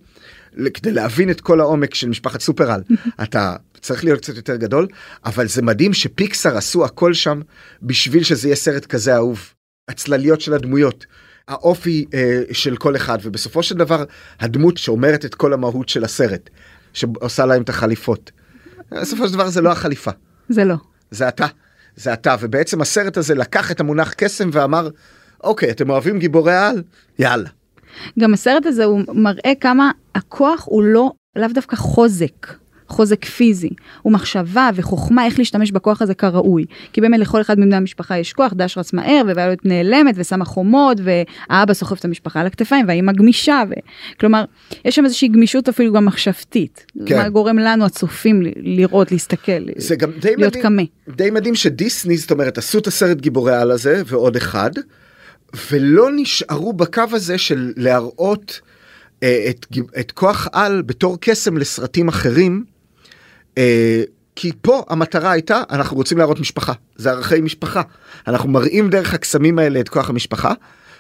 כדי 0.75 0.93
להבין 0.93 1.31
את 1.31 1.41
כל 1.41 1.61
העומק 1.61 1.95
של 1.95 2.09
משפחת 2.09 2.41
סופרל 2.41 2.81
אתה 3.23 3.57
צריך 3.81 4.05
להיות 4.05 4.21
קצת 4.21 4.37
יותר 4.37 4.57
גדול 4.57 4.87
אבל 5.25 5.49
זה 5.49 5.63
מדהים 5.63 5.93
שפיקסר 5.93 6.57
עשו 6.57 6.85
הכל 6.85 7.15
שם 7.15 7.41
בשביל 7.83 8.23
שזה 8.23 8.49
יהיה 8.49 8.57
סרט 8.57 8.87
כזה 8.87 9.17
אהוב. 9.17 9.53
הצלליות 9.89 10.41
של 10.41 10.55
הדמויות 10.55 11.07
האופי 11.49 12.07
אה, 12.15 12.43
של 12.53 12.77
כל 12.77 12.97
אחד 12.97 13.19
ובסופו 13.23 13.63
של 13.63 13.75
דבר 13.75 14.05
הדמות 14.41 14.77
שאומרת 14.77 15.25
את 15.25 15.35
כל 15.35 15.53
המהות 15.53 15.89
של 15.89 16.05
הסרט 16.05 16.51
שעושה 16.93 17.47
להם 17.47 17.63
את 17.63 17.69
החליפות. 17.69 18.31
בסופו 18.91 19.29
של 19.29 19.35
דבר 19.35 19.49
זה 19.49 19.61
לא 19.61 19.73
החליפה 19.73 20.11
זה 20.49 20.65
לא. 20.65 20.75
זה 21.11 21.29
אתה 21.29 21.47
זה 21.97 22.13
אתה 22.13 22.37
ובעצם 22.41 22.81
הסרט 22.81 23.17
הזה 23.17 23.35
לקח 23.35 23.71
את 23.71 23.81
המונח 23.81 24.13
קסם 24.17 24.51
ואמר 24.53 24.89
אוקיי 25.45 25.71
אתם 25.71 25.91
אוהבים 25.91 26.19
גיבורי 26.19 26.57
על 26.57 26.83
יאללה. 27.19 27.49
גם 28.19 28.35
הסרט 28.35 28.67
הזה 28.67 28.85
הוא 28.85 29.01
מראה 29.13 29.53
כמה 29.61 29.91
הכוח 30.15 30.65
הוא 30.67 30.83
לא, 30.83 31.11
לאו 31.37 31.49
דווקא 31.55 31.77
חוזק. 31.77 32.47
חוזק 32.89 33.25
פיזי, 33.25 33.71
הוא 34.03 34.13
מחשבה 34.13 34.71
וחוכמה 34.75 35.27
איך 35.27 35.39
להשתמש 35.39 35.71
בכוח 35.71 36.03
הזה 36.03 36.15
כראוי. 36.15 36.65
כי 36.93 37.01
באמת 37.01 37.21
לכל 37.21 37.41
אחד 37.41 37.59
מבני 37.59 37.77
המשפחה 37.77 38.19
יש 38.19 38.33
כוח, 38.33 38.53
דש 38.57 38.79
רץ 38.79 38.93
מהר, 38.93 39.23
וויולט 39.25 39.59
נעלמת 39.65 40.15
ושמה 40.19 40.45
חומות, 40.45 40.99
והאבא 41.05 41.75
סוחב 41.75 41.97
את 41.99 42.05
המשפחה 42.05 42.41
על 42.41 42.47
הכתפיים, 42.47 42.85
והאימא 42.89 43.13
גמישה, 43.13 43.63
ו... 43.71 43.73
כלומר, 44.21 44.45
יש 44.85 44.97
שם 44.97 45.05
איזושהי 45.05 45.29
גמישות 45.29 45.69
אפילו 45.69 45.93
גם 45.93 46.05
מחשבתית. 46.05 46.87
כן. 47.07 47.17
מה 47.17 47.29
גורם 47.29 47.59
לנו 47.59 47.85
הצופים 47.85 48.43
לראות, 48.57 49.13
להסתכל, 49.13 49.63
זה 49.77 49.97
גם 49.97 50.11
די 50.21 50.37
להיות 50.37 50.57
קמה. 50.57 50.83
די 51.17 51.31
מדהים 51.31 51.55
שדיסני 51.55 52.17
זאת 52.17 52.31
אומרת 52.31 52.59
עשו 52.59 52.79
את 52.79 52.87
הסרט 52.87 53.17
גיבורי 53.17 53.55
על 53.55 53.71
הזה 53.71 54.03
ועוד 54.07 54.37
אחד 54.37 54.71
ולא 55.71 56.09
נשארו 56.17 56.73
בקו 56.73 57.03
הזה 57.13 57.39
של 57.39 57.73
להראות 57.77 58.61
אה, 59.23 59.47
את, 59.51 59.67
את 60.01 60.13
כוח 60.13 60.49
על 60.53 60.83
בתור 60.83 61.19
קסם 61.21 61.57
לסרטים 61.57 62.09
אחרים. 62.09 62.65
אה, 63.59 64.03
כי 64.37 64.53
פה 64.63 64.85
המטרה 64.89 65.31
הייתה 65.31 65.63
אנחנו 65.71 65.97
רוצים 65.97 66.19
להראות 66.19 66.41
משפחה 66.41 66.73
זה 66.97 67.11
ערכי 67.11 67.41
משפחה 67.41 67.83
אנחנו 68.27 68.49
מראים 68.49 68.91
דרך 68.91 69.15
הקסמים 69.15 69.59
האלה 69.59 69.81
את 69.81 69.89
כוח 69.89 70.11
המשפחה 70.11 70.53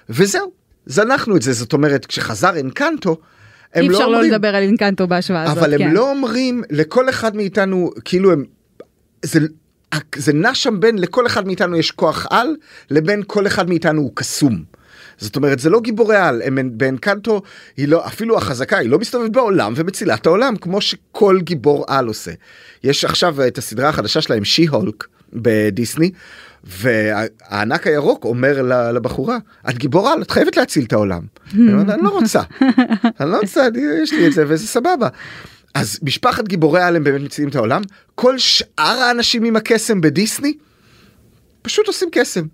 וזהו 0.09 0.53
זנחנו 0.87 1.37
את 1.37 1.43
זה 1.43 1.53
זאת 1.53 1.73
אומרת 1.73 2.07
כשחזר 2.07 2.61
אנקנטו. 2.61 3.17
הם 3.75 3.83
אי 3.83 3.89
לא 3.89 3.95
אפשר 3.95 4.09
לא 4.09 4.15
אומרים, 4.15 4.33
לדבר 4.33 4.57
על 4.57 4.63
אינקנטו 4.63 5.07
בהשוואה 5.07 5.43
הזאת, 5.43 5.59
אבל 5.59 5.75
הם 5.75 5.79
כן. 5.79 5.91
לא 5.91 6.11
אומרים 6.11 6.63
לכל 6.71 7.09
אחד 7.09 7.37
מאיתנו 7.37 7.91
כאילו 8.05 8.33
הם 8.33 8.45
זה, 9.23 9.41
זה 10.17 10.33
נע 10.33 10.55
שם 10.55 10.81
בין 10.81 10.99
לכל 10.99 11.27
אחד 11.27 11.47
מאיתנו 11.47 11.77
יש 11.77 11.91
כוח 11.91 12.27
על 12.31 12.57
לבין 12.91 13.23
כל 13.27 13.47
אחד 13.47 13.69
מאיתנו 13.69 14.01
הוא 14.03 14.11
קסום. 14.15 14.63
זאת 15.19 15.37
אומרת 15.37 15.59
זה 15.59 15.71
לא 15.71 15.81
גיבורי 15.81 16.17
על 16.17 16.43
הם 16.45 16.59
באנקנטו 16.73 17.43
היא 17.77 17.89
לא 17.89 18.07
אפילו 18.07 18.37
החזקה 18.37 18.79
היא 18.79 18.91
לא 18.91 18.99
מסתובבת 18.99 19.31
בעולם 19.31 19.73
ומצילה 19.77 20.15
את 20.15 20.27
העולם 20.27 20.57
כמו 20.57 20.81
שכל 20.81 21.39
גיבור 21.41 21.85
על 21.89 22.07
עושה. 22.07 22.33
יש 22.85 23.05
עכשיו 23.05 23.47
את 23.47 23.59
הסדרה 23.59 23.89
החדשה 23.89 24.21
שלהם 24.21 24.45
שי 24.45 24.67
הולק 24.67 25.07
בדיסני 25.33 26.11
והענק 26.65 27.87
הירוק 27.87 28.25
אומר 28.25 28.63
לבחורה 28.95 29.39
את 29.71 29.79
גיבור 29.79 30.09
על 30.09 30.23
את 30.23 30.31
חייבת 30.31 30.57
להציל 30.57 30.85
את 30.85 30.93
העולם. 30.93 31.23
היא 31.53 31.73
אומרת, 31.73 31.91
אני 31.95 32.03
לא 32.03 32.09
רוצה 32.09 32.43
אני 33.21 33.31
לא 33.31 33.39
רוצה 33.39 33.69
יש 34.03 34.13
לי 34.13 34.27
את 34.27 34.33
זה 34.33 34.45
וזה 34.49 34.67
סבבה. 34.67 35.09
אז 35.77 35.99
משפחת 36.03 36.49
גיבורי 36.49 36.83
על 36.83 36.97
הם 36.97 37.05
באמת 37.05 37.21
מצילים 37.21 37.51
את 37.51 37.55
העולם 37.55 37.83
כל 38.15 38.39
שאר 38.39 38.99
האנשים 38.99 39.45
עם 39.45 39.57
הקסם 39.57 40.01
בדיסני 40.01 40.53
פשוט 41.63 41.87
עושים 41.87 42.09
קסם. 42.13 42.47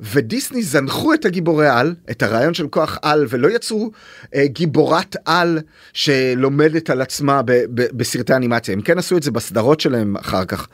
ודיסני 0.00 0.62
זנחו 0.62 1.14
את 1.14 1.24
הגיבורי 1.24 1.68
על, 1.68 1.94
את 2.10 2.22
הרעיון 2.22 2.54
של 2.54 2.68
כוח 2.68 2.98
על, 3.02 3.26
ולא 3.28 3.48
יצרו 3.48 3.90
אה, 4.34 4.46
גיבורת 4.46 5.16
על 5.24 5.58
שלומדת 5.92 6.90
על 6.90 7.00
עצמה 7.00 7.42
ב- 7.42 7.52
ב- 7.52 7.96
בסרטי 7.96 8.34
אנימציה. 8.34 8.74
הם 8.74 8.80
כן 8.80 8.98
עשו 8.98 9.16
את 9.16 9.22
זה 9.22 9.30
בסדרות 9.30 9.80
שלהם 9.80 10.16
אחר 10.16 10.44
כך, 10.44 10.68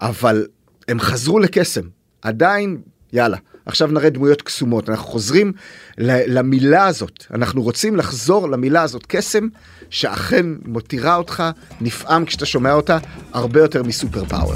אבל 0.00 0.46
הם 0.88 1.00
חזרו 1.00 1.38
לקסם. 1.38 1.82
עדיין, 2.22 2.80
יאללה, 3.12 3.36
עכשיו 3.68 3.88
נראה 3.88 4.10
דמויות 4.10 4.42
קסומות. 4.42 4.88
אנחנו 4.88 5.06
חוזרים 5.06 5.52
למילה 5.98 6.86
הזאת, 6.86 7.24
אנחנו 7.34 7.62
רוצים 7.62 7.96
לחזור 7.96 8.48
למילה 8.50 8.82
הזאת 8.82 9.06
קסם, 9.06 9.48
שאכן 9.90 10.46
מותירה 10.64 11.16
אותך 11.16 11.42
נפעם 11.80 12.24
כשאתה 12.24 12.46
שומע 12.46 12.72
אותה, 12.72 12.98
הרבה 13.32 13.60
יותר 13.60 13.82
מסופר 13.82 14.24
פאוור. 14.24 14.54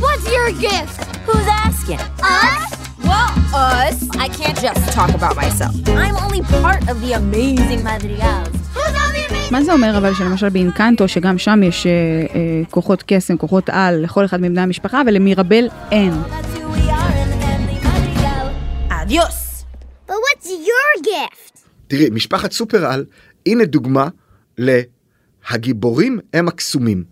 What's 0.00 0.26
your 0.36 0.50
gift? 0.60 0.96
Who's 1.26 1.48
asking? 1.66 2.00
Us? 2.20 2.62
Well, 3.08 3.30
us. 3.54 3.96
I 4.24 4.28
can't 4.38 4.58
just 4.66 4.82
talk 4.98 5.10
about 5.20 5.34
myself. 5.42 5.74
I'm 6.04 6.16
only 6.26 6.42
part 6.62 6.82
of 6.90 6.96
the 7.04 7.12
amazing 7.22 7.80
madrigals. 7.90 8.52
Who's 8.76 8.94
on 9.02 9.10
the 9.16 9.22
amazing? 9.30 9.52
מה 9.52 9.62
זה 9.62 9.72
אומר 9.72 9.98
אבל 9.98 10.14
שלמשל 10.14 10.48
באינקנטו, 10.48 11.08
שגם 11.08 11.38
שם 11.38 11.62
יש 11.62 11.86
אה, 11.86 11.92
אה, 12.34 12.62
כוחות 12.70 13.04
קסם, 13.06 13.36
כוחות 13.36 13.70
על 13.70 14.02
לכל 14.02 14.24
אחד 14.24 14.40
מבני 14.40 14.60
המשפחה, 14.60 15.02
ולמירבל 15.06 15.68
אין. 15.90 16.12
Adios. 19.06 19.64
But 20.08 20.14
what's 20.14 20.46
your 20.46 21.04
gift? 21.04 21.58
תראי, 21.86 22.10
משפחת 22.10 22.52
סופר 22.52 22.86
על, 22.86 23.04
הנה 23.46 23.64
דוגמה 23.64 24.08
להגיבורים 24.58 26.18
הם 26.34 26.48
הקסומים. 26.48 27.04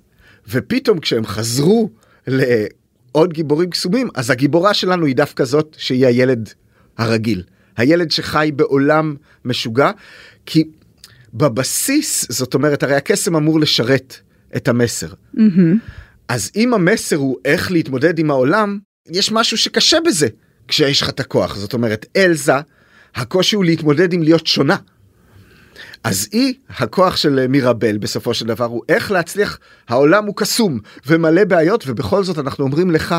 ופתאום 0.48 0.98
כשהם 0.98 1.26
חזרו 1.26 1.90
לעוד 2.26 3.32
גיבורים 3.32 3.70
קסומים, 3.70 4.08
אז 4.14 4.30
הגיבורה 4.30 4.74
שלנו 4.74 5.06
היא 5.06 5.16
דווקא 5.16 5.44
זאת 5.44 5.76
שהיא 5.78 6.06
הילד 6.06 6.48
הרגיל. 6.98 7.42
הילד 7.76 8.10
שחי 8.10 8.50
בעולם 8.56 9.16
משוגע, 9.44 9.90
כי 10.46 10.64
בבסיס, 11.34 12.26
זאת 12.32 12.54
אומרת, 12.54 12.82
הרי 12.82 12.94
הקסם 12.94 13.36
אמור 13.36 13.60
לשרת 13.60 14.16
את 14.56 14.68
המסר. 14.68 15.08
מהמם. 15.34 15.78
אז 16.28 16.50
אם 16.56 16.74
המסר 16.74 17.16
הוא 17.16 17.36
איך 17.44 17.70
להתמודד 17.70 18.18
עם 18.18 18.30
העולם, 18.30 18.78
יש 19.08 19.32
משהו 19.32 19.58
שקשה 19.58 19.98
בזה 20.00 20.28
כשיש 20.68 21.02
לך 21.02 21.08
את 21.08 21.20
הכוח. 21.20 21.56
זאת 21.56 21.72
אומרת, 21.72 22.06
אלזה, 22.16 22.52
הקושי 23.14 23.56
הוא 23.56 23.64
להתמודד 23.64 24.12
עם 24.12 24.22
להיות 24.22 24.46
שונה. 24.46 24.76
אז 26.04 26.28
היא, 26.32 26.54
הכוח 26.78 27.16
של 27.16 27.46
מירבל 27.46 27.98
בסופו 27.98 28.34
של 28.34 28.46
דבר 28.46 28.64
הוא 28.64 28.82
איך 28.88 29.10
להצליח, 29.10 29.58
העולם 29.88 30.26
הוא 30.26 30.36
קסום 30.36 30.78
ומלא 31.06 31.44
בעיות 31.44 31.84
ובכל 31.86 32.24
זאת 32.24 32.38
אנחנו 32.38 32.64
אומרים 32.64 32.90
לך, 32.90 33.14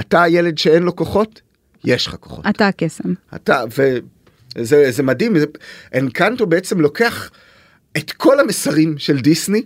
אתה 0.00 0.22
הילד 0.22 0.58
שאין 0.58 0.82
לו 0.82 0.96
כוחות, 0.96 1.40
יש 1.84 2.06
לך 2.06 2.16
כוחות. 2.20 2.46
אתה 2.46 2.68
הקסם. 2.68 3.14
אתה, 3.34 3.62
וזה 4.56 4.90
זה 4.90 5.02
מדהים, 5.02 5.38
זה- 5.38 5.46
אנקנטו 5.94 6.46
בעצם 6.46 6.80
לוקח 6.80 7.30
את 7.96 8.10
כל 8.12 8.40
המסרים 8.40 8.98
של 8.98 9.18
דיסני, 9.20 9.62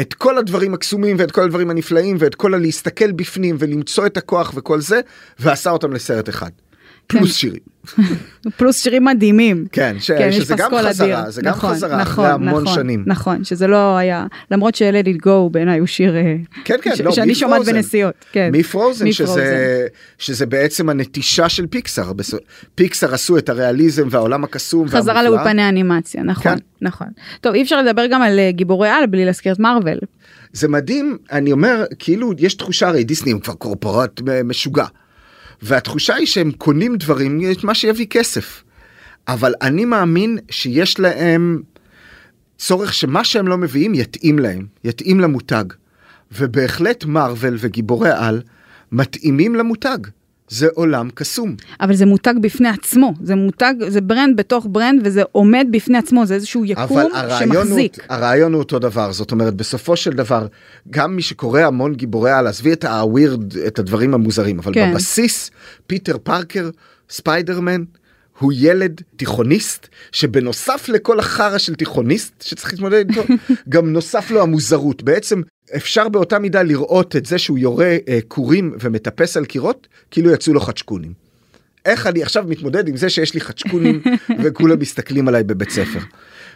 את 0.00 0.14
כל 0.14 0.38
הדברים 0.38 0.74
הקסומים 0.74 1.16
ואת 1.18 1.30
כל 1.30 1.42
הדברים 1.42 1.70
הנפלאים 1.70 2.16
ואת 2.20 2.34
כל 2.34 2.54
הלהסתכל 2.54 3.12
בפנים 3.12 3.56
ולמצוא 3.58 4.06
את 4.06 4.16
הכוח 4.16 4.52
וכל 4.56 4.80
זה, 4.80 5.00
ועשה 5.38 5.70
אותם 5.70 5.92
לסרט 5.92 6.28
אחד. 6.28 6.50
פלוס 7.18 7.36
שירים. 7.36 7.60
פלוס 8.56 8.82
שירים 8.82 9.04
מדהימים. 9.04 9.66
כן, 9.72 9.96
ש- 10.00 10.10
יש 10.20 10.36
שזה 10.36 10.54
גם 10.56 10.70
חזרה, 10.78 11.20
אדיר. 11.20 11.30
זה 11.30 11.42
גם 11.42 11.50
נכון, 11.52 11.70
חזרה 11.70 11.90
נכון, 12.00 12.24
אחרי 12.24 12.48
המון 12.48 12.62
נכון, 12.62 12.74
שנים. 12.74 13.04
נכון, 13.06 13.44
שזה 13.44 13.66
לא 13.66 13.96
היה, 13.96 14.26
למרות 14.50 14.74
ש-Let 14.74 15.06
it 15.06 15.26
go 15.26 15.48
בעיניי 15.50 15.78
הוא 15.78 15.86
שיר 15.86 16.16
אה, 16.16 16.36
כן, 16.64 16.76
כן, 16.82 16.96
ש- 16.96 17.00
לא, 17.00 17.12
שאני 17.12 17.34
שומעת. 17.34 17.64
בנסיעות. 17.66 18.14
כן. 18.32 18.50
מפרוזן, 18.52 19.12
שזה. 19.12 19.86
שזה 20.18 20.46
בעצם 20.46 20.88
הנטישה 20.88 21.48
של 21.48 21.66
פיקסאר. 21.66 22.12
פיקסאר 22.74 23.14
עשו 23.14 23.38
את 23.38 23.48
הריאליזם 23.48 24.08
והעולם 24.10 24.44
הקסום 24.44 24.88
חזרה. 24.88 25.22
לאולפני 25.22 25.62
האנימציה, 25.62 26.22
נכון, 26.22 26.42
כן. 26.52 26.58
נכון. 26.82 27.06
טוב, 27.40 27.54
אי 27.54 27.62
אפשר 27.62 27.82
לדבר 27.82 28.06
גם 28.06 28.22
על 28.22 28.38
אה, 28.38 28.50
גיבורי 28.52 28.88
על 28.88 29.06
בלי 29.06 29.24
להזכיר 29.24 29.52
את 29.52 29.58
מארוול. 29.58 29.98
זה 30.52 30.68
מדהים, 30.68 31.18
אני 31.32 31.52
אומר, 31.52 31.84
כאילו, 31.98 32.32
יש 32.38 32.54
תחושה, 32.54 32.88
הרי 32.88 33.04
דיסני 33.04 33.32
הוא 33.32 33.40
כבר 33.40 33.54
corporate 33.54 34.20
אה, 34.28 34.42
משוגע. 34.42 34.84
והתחושה 35.62 36.14
היא 36.14 36.26
שהם 36.26 36.52
קונים 36.52 36.96
דברים, 36.96 37.40
את 37.52 37.64
מה 37.64 37.74
שיביא 37.74 38.06
כסף. 38.06 38.62
אבל 39.28 39.54
אני 39.62 39.84
מאמין 39.84 40.38
שיש 40.50 41.00
להם 41.00 41.62
צורך 42.58 42.94
שמה 42.94 43.24
שהם 43.24 43.48
לא 43.48 43.58
מביאים 43.58 43.94
יתאים 43.94 44.38
להם, 44.38 44.66
יתאים 44.84 45.20
למותג. 45.20 45.64
ובהחלט 46.32 47.04
מארוול 47.04 47.56
וגיבורי 47.58 48.10
על 48.10 48.42
מתאימים 48.92 49.54
למותג. 49.54 49.98
זה 50.50 50.68
עולם 50.74 51.08
קסום. 51.14 51.56
אבל 51.80 51.94
זה 51.94 52.06
מותג 52.06 52.34
בפני 52.40 52.68
עצמו, 52.68 53.14
זה 53.22 53.34
מותג, 53.34 53.74
זה 53.88 54.00
brand 54.00 54.36
בתוך 54.36 54.66
brand 54.70 55.00
וזה 55.04 55.22
עומד 55.32 55.66
בפני 55.70 55.98
עצמו, 55.98 56.26
זה 56.26 56.34
איזשהו 56.34 56.64
יקום 56.64 56.98
אבל 56.98 57.38
שמחזיק. 57.38 57.96
הרעיון 58.08 58.52
הוא 58.52 58.58
אותו 58.58 58.78
דבר, 58.78 59.12
זאת 59.12 59.32
אומרת, 59.32 59.54
בסופו 59.54 59.96
של 59.96 60.10
דבר, 60.10 60.46
גם 60.90 61.16
מי 61.16 61.22
שקורא 61.22 61.60
המון 61.60 61.94
גיבורי 61.94 62.32
על, 62.32 62.46
עזבי 62.46 62.72
את 62.72 62.84
ה 62.84 62.94
weird, 62.94 63.56
את 63.56 63.78
הדברים 63.78 64.14
המוזרים, 64.14 64.58
אבל 64.58 64.74
כן. 64.74 64.90
בבסיס, 64.92 65.50
פיטר 65.86 66.18
פארקר, 66.18 66.70
ספיידרמן, 67.10 67.84
הוא 68.38 68.52
ילד 68.56 69.00
תיכוניסט, 69.16 69.88
שבנוסף 70.12 70.88
לכל 70.88 71.18
החרא 71.18 71.58
של 71.58 71.74
תיכוניסט 71.74 72.42
שצריך 72.42 72.72
להתמודד 72.72 73.10
איתו, 73.10 73.22
גם 73.68 73.92
נוסף 73.92 74.30
לו 74.30 74.42
המוזרות. 74.42 75.02
בעצם 75.02 75.42
אפשר 75.76 76.08
באותה 76.08 76.38
מידה 76.38 76.62
לראות 76.62 77.16
את 77.16 77.26
זה 77.26 77.38
שהוא 77.38 77.58
יורה 77.58 77.96
אה, 78.08 78.18
קורים 78.28 78.74
ומטפס 78.80 79.36
על 79.36 79.44
קירות, 79.44 79.88
כאילו 80.10 80.30
יצאו 80.30 80.54
לו 80.54 80.60
חצ'קונים. 80.60 81.12
איך 81.84 82.06
אני 82.06 82.22
עכשיו 82.22 82.44
מתמודד 82.48 82.88
עם 82.88 82.96
זה 82.96 83.10
שיש 83.10 83.34
לי 83.34 83.40
חצ'קונים 83.40 84.02
וכולם 84.42 84.78
מסתכלים 84.78 85.28
עליי 85.28 85.44
בבית 85.44 85.70
ספר. 85.70 86.00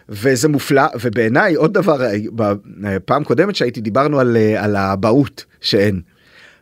וזה 0.08 0.48
מופלא 0.48 0.82
ובעיניי 1.00 1.54
עוד 1.54 1.74
דבר 1.74 2.04
אה, 2.04 2.16
בפעם 2.76 3.24
קודמת 3.24 3.56
שהייתי 3.56 3.80
דיברנו 3.80 4.20
על, 4.20 4.36
אה, 4.36 4.64
על 4.64 4.76
האבהות 4.76 5.44
שאין. 5.60 6.00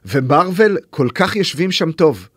ומארוול 0.06 0.78
כל 0.90 1.08
כך 1.14 1.36
יושבים 1.36 1.72
שם 1.72 1.92
טוב. 1.92 2.28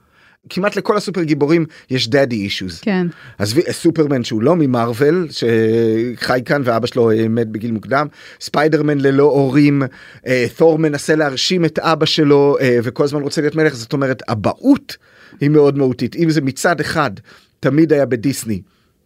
כמעט 0.50 0.76
לכל 0.76 0.98
הסופר 0.98 1.24
גיבורים 1.24 1.66
יש 1.89 2.10
daddy 2.10 2.36
issues. 2.36 2.80
כן. 2.80 3.08
עזבי 3.38 3.62
סופרמן 3.72 4.24
שהוא 4.24 4.41
לא 4.41 4.56
ממארוול 4.56 5.28
שחי 5.30 6.39
כאן 6.46 6.62
ואבא 6.66 6.88
שלו 6.88 7.12
אה, 7.12 7.28
מת 7.28 7.48
בגיל 7.48 7.72
מוקדם 7.72 8.08
ספיידרמן 8.41 8.98
ללא 8.98 9.24
הורים 9.24 9.84
אה, 10.28 10.46
תור 10.58 10.80
מנסה 10.80 11.16
להרשים 11.16 11.66
את 11.66 11.80
אבא 11.80 12.06
שלו 12.06 12.58
אה, 12.62 12.78
וכל 12.84 13.04
הזמן 13.04 13.22
רוצה 13.22 13.41
להיות 13.41 13.56
מלך 13.56 13.76
זאת 13.76 13.93
אומרת 13.93 14.22
אבהות 14.30 14.98
היא 15.41 15.50
מאוד 15.50 15.78
מהותית 15.78 16.16
אם 16.16 16.30
זה 16.30 16.41
מצד 16.41 16.80
אחד 16.80 17.12
תמיד 17.60 17.93
היה 17.93 18.06
בדיסני 18.06 18.62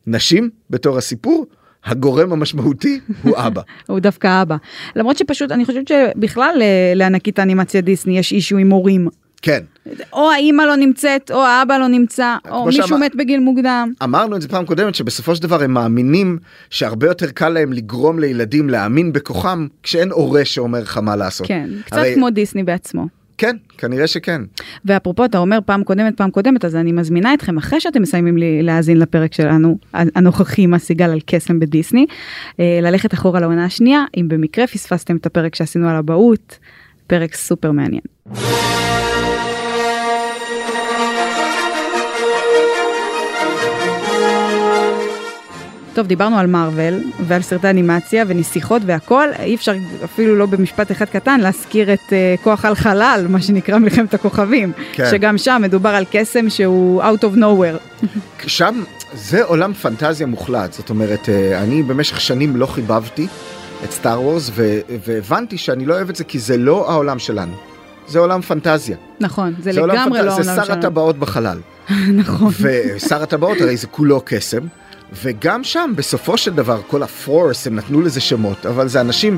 נשים 0.08 0.50
בתור 0.70 0.98
הסיפור 0.98 1.46
הגורם 1.86 2.32
המשמעותי 2.32 3.00
הוא 3.24 3.38
אבא. 3.48 3.62
הוא 3.88 4.00
דווקא 4.00 4.42
אבא. 4.42 4.56
למרות 4.96 5.18
שפשוט 5.18 5.52
אני 5.52 5.66
חושבת 5.66 5.88
שבכלל 5.88 6.62
לענקית 6.96 7.40
האנימציה 7.40 7.82
דיסני 7.82 8.20
יש 8.20 8.32
אישו 8.32 8.58
עם 8.58 8.70
הורים. 8.70 9.08
כן 9.42 9.60
או 10.14 10.32
האימא 10.32 10.62
לא 10.62 10.76
נמצאת, 10.76 11.32
או 11.32 11.42
האבא 11.46 11.78
לא 11.78 11.88
נמצא, 11.88 12.36
או 12.52 12.66
מישהו 12.66 12.88
שאמר- 12.88 13.00
מת 13.06 13.16
בגיל 13.16 13.40
מוקדם. 13.40 13.92
אמרנו 14.04 14.36
את 14.36 14.42
זה 14.42 14.48
פעם 14.48 14.66
קודמת 14.66 14.96
שבסופו 14.96 15.36
של 15.36 15.42
דבר 15.44 15.64
הם 15.64 15.72
מאמינים 15.74 16.38
שהרבה 16.70 17.08
יותר 17.08 17.32
קל 17.32 17.50
להם 17.50 17.74
לגרום 17.74 18.20
לילדים 18.20 18.70
להאמין 18.70 19.14
בכוחם 19.14 19.68
כשאין 19.84 20.12
הורה 20.12 20.46
שאומר 20.46 20.80
לך 20.82 20.98
מה 20.98 21.16
לעשות. 21.16 21.48
כן, 21.48 21.70
קצת 21.86 21.98
הרי- 21.98 22.16
כמו 22.16 22.30
דיסני 22.30 22.64
בעצמו. 22.64 23.08
כן, 23.38 23.56
כנראה 23.78 24.08
שכן. 24.08 24.42
ואפרופו 24.86 25.26
אתה 25.26 25.38
אומר 25.38 25.60
פעם 25.66 25.84
קודמת 25.84 26.18
פעם 26.18 26.32
קודמת 26.32 26.66
אז 26.66 26.76
אני 26.76 26.92
מזמינה 26.92 27.34
אתכם 27.34 27.58
אחרי 27.58 27.80
שאתם 27.80 28.02
מסיימים 28.02 28.38
לי 28.38 28.64
להאזין 28.64 28.98
לפרק 29.00 29.34
שלנו 29.34 29.78
הנוכחי 29.94 30.62
עם 30.62 30.74
הסיגל 30.74 31.10
על 31.10 31.20
קסם 31.26 31.60
בדיסני 31.60 32.06
אה, 32.60 32.80
ללכת 32.82 33.14
אחורה 33.14 33.40
לעונה 33.40 33.66
השנייה 33.66 34.04
אם 34.18 34.26
במקרה 34.28 34.68
פספסתם 34.68 35.16
את 35.16 35.26
הפרק 35.26 35.56
שעשינו 35.56 35.90
על 35.90 35.96
אבהות 35.96 36.58
פרק 37.08 37.36
סופר 37.36 37.72
מעניין. 37.72 38.02
טוב 45.94 46.08
דיברנו 46.08 46.40
על 46.40 46.48
מארוול 46.48 47.04
ועל 47.28 47.42
סרטי 47.42 47.70
אנימציה 47.70 48.24
ונסיכות 48.28 48.82
והכל 48.86 49.28
אי 49.40 49.56
אפשר 49.56 49.74
אפילו 50.04 50.36
לא 50.36 50.46
במשפט 50.46 50.92
אחד 50.92 51.06
קטן 51.06 51.40
להזכיר 51.40 51.94
את 51.94 52.00
uh, 52.10 52.44
כוח 52.44 52.66
על 52.66 52.76
חלל 52.76 53.26
מה 53.30 53.42
שנקרא 53.42 53.78
מלחמת 53.78 54.14
הכוכבים 54.14 54.72
כן. 54.94 55.08
שגם 55.12 55.38
שם 55.38 55.62
מדובר 55.62 55.90
על 55.90 56.06
קסם 56.12 56.50
שהוא 56.50 57.04
out 57.04 57.24
of 57.24 57.38
nowhere. 57.38 58.08
שם 58.48 58.84
זה 59.14 59.44
עולם 59.44 59.74
פנטזיה 59.74 60.28
מוחלט 60.28 60.74
זאת 60.74 60.90
אומרת 60.90 61.30
אה, 61.30 61.64
אני 61.64 61.84
במשך 61.84 62.22
שנים 62.22 62.56
לא 62.56 62.66
חיבבתי 62.66 63.28
את 63.84 63.92
סטאר 63.92 64.22
וורס 64.22 64.52
והבנתי 65.06 65.58
שאני 65.58 65.86
לא 65.86 65.94
אוהב 65.94 66.10
את 66.10 66.16
זה 66.16 66.24
כי 66.24 66.40
זה 66.40 66.58
לא 66.58 66.92
העולם 66.92 67.20
שלנו. 67.20 67.54
זה 68.08 68.20
עולם 68.20 68.42
פנטזיה. 68.42 68.98
נכון 69.20 69.54
זה, 69.60 69.72
זה 69.72 69.82
לגמרי 69.82 70.20
פנטזיה, 70.20 70.24
לא 70.24 70.44
זה 70.44 70.52
העולם 70.52 70.56
שר 70.56 70.66
שלנו. 70.66 70.80
הטבעות 70.80 71.18
בחלל. 71.20 71.60
נכון. 72.22 72.54
ושר 72.62 73.24
הטבעות 73.24 73.62
הרי 73.62 73.78
זה 73.78 73.88
כולו 73.88 74.22
קסם. 74.26 74.62
וגם 75.14 75.64
שם 75.64 75.94
בסופו 75.96 76.38
של 76.38 76.54
דבר 76.54 76.82
כל 76.88 77.04
הפורס 77.04 77.68
הם 77.68 77.76
נתנו 77.76 78.02
לזה 78.02 78.22
שמות 78.22 78.66
אבל 78.66 78.88
זה 78.88 79.02
אנשים 79.02 79.38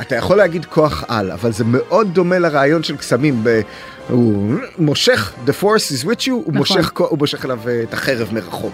אתה 0.00 0.16
יכול 0.16 0.36
להגיד 0.36 0.64
כוח 0.64 1.04
על 1.08 1.30
אבל 1.30 1.52
זה 1.52 1.64
מאוד 1.64 2.14
דומה 2.14 2.38
לרעיון 2.38 2.82
של 2.82 2.96
קסמים 2.96 3.40
ב- 3.44 3.60
הוא 4.08 4.54
מושך, 4.78 5.32
the 5.46 5.62
force 5.62 6.02
is 6.02 6.04
with 6.04 6.20
you, 6.20 6.30
הוא 6.30 6.42
נכון. 6.42 6.56
מושך, 6.56 6.92
הוא 6.98 7.18
מושך 7.18 7.44
אליו 7.44 7.58
אה, 7.68 7.82
את 7.82 7.94
החרב 7.94 8.28
מרחוק. 8.32 8.72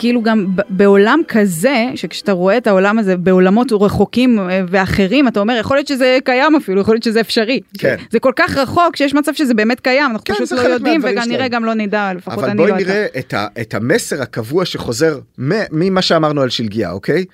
כאילו 0.00 0.22
גם 0.22 0.46
בעולם 0.68 1.20
כזה, 1.28 1.86
שכשאתה 1.94 2.32
רואה 2.32 2.56
את 2.56 2.66
העולם 2.66 2.98
הזה 2.98 3.16
בעולמות 3.16 3.72
רחוקים 3.72 4.38
אה, 4.38 4.62
ואחרים, 4.68 5.28
אתה 5.28 5.40
אומר, 5.40 5.56
יכול 5.60 5.76
להיות 5.76 5.86
שזה 5.86 6.18
קיים 6.24 6.56
אפילו, 6.56 6.80
יכול 6.80 6.94
להיות 6.94 7.02
שזה 7.02 7.20
אפשרי. 7.20 7.60
כן. 7.78 7.96
זה 8.10 8.20
כל 8.20 8.32
כך 8.36 8.56
רחוק 8.56 8.96
שיש 8.96 9.14
מצב 9.14 9.34
שזה 9.34 9.54
באמת 9.54 9.80
קיים, 9.80 10.10
אנחנו 10.10 10.24
כן, 10.24 10.34
פשוט 10.34 10.52
לא 10.52 10.60
יודעים, 10.60 11.00
מהדברים 11.00 11.16
וגם 11.18 11.28
נראה 11.28 11.38
שלהם. 11.38 11.50
גם 11.50 11.64
לא 11.64 11.74
נדע, 11.74 12.12
לפחות 12.16 12.38
אבל 12.38 12.48
אני 12.48 12.56
בואי 12.56 12.70
לא 12.70 12.76
אתה. 12.76 12.84
נראה 12.84 13.06
את, 13.18 13.34
ה, 13.34 13.46
את 13.60 13.74
המסר 13.74 14.22
הקבוע 14.22 14.64
שחוזר 14.64 15.18
ממה 15.70 16.02
שאמרנו 16.02 16.42
על 16.42 16.50
שלגיה, 16.50 16.90
אוקיי? 16.90 17.24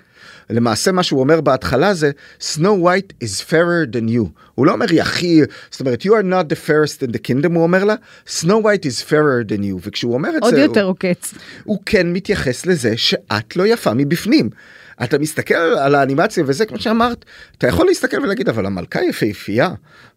למעשה 0.51 0.92
מה 0.92 1.03
שהוא 1.03 1.20
אומר 1.20 1.40
בהתחלה 1.40 1.94
זה 1.94 2.11
Snow 2.40 2.82
White 2.84 3.24
is 3.24 3.51
fairer 3.51 3.92
than 3.92 4.09
you. 4.09 4.28
הוא 4.55 4.66
לא 4.66 4.72
אומר 4.72 4.86
היא 4.90 5.03
הכי, 5.03 5.40
זאת 5.70 5.80
אומרת 5.80 6.03
you 6.03 6.11
are 6.11 6.24
not 6.24 6.53
the 6.53 6.68
fairest 6.68 7.09
in 7.09 7.12
the 7.12 7.18
kingdom, 7.18 7.55
הוא 7.55 7.62
אומר 7.62 7.84
לה 7.84 7.94
Snow 8.26 8.62
White 8.62 8.86
is 8.86 9.03
fairer 9.11 9.49
than 9.49 9.61
you. 9.61 9.80
וכשהוא 9.82 10.14
אומר 10.14 10.30
את 10.36 10.42
עוד 10.42 10.55
זה, 10.55 10.61
יותר 10.61 10.82
הוא, 10.82 10.90
עוקץ. 10.90 11.34
הוא 11.64 11.78
כן 11.86 12.12
מתייחס 12.12 12.66
לזה 12.66 12.97
שאת 12.97 13.57
לא 13.57 13.66
יפה 13.66 13.94
מבפנים. 13.94 14.51
אתה 15.05 15.18
מסתכל 15.18 15.55
על 15.55 15.94
האנימציה 15.94 16.44
וזה 16.47 16.66
כמו 16.66 16.78
שאמרת, 16.78 17.24
אתה 17.59 17.66
יכול 17.66 17.86
להסתכל 17.86 18.20
ולהגיד 18.20 18.49
אבל 18.49 18.66
המלכה 18.66 19.01
יפהפייה, 19.03 19.70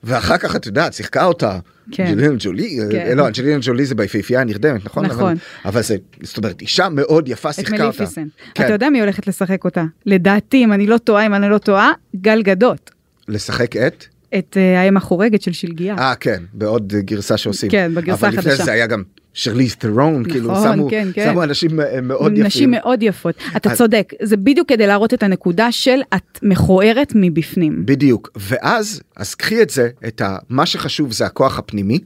ואחר 0.04 0.38
כך 0.38 0.56
את 0.56 0.66
יודעת, 0.66 0.94
שיחקה 0.94 1.26
אותה. 1.26 1.60
כן. 1.92 2.06
אנג'לינה 2.06 2.36
ג'ולי, 2.40 2.80
כן. 2.92 3.18
לא, 3.18 3.28
אנג'לינה 3.28 3.60
ג'ולי 3.62 3.86
זה 3.86 3.96
ביפהפייה 3.96 4.42
הנרדמת, 4.42 4.86
נכון? 4.86 5.06
נכון. 5.06 5.32
אבל, 5.32 5.36
אבל 5.66 5.82
זה, 5.82 5.96
זאת 6.22 6.38
אומרת, 6.38 6.62
אישה 6.62 6.90
מאוד 6.90 7.30
יפה 7.30 7.50
את 7.50 7.56
שיחקה 7.56 7.86
אותה. 7.86 7.98
מליפיסנט. 8.00 8.32
כן. 8.56 8.66
אתה 8.66 8.74
יודע 8.74 8.90
מי 8.90 9.00
הולכת 9.00 9.28
לשחק 9.28 9.66
אותה? 9.66 9.84
לדעתי, 10.06 10.64
אם 10.64 10.74
אני 10.74 10.88
לא 10.88 10.98
טועה, 10.98 11.26
אם 11.26 11.34
אני 11.34 11.50
לא 11.50 11.58
טועה, 11.58 11.92
גל 12.16 12.42
גדות. 12.42 12.92
לשחק 13.28 13.78
את? 13.78 14.06
את 14.38 14.58
אה, 14.58 14.82
האם 14.82 14.98
החורגת 14.98 15.42
של 15.42 15.54
שלגיה. 15.54 15.96
אה, 15.98 16.16
כן, 16.16 16.44
בעוד 16.54 16.94
גרסה 16.94 17.38
שעושים. 17.38 17.70
כן, 17.70 17.92
בגרסה 17.96 18.28
אבל 18.28 18.38
לפני 18.38 18.52
החדשה. 18.52 18.66
זה 18.66 18.72
היה 18.72 18.88
גם 18.88 19.04
שרליז 19.40 19.76
ת'רון, 19.76 20.24
כאילו, 20.32 20.52
נכון, 20.52 20.74
שמו, 20.78 20.88
כן, 20.90 21.08
כן. 21.14 21.30
שמו 21.32 21.44
אנשים 21.44 21.80
אה, 21.80 22.02
מאוד 22.02 22.32
יפים. 22.32 22.44
נשים 22.46 22.72
מאוד 22.72 23.04
יפות. 23.04 23.36
אתה 23.58 23.72
אז- 23.72 23.78
צודק, 23.78 24.14
זה 24.22 24.38
בדיוק 24.38 24.70
כדי 24.70 24.88
להראות 24.88 25.14
את 25.14 25.24
הנקודה 25.24 25.72
של 25.72 26.00
את 26.16 26.40
מכוערת 26.44 27.12
מבפנים. 27.16 27.86
בדיוק, 27.86 28.30
ואז, 28.36 29.02
אז 29.16 29.36
קחי 29.36 29.62
את 29.62 29.70
זה, 29.70 29.90
את 30.08 30.22
ה, 30.22 30.38
מה 30.50 30.66
שחשוב 30.66 31.12
זה 31.12 31.26
הכוח 31.26 31.60
הפנימי, 31.60 32.00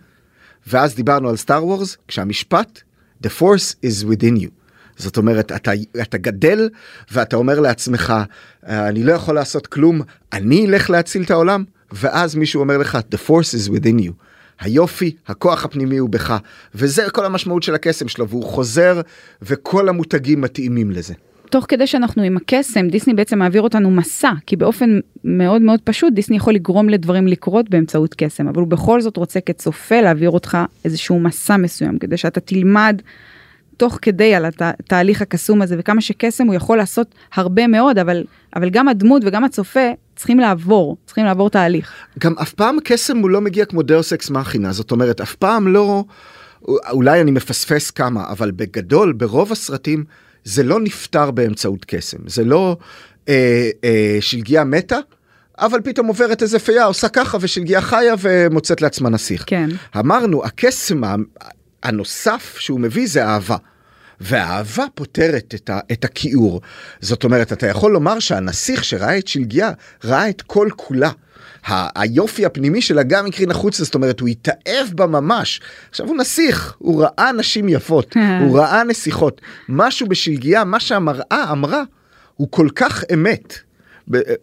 ואז 0.67 0.95
דיברנו 0.95 1.29
על 1.29 1.35
סטאר 1.35 1.65
וורס, 1.65 1.97
כשהמשפט, 2.07 2.79
the 3.23 3.29
force 3.39 3.75
is 3.85 4.05
within 4.05 4.39
you. 4.41 4.49
זאת 4.97 5.17
אומרת, 5.17 5.51
אתה, 5.51 5.71
אתה 6.01 6.17
גדל 6.17 6.69
ואתה 7.11 7.35
אומר 7.35 7.59
לעצמך, 7.59 8.13
"אה, 8.67 8.87
אני 8.87 9.03
לא 9.03 9.11
יכול 9.13 9.35
לעשות 9.35 9.67
כלום, 9.67 10.01
אני 10.33 10.65
אלך 10.65 10.89
להציל 10.89 11.23
את 11.23 11.31
העולם, 11.31 11.63
ואז 11.91 12.35
מישהו 12.35 12.59
אומר 12.61 12.77
לך, 12.77 12.97
the 13.15 13.17
force 13.29 13.55
is 13.57 13.69
within 13.71 13.99
you. 14.07 14.11
היופי, 14.59 15.15
הכוח 15.27 15.65
הפנימי 15.65 15.97
הוא 15.97 16.09
בך, 16.09 16.37
וזה 16.75 17.09
כל 17.09 17.25
המשמעות 17.25 17.63
של 17.63 17.75
הקסם 17.75 18.07
שלו, 18.07 18.29
והוא 18.29 18.43
חוזר, 18.43 19.01
וכל 19.41 19.89
המותגים 19.89 20.41
מתאימים 20.41 20.91
לזה. 20.91 21.13
תוך 21.49 21.65
כדי 21.67 21.87
שאנחנו 21.87 22.23
עם 22.23 22.37
הקסם, 22.37 22.87
דיסני 22.87 23.13
בעצם 23.13 23.39
מעביר 23.39 23.61
אותנו 23.61 23.91
מסע, 23.91 24.31
כי 24.47 24.55
באופן 24.55 24.99
מאוד 25.23 25.61
מאוד 25.61 25.79
פשוט 25.83 26.13
דיסני 26.13 26.37
יכול 26.37 26.53
לגרום 26.53 26.89
לדברים 26.89 27.27
לקרות 27.27 27.69
באמצעות 27.69 28.13
קסם, 28.13 28.47
אבל 28.47 28.59
הוא 28.59 28.67
בכל 28.67 29.01
זאת 29.01 29.17
רוצה 29.17 29.41
כצופה 29.41 30.01
להעביר 30.01 30.29
אותך 30.29 30.57
איזשהו 30.85 31.19
מסע 31.19 31.57
מסוים, 31.57 31.99
כדי 31.99 32.17
שאתה 32.17 32.39
תלמד 32.39 33.01
תוך 33.77 33.99
כדי 34.01 34.35
על 34.35 34.45
התהליך 34.59 35.21
הקסום 35.21 35.61
הזה, 35.61 35.75
וכמה 35.79 36.01
שקסם 36.01 36.47
הוא 36.47 36.55
יכול 36.55 36.77
לעשות 36.77 37.15
הרבה 37.33 37.67
מאוד, 37.67 37.97
אבל, 37.97 38.23
אבל 38.55 38.69
גם 38.69 38.87
הדמות 38.87 39.21
וגם 39.25 39.43
הצופה 39.43 39.89
צריכים 40.15 40.39
לעבור, 40.39 40.97
צריכים 41.05 41.25
לעבור 41.25 41.49
תהליך. 41.49 41.91
גם 42.19 42.33
אף 42.41 42.53
פעם 42.53 42.77
קסם 42.83 43.17
הוא 43.17 43.29
לא 43.29 43.41
מגיע 43.41 43.65
כמו 43.65 43.81
דאוס 43.81 44.13
אקס 44.13 44.29
מכינה, 44.29 44.73
זאת 44.73 44.91
אומרת, 44.91 45.21
אף 45.21 45.35
פעם 45.35 45.67
לא, 45.67 46.03
אולי 46.91 47.21
אני 47.21 47.31
מפספס 47.31 47.91
כמה, 47.91 48.29
אבל 48.29 48.51
בגדול, 48.51 49.13
ברוב 49.13 49.51
הסרטים, 49.51 50.03
זה 50.43 50.63
לא 50.63 50.79
נפתר 50.79 51.31
באמצעות 51.31 51.85
קסם, 51.85 52.17
זה 52.27 52.45
לא 52.45 52.77
אה, 53.29 53.69
אה, 53.83 54.17
שלגיה 54.21 54.63
מתה, 54.63 54.97
אבל 55.59 55.81
פתאום 55.83 56.07
עוברת 56.07 56.41
איזה 56.41 56.59
פייה, 56.59 56.85
עושה 56.85 57.09
ככה, 57.09 57.37
ושלגיה 57.41 57.81
חיה 57.81 58.13
ומוצאת 58.19 58.81
לעצמה 58.81 59.09
נסיך. 59.09 59.43
כן. 59.47 59.69
אמרנו, 59.99 60.45
הקסם 60.45 61.01
הנוסף 61.83 62.55
שהוא 62.59 62.79
מביא 62.79 63.07
זה 63.07 63.25
אהבה. 63.25 63.57
והאהבה 64.21 64.85
פותרת 64.95 65.55
את, 65.55 65.69
ה, 65.69 65.79
את 65.91 66.05
הכיעור. 66.05 66.61
זאת 67.01 67.23
אומרת, 67.23 67.53
אתה 67.53 67.67
יכול 67.67 67.91
לומר 67.91 68.19
שהנסיך 68.19 68.83
שראה 68.83 69.17
את 69.17 69.27
שלגיה, 69.27 69.71
ראה 70.03 70.29
את 70.29 70.41
כל 70.41 70.69
כולה. 70.75 71.11
ה- 71.67 72.01
היופי 72.01 72.45
הפנימי 72.45 72.81
שלה 72.81 73.03
גם 73.03 73.25
הקרין 73.25 73.51
החוצה, 73.51 73.83
זאת 73.83 73.95
אומרת, 73.95 74.19
הוא 74.19 74.29
התאהב 74.29 74.87
בה 74.95 75.05
ממש. 75.07 75.61
עכשיו 75.89 76.07
הוא 76.07 76.17
נסיך, 76.17 76.75
הוא 76.77 77.03
ראה 77.03 77.31
נשים 77.31 77.69
יפות, 77.69 78.15
הוא 78.41 78.59
ראה 78.59 78.83
נסיכות. 78.83 79.41
משהו 79.69 80.07
בשלגיה, 80.07 80.63
מה 80.63 80.79
שהמראה 80.79 81.45
אמרה, 81.51 81.83
הוא 82.35 82.47
כל 82.51 82.67
כך 82.75 83.03
אמת. 83.13 83.53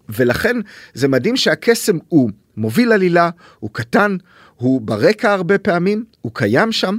ולכן 0.09 0.57
זה 0.95 1.09
מדהים 1.09 1.37
שהקסם 1.37 1.99
הוא 2.09 2.31
מוביל 2.57 2.93
עלילה, 2.93 3.31
הוא 3.61 3.71
קטן, 3.73 4.17
הוא 4.57 4.81
ברקע 4.81 5.33
הרבה 5.33 5.59
פעמים, 5.59 6.05
הוא 6.21 6.33
קיים 6.35 6.73
שם, 6.73 6.97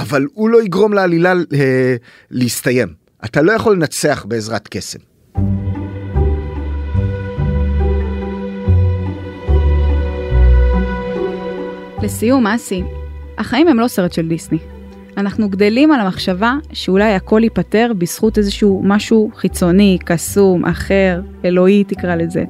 אבל 0.00 0.26
הוא 0.32 0.48
לא 0.48 0.62
יגרום 0.62 0.92
לעלילה 0.92 1.32
אה, 1.32 1.96
להסתיים. 2.30 2.88
אתה 3.24 3.42
לא 3.42 3.52
יכול 3.52 3.76
לנצח 3.76 4.24
בעזרת 4.28 4.68
קסם. 4.68 4.98
לסיום, 12.02 12.46
אסי, 12.46 12.82
החיים 13.38 13.68
הם 13.68 13.78
לא 13.80 13.88
סרט 13.88 14.12
של 14.12 14.28
דיסני. 14.28 14.58
אנחנו 15.16 15.48
גדלים 15.48 15.92
על 15.92 16.00
המחשבה 16.00 16.54
שאולי 16.72 17.14
הכל 17.14 17.40
ייפתר 17.44 17.92
בזכות 17.98 18.38
איזשהו 18.38 18.82
משהו 18.84 19.30
חיצוני, 19.34 19.98
קסום, 20.04 20.64
אחר, 20.64 21.20
אלוהי 21.44 21.84
תקרא 21.84 22.14
לזה. 22.14 22.44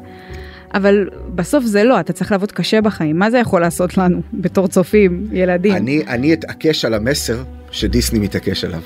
אבל 0.75 1.09
בסוף 1.35 1.64
זה 1.64 1.85
לא, 1.85 2.01
אתה 2.01 2.12
צריך 2.12 2.33
לעבוד 2.33 2.53
קשה 2.53 2.81
בחיים. 2.81 3.19
מה 3.19 3.31
זה 3.31 3.39
יכול 3.39 3.61
לעשות 3.61 3.99
לנו 3.99 4.21
בתור 4.33 4.69
צופים, 4.69 5.27
ילדים? 5.33 5.77
אני, 5.77 6.03
אני 6.09 6.33
אתעקש 6.33 6.85
על 6.85 6.95
המסר 6.95 7.43
שדיסני 7.71 8.19
מתעקש 8.19 8.64
עליו, 8.64 8.81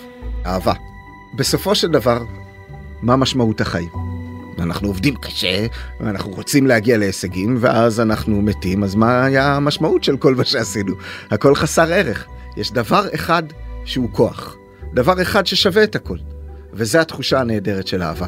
אהבה. 0.47 0.73
בסופו 1.37 1.75
של 1.75 1.89
דבר, 1.89 2.23
מה 3.03 3.17
משמעות 3.17 3.61
החיים? 3.61 3.89
אנחנו 4.59 4.89
עובדים 4.89 5.15
קשה, 5.17 5.67
ואנחנו 6.01 6.31
רוצים 6.31 6.67
להגיע 6.67 6.99
להישגים, 6.99 7.57
ואז 7.61 8.01
אנחנו 8.01 8.43
מתים, 8.43 8.85
אז 8.85 8.95
מה 8.95 9.25
היה 9.25 9.55
המשמעות 9.55 10.05
של 10.05 10.17
כל 10.17 10.35
מה 10.35 10.45
שעשינו? 10.45 10.95
הכל 11.31 11.55
חסר 11.55 11.93
ערך. 11.93 12.27
יש 12.57 12.73
דבר 12.73 13.07
אחד 13.15 13.43
שהוא 13.85 14.09
כוח, 14.13 14.57
דבר 14.95 15.23
אחד 15.23 15.47
ששווה 15.47 15.85
את 15.85 15.97
הכל, 15.97 16.17
וזה 16.73 17.01
התחושה 17.01 17.41
הנהדרת 17.41 17.87
של 17.87 18.03
אהבה. 18.03 18.27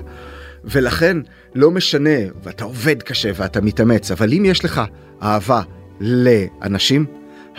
ולכן, 0.64 1.16
לא 1.54 1.70
משנה, 1.70 2.10
ואתה 2.42 2.64
עובד 2.64 3.02
קשה 3.02 3.30
ואתה 3.34 3.60
מתאמץ, 3.60 4.10
אבל 4.10 4.32
אם 4.32 4.44
יש 4.44 4.64
לך 4.64 4.82
אהבה 5.22 5.62
לאנשים, 6.00 7.06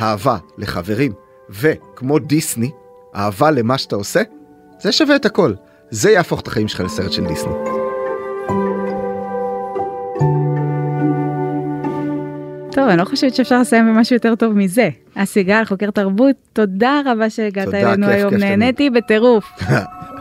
אהבה 0.01 0.37
לחברים, 0.57 1.13
וכמו 1.49 2.19
דיסני, 2.19 2.71
אהבה 3.15 3.51
למה 3.51 3.77
שאתה 3.77 3.95
עושה, 3.95 4.21
זה 4.81 4.91
שווה 4.91 5.15
את 5.15 5.25
הכל. 5.25 5.53
זה 5.89 6.11
יהפוך 6.11 6.41
את 6.41 6.47
החיים 6.47 6.67
שלך 6.67 6.79
לסרט 6.79 7.11
של 7.11 7.25
דיסני. 7.25 7.53
טוב, 12.71 12.87
אני 12.89 12.97
לא 12.97 13.05
חושבת 13.05 13.35
שאפשר 13.35 13.59
לסיים 13.59 13.87
במשהו 13.87 14.15
יותר 14.15 14.35
טוב 14.35 14.53
מזה. 14.53 14.89
אסי 15.15 15.43
גל, 15.43 15.65
חוקר 15.65 15.91
תרבות, 15.91 16.35
תודה 16.53 17.01
רבה 17.05 17.29
שהגעת 17.29 17.73
אלינו 17.73 18.07
היום. 18.07 18.33
נהניתי 18.33 18.89
בטירוף. 18.89 19.45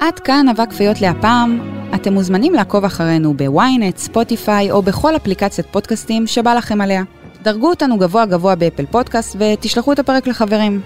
עד 0.00 0.18
כאן 0.18 0.48
אבק 0.48 0.70
פיות 0.70 1.00
להפעם. 1.00 1.60
אתם 1.94 2.12
מוזמנים 2.12 2.54
לעקוב 2.54 2.84
אחרינו 2.84 3.34
ב 3.34 3.44
ynet, 3.44 3.96
ספוטיפיי 3.96 4.70
או 4.70 4.82
בכל 4.82 5.16
אפליקציית 5.16 5.66
פודקאסטים 5.66 6.26
שבא 6.26 6.54
לכם 6.54 6.80
עליה. 6.80 7.02
דרגו 7.42 7.70
אותנו 7.70 7.98
גבוה 7.98 8.26
גבוה 8.26 8.54
ב 8.54 8.59
Apple 8.59 8.86
Podcast 8.86 9.36
ותשלחו 9.38 9.92
את 9.92 9.98
הפרק 9.98 10.26
לחברים. 10.26 10.80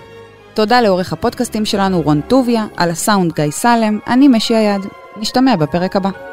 תודה 0.54 0.80
לעורך 0.80 1.12
הפודקאסטים 1.12 1.64
שלנו 1.64 2.00
רון 2.00 2.20
טוביה, 2.20 2.66
על 2.76 2.90
הסאונד 2.90 3.32
גיא 3.32 3.50
סלם, 3.50 3.98
אני 4.06 4.28
משי 4.28 4.54
היד. 4.54 4.80
נשתמע 5.16 5.56
בפרק 5.56 5.96
הבא. 5.96 6.31